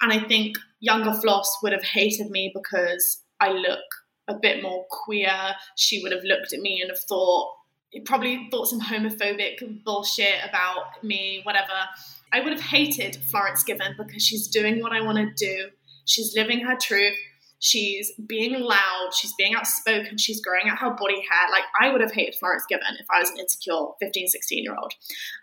And 0.00 0.12
I 0.12 0.20
think 0.20 0.56
younger 0.82 1.14
Floss 1.14 1.58
would 1.62 1.72
have 1.72 1.84
hated 1.84 2.28
me 2.28 2.52
because 2.52 3.22
I 3.40 3.52
look 3.52 3.80
a 4.28 4.34
bit 4.34 4.62
more 4.62 4.84
queer. 4.90 5.54
She 5.76 6.02
would 6.02 6.12
have 6.12 6.24
looked 6.24 6.52
at 6.52 6.60
me 6.60 6.80
and 6.82 6.90
have 6.90 7.00
thought, 7.00 7.54
probably 8.04 8.48
thought 8.50 8.66
some 8.66 8.80
homophobic 8.80 9.84
bullshit 9.84 10.44
about 10.46 11.02
me, 11.02 11.40
whatever. 11.44 11.72
I 12.32 12.40
would 12.40 12.52
have 12.52 12.60
hated 12.60 13.16
Florence 13.30 13.62
Given 13.62 13.94
because 13.96 14.22
she's 14.22 14.48
doing 14.48 14.80
what 14.80 14.92
I 14.92 15.00
want 15.00 15.18
to 15.18 15.32
do. 15.36 15.68
She's 16.04 16.34
living 16.36 16.60
her 16.60 16.76
truth. 16.76 17.16
She's 17.60 18.10
being 18.26 18.58
loud. 18.58 19.10
She's 19.14 19.34
being 19.38 19.54
outspoken. 19.54 20.18
She's 20.18 20.40
growing 20.40 20.68
out 20.68 20.78
her 20.78 20.90
body 20.90 21.22
hair. 21.30 21.48
Like, 21.52 21.62
I 21.80 21.92
would 21.92 22.00
have 22.00 22.10
hated 22.10 22.34
Florence 22.34 22.64
Given 22.68 22.96
if 22.98 23.06
I 23.08 23.20
was 23.20 23.30
an 23.30 23.38
insecure 23.38 23.86
15, 24.00 24.26
16 24.26 24.64
year 24.64 24.74
old. 24.76 24.92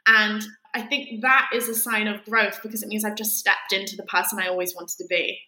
And 0.05 0.43
I 0.73 0.81
think 0.81 1.21
that 1.21 1.49
is 1.53 1.67
a 1.67 1.75
sign 1.75 2.07
of 2.07 2.23
growth 2.25 2.59
because 2.61 2.83
it 2.83 2.89
means 2.89 3.03
I've 3.03 3.15
just 3.15 3.37
stepped 3.37 3.73
into 3.73 3.95
the 3.95 4.03
person 4.03 4.39
I 4.39 4.47
always 4.47 4.75
wanted 4.75 4.97
to 4.97 5.05
be. 5.09 5.39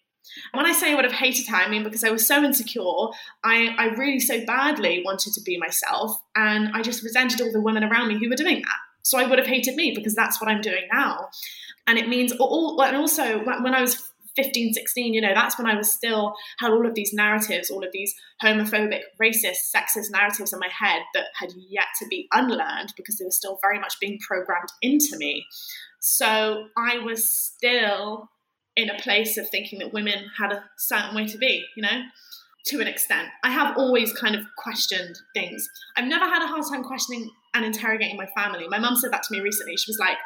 When 0.52 0.66
I 0.66 0.72
say 0.72 0.92
I 0.92 0.94
would 0.94 1.04
have 1.04 1.12
hated 1.12 1.48
her, 1.48 1.56
I 1.56 1.68
mean 1.68 1.82
because 1.82 2.04
I 2.04 2.10
was 2.10 2.26
so 2.26 2.42
insecure, 2.42 3.08
I, 3.44 3.74
I 3.76 3.86
really 3.96 4.20
so 4.20 4.44
badly 4.44 5.02
wanted 5.04 5.32
to 5.34 5.40
be 5.42 5.58
myself, 5.58 6.16
and 6.36 6.70
I 6.74 6.82
just 6.82 7.02
resented 7.02 7.40
all 7.40 7.52
the 7.52 7.60
women 7.60 7.84
around 7.84 8.08
me 8.08 8.18
who 8.18 8.28
were 8.28 8.36
doing 8.36 8.62
that. 8.62 8.78
So 9.02 9.18
I 9.18 9.26
would 9.26 9.38
have 9.38 9.48
hated 9.48 9.74
me 9.74 9.92
because 9.94 10.14
that's 10.14 10.40
what 10.40 10.48
I'm 10.48 10.60
doing 10.60 10.84
now. 10.92 11.28
And 11.86 11.98
it 11.98 12.08
means 12.08 12.32
all, 12.38 12.80
and 12.82 12.96
also 12.96 13.40
when 13.44 13.74
I 13.74 13.80
was 13.80 14.11
15, 14.36 14.72
16, 14.72 15.14
you 15.14 15.20
know, 15.20 15.34
that's 15.34 15.58
when 15.58 15.66
I 15.66 15.76
was 15.76 15.90
still 15.90 16.34
had 16.58 16.70
all 16.70 16.86
of 16.86 16.94
these 16.94 17.12
narratives, 17.12 17.70
all 17.70 17.84
of 17.84 17.92
these 17.92 18.14
homophobic, 18.42 19.00
racist, 19.20 19.70
sexist 19.74 20.10
narratives 20.10 20.52
in 20.52 20.58
my 20.58 20.68
head 20.68 21.02
that 21.14 21.26
had 21.38 21.50
yet 21.68 21.86
to 22.00 22.06
be 22.08 22.28
unlearned 22.32 22.94
because 22.96 23.18
they 23.18 23.24
were 23.24 23.30
still 23.30 23.58
very 23.60 23.78
much 23.78 24.00
being 24.00 24.18
programmed 24.26 24.70
into 24.80 25.16
me. 25.16 25.44
So 26.00 26.66
I 26.76 26.98
was 26.98 27.28
still 27.30 28.30
in 28.74 28.88
a 28.88 28.98
place 28.98 29.36
of 29.36 29.48
thinking 29.50 29.78
that 29.80 29.92
women 29.92 30.30
had 30.38 30.52
a 30.52 30.64
certain 30.78 31.14
way 31.14 31.26
to 31.26 31.38
be, 31.38 31.64
you 31.76 31.82
know, 31.82 32.02
to 32.66 32.80
an 32.80 32.86
extent. 32.86 33.28
I 33.44 33.50
have 33.50 33.76
always 33.76 34.12
kind 34.12 34.34
of 34.34 34.44
questioned 34.56 35.18
things. 35.34 35.68
I've 35.96 36.06
never 36.06 36.24
had 36.24 36.42
a 36.42 36.46
hard 36.46 36.62
time 36.70 36.84
questioning 36.84 37.28
and 37.54 37.64
interrogating 37.64 38.16
my 38.16 38.28
family. 38.36 38.66
My 38.68 38.78
mum 38.78 38.96
said 38.96 39.12
that 39.12 39.24
to 39.24 39.32
me 39.32 39.40
recently. 39.40 39.76
She 39.76 39.90
was 39.90 39.98
like, 39.98 40.16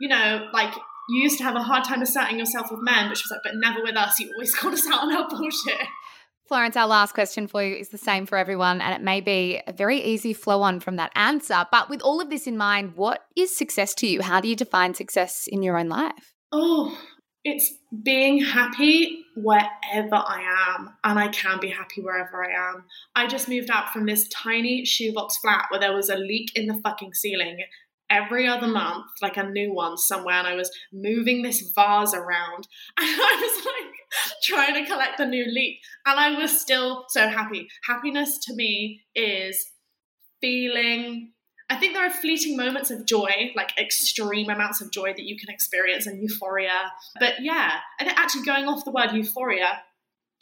you 0.00 0.08
know, 0.08 0.48
like 0.52 0.72
you 1.08 1.22
used 1.22 1.38
to 1.38 1.44
have 1.44 1.56
a 1.56 1.62
hard 1.62 1.84
time 1.84 2.02
asserting 2.02 2.38
yourself 2.38 2.70
with 2.70 2.80
men, 2.80 3.08
but 3.08 3.16
she 3.16 3.24
was 3.24 3.30
like, 3.30 3.40
but 3.42 3.56
never 3.56 3.82
with 3.82 3.96
us. 3.96 4.18
You 4.18 4.30
always 4.32 4.54
called 4.54 4.74
us 4.74 4.86
out 4.86 5.02
on 5.02 5.12
our 5.12 5.28
bullshit. 5.28 5.86
Florence, 6.46 6.76
our 6.76 6.86
last 6.86 7.12
question 7.12 7.46
for 7.46 7.62
you 7.62 7.76
is 7.76 7.90
the 7.90 7.98
same 7.98 8.24
for 8.24 8.38
everyone, 8.38 8.80
and 8.80 8.94
it 8.94 9.02
may 9.02 9.20
be 9.20 9.60
a 9.66 9.72
very 9.72 10.02
easy 10.02 10.32
flow 10.32 10.62
on 10.62 10.80
from 10.80 10.96
that 10.96 11.12
answer. 11.14 11.66
But 11.70 11.90
with 11.90 12.00
all 12.00 12.22
of 12.22 12.30
this 12.30 12.46
in 12.46 12.56
mind, 12.56 12.96
what 12.96 13.24
is 13.36 13.54
success 13.54 13.94
to 13.96 14.06
you? 14.06 14.22
How 14.22 14.40
do 14.40 14.48
you 14.48 14.56
define 14.56 14.94
success 14.94 15.46
in 15.46 15.62
your 15.62 15.78
own 15.78 15.90
life? 15.90 16.32
Oh, 16.50 16.98
it's 17.44 17.74
being 18.02 18.42
happy 18.42 19.24
wherever 19.36 20.16
I 20.16 20.74
am, 20.76 20.94
and 21.04 21.18
I 21.18 21.28
can 21.28 21.60
be 21.60 21.68
happy 21.68 22.00
wherever 22.00 22.42
I 22.42 22.70
am. 22.70 22.84
I 23.14 23.26
just 23.26 23.48
moved 23.48 23.70
out 23.70 23.92
from 23.92 24.06
this 24.06 24.26
tiny 24.28 24.86
shoebox 24.86 25.36
flat 25.36 25.66
where 25.70 25.80
there 25.80 25.94
was 25.94 26.08
a 26.08 26.16
leak 26.16 26.50
in 26.54 26.66
the 26.66 26.80
fucking 26.82 27.12
ceiling 27.12 27.58
every 28.10 28.46
other 28.48 28.66
month, 28.66 29.06
like 29.20 29.36
a 29.36 29.48
new 29.48 29.72
one 29.72 29.96
somewhere, 29.96 30.36
and 30.36 30.46
I 30.46 30.54
was 30.54 30.70
moving 30.92 31.42
this 31.42 31.72
vase 31.74 32.14
around, 32.14 32.68
and 32.98 33.06
I 33.06 33.40
was 33.40 33.64
like 33.64 33.94
trying 34.42 34.74
to 34.74 34.90
collect 34.90 35.18
the 35.18 35.26
new 35.26 35.44
leaf, 35.44 35.78
and 36.06 36.18
I 36.18 36.38
was 36.38 36.60
still 36.60 37.04
so 37.08 37.28
happy. 37.28 37.68
Happiness 37.86 38.38
to 38.46 38.54
me 38.54 39.02
is 39.14 39.70
feeling. 40.40 41.32
I 41.70 41.76
think 41.76 41.92
there 41.92 42.06
are 42.06 42.10
fleeting 42.10 42.56
moments 42.56 42.90
of 42.90 43.04
joy, 43.04 43.52
like 43.54 43.78
extreme 43.78 44.48
amounts 44.48 44.80
of 44.80 44.90
joy 44.90 45.12
that 45.12 45.24
you 45.24 45.36
can 45.36 45.52
experience 45.52 46.06
and 46.06 46.22
euphoria. 46.22 46.90
But 47.20 47.34
yeah, 47.42 47.80
and 48.00 48.08
actually 48.08 48.44
going 48.44 48.66
off 48.66 48.86
the 48.86 48.90
word 48.90 49.12
euphoria, 49.12 49.82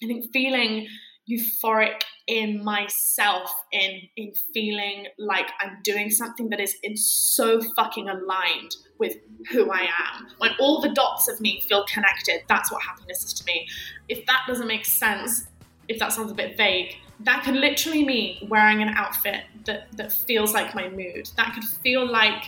I 0.04 0.06
think 0.06 0.32
feeling 0.32 0.86
euphoric 1.28 2.02
in 2.26 2.62
myself 2.64 3.52
in 3.72 4.00
in 4.16 4.32
feeling 4.52 5.06
like 5.18 5.48
I'm 5.60 5.78
doing 5.82 6.10
something 6.10 6.48
that 6.50 6.60
is 6.60 6.76
in 6.82 6.96
so 6.96 7.60
fucking 7.76 8.08
aligned 8.08 8.76
with 8.98 9.16
who 9.50 9.70
I 9.70 9.82
am. 9.82 10.26
When 10.38 10.52
all 10.58 10.80
the 10.80 10.90
dots 10.90 11.28
of 11.28 11.40
me 11.40 11.60
feel 11.68 11.84
connected, 11.86 12.42
that's 12.48 12.72
what 12.72 12.82
happiness 12.82 13.24
is 13.24 13.32
to 13.34 13.44
me. 13.44 13.66
If 14.08 14.24
that 14.26 14.44
doesn't 14.46 14.66
make 14.66 14.84
sense, 14.84 15.46
if 15.88 15.98
that 15.98 16.12
sounds 16.12 16.30
a 16.30 16.34
bit 16.34 16.56
vague, 16.56 16.96
that 17.20 17.44
could 17.44 17.54
literally 17.54 18.04
mean 18.04 18.48
wearing 18.48 18.82
an 18.82 18.88
outfit 18.88 19.44
that, 19.64 19.88
that 19.96 20.12
feels 20.12 20.52
like 20.52 20.74
my 20.74 20.88
mood. 20.88 21.28
That 21.36 21.54
could 21.54 21.64
feel 21.64 22.06
like 22.10 22.44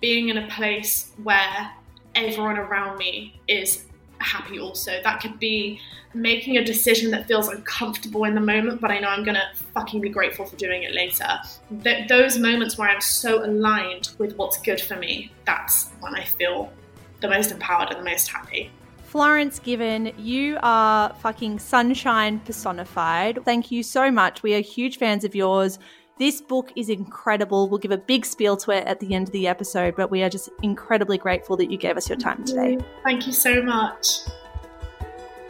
being 0.00 0.28
in 0.28 0.38
a 0.38 0.48
place 0.48 1.12
where 1.22 1.72
everyone 2.14 2.58
around 2.58 2.98
me 2.98 3.40
is 3.48 3.84
happy 4.22 4.58
also. 4.58 5.00
That 5.02 5.20
could 5.20 5.38
be 5.38 5.80
making 6.14 6.58
a 6.58 6.64
decision 6.64 7.10
that 7.10 7.26
feels 7.26 7.48
uncomfortable 7.48 8.24
in 8.24 8.34
the 8.34 8.40
moment, 8.40 8.80
but 8.80 8.90
I 8.90 8.98
know 8.98 9.08
I'm 9.08 9.24
gonna 9.24 9.50
fucking 9.74 10.00
be 10.00 10.08
grateful 10.08 10.44
for 10.44 10.56
doing 10.56 10.82
it 10.82 10.94
later. 10.94 11.26
Th- 11.82 12.08
those 12.08 12.38
moments 12.38 12.76
where 12.76 12.88
I'm 12.88 13.00
so 13.00 13.44
aligned 13.44 14.10
with 14.18 14.36
what's 14.36 14.58
good 14.58 14.80
for 14.80 14.96
me, 14.96 15.32
that's 15.46 15.88
when 16.00 16.14
I 16.14 16.24
feel 16.24 16.72
the 17.20 17.28
most 17.28 17.50
empowered 17.50 17.90
and 17.90 17.98
the 17.98 18.10
most 18.10 18.28
happy. 18.28 18.70
Florence 19.04 19.58
Given, 19.58 20.12
you 20.16 20.58
are 20.62 21.12
fucking 21.20 21.58
sunshine 21.58 22.40
personified. 22.40 23.40
Thank 23.44 23.70
you 23.70 23.82
so 23.82 24.10
much. 24.10 24.42
We 24.42 24.54
are 24.54 24.60
huge 24.60 24.96
fans 24.96 25.22
of 25.22 25.34
yours. 25.34 25.78
This 26.22 26.40
book 26.40 26.70
is 26.76 26.88
incredible. 26.88 27.68
We'll 27.68 27.80
give 27.80 27.90
a 27.90 27.98
big 27.98 28.24
spiel 28.24 28.56
to 28.58 28.70
it 28.70 28.86
at 28.86 29.00
the 29.00 29.12
end 29.12 29.26
of 29.26 29.32
the 29.32 29.48
episode, 29.48 29.96
but 29.96 30.08
we 30.08 30.22
are 30.22 30.30
just 30.30 30.50
incredibly 30.62 31.18
grateful 31.18 31.56
that 31.56 31.68
you 31.68 31.76
gave 31.76 31.96
us 31.96 32.08
your 32.08 32.16
time 32.16 32.44
today. 32.44 32.78
Thank 33.02 33.26
you 33.26 33.32
so 33.32 33.60
much. 33.60 34.18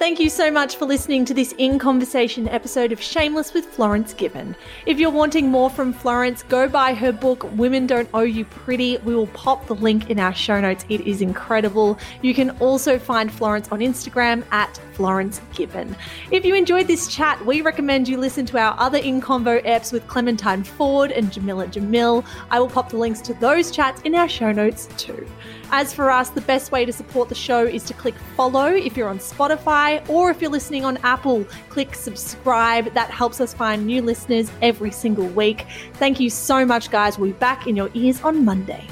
Thank 0.03 0.19
you 0.19 0.31
so 0.31 0.51
much 0.51 0.75
for 0.75 0.85
listening 0.85 1.25
to 1.27 1.33
this 1.33 1.55
In 1.59 1.79
Conversation 1.79 2.49
episode 2.49 2.91
of 2.91 3.01
Shameless 3.01 3.55
with 3.55 3.67
Florence 3.67 4.13
Given. 4.13 4.57
If 4.85 4.99
you're 4.99 5.13
wanting 5.13 5.49
more 5.49 5.71
from 5.71 5.93
Florence, 5.93 6.43
go 6.43 6.69
buy 6.69 6.93
her 6.93 7.13
book, 7.13 7.49
Women 7.53 7.87
Don't 7.87 8.09
Owe 8.13 8.23
You 8.23 8.45
Pretty. 8.45 8.99
We 8.99 9.15
will 9.15 9.29
pop 9.29 9.69
the 9.69 9.77
link 9.77 10.11
in 10.11 10.19
our 10.19 10.35
show 10.35 10.61
notes. 10.61 10.85
It 10.89 11.03
is 11.03 11.23
incredible. 11.23 12.01
You 12.21 12.35
can 12.35 12.51
also 12.59 12.99
find 12.99 13.31
Florence 13.31 13.69
on 13.71 13.79
Instagram 13.79 14.43
at 14.51 14.77
Florence 14.95 15.41
Given. 15.55 15.95
If 16.33 16.45
you 16.45 16.57
enjoyed 16.57 16.89
this 16.89 17.07
chat, 17.07 17.47
we 17.47 17.61
recommend 17.61 18.09
you 18.09 18.19
listen 18.19 18.45
to 18.47 18.59
our 18.59 18.75
other 18.81 18.99
In 18.99 19.21
Convo 19.21 19.65
eps 19.65 19.93
with 19.93 20.09
Clementine 20.09 20.65
Ford 20.65 21.13
and 21.13 21.31
Jameela 21.31 21.73
Jamil. 21.73 22.25
I 22.51 22.59
will 22.59 22.69
pop 22.69 22.89
the 22.89 22.97
links 22.97 23.21
to 23.21 23.35
those 23.35 23.71
chats 23.71 24.03
in 24.03 24.17
our 24.17 24.29
show 24.29 24.51
notes 24.51 24.89
too. 24.97 25.29
As 25.75 25.95
for 25.95 26.11
us, 26.11 26.29
the 26.29 26.43
best 26.43 26.71
way 26.71 26.85
to 26.85 26.93
support 26.93 27.31
the 27.31 27.35
show 27.35 27.65
is 27.65 27.83
to 27.85 27.95
click 27.95 28.15
follow 28.37 28.67
if 28.67 28.95
you're 28.95 29.09
on 29.09 29.19
Spotify, 29.19 30.07
or 30.07 30.31
if 30.31 30.43
you're 30.43 30.51
listening 30.51 30.85
on 30.85 30.99
Apple, 30.99 31.45
click 31.71 31.95
subscribe. 31.95 32.93
That 32.93 33.09
helps 33.09 33.41
us 33.41 33.55
find 33.55 33.87
new 33.87 34.03
listeners 34.03 34.51
every 34.61 34.91
single 34.91 35.29
week. 35.29 35.67
Thank 35.95 36.21
you 36.21 36.29
so 36.29 36.67
much, 36.67 36.91
guys. 36.91 37.19
We'll 37.19 37.31
be 37.31 37.39
back 37.39 37.67
in 37.67 37.75
your 37.75 37.89
ears 37.95 38.21
on 38.21 38.45
Monday. 38.45 38.87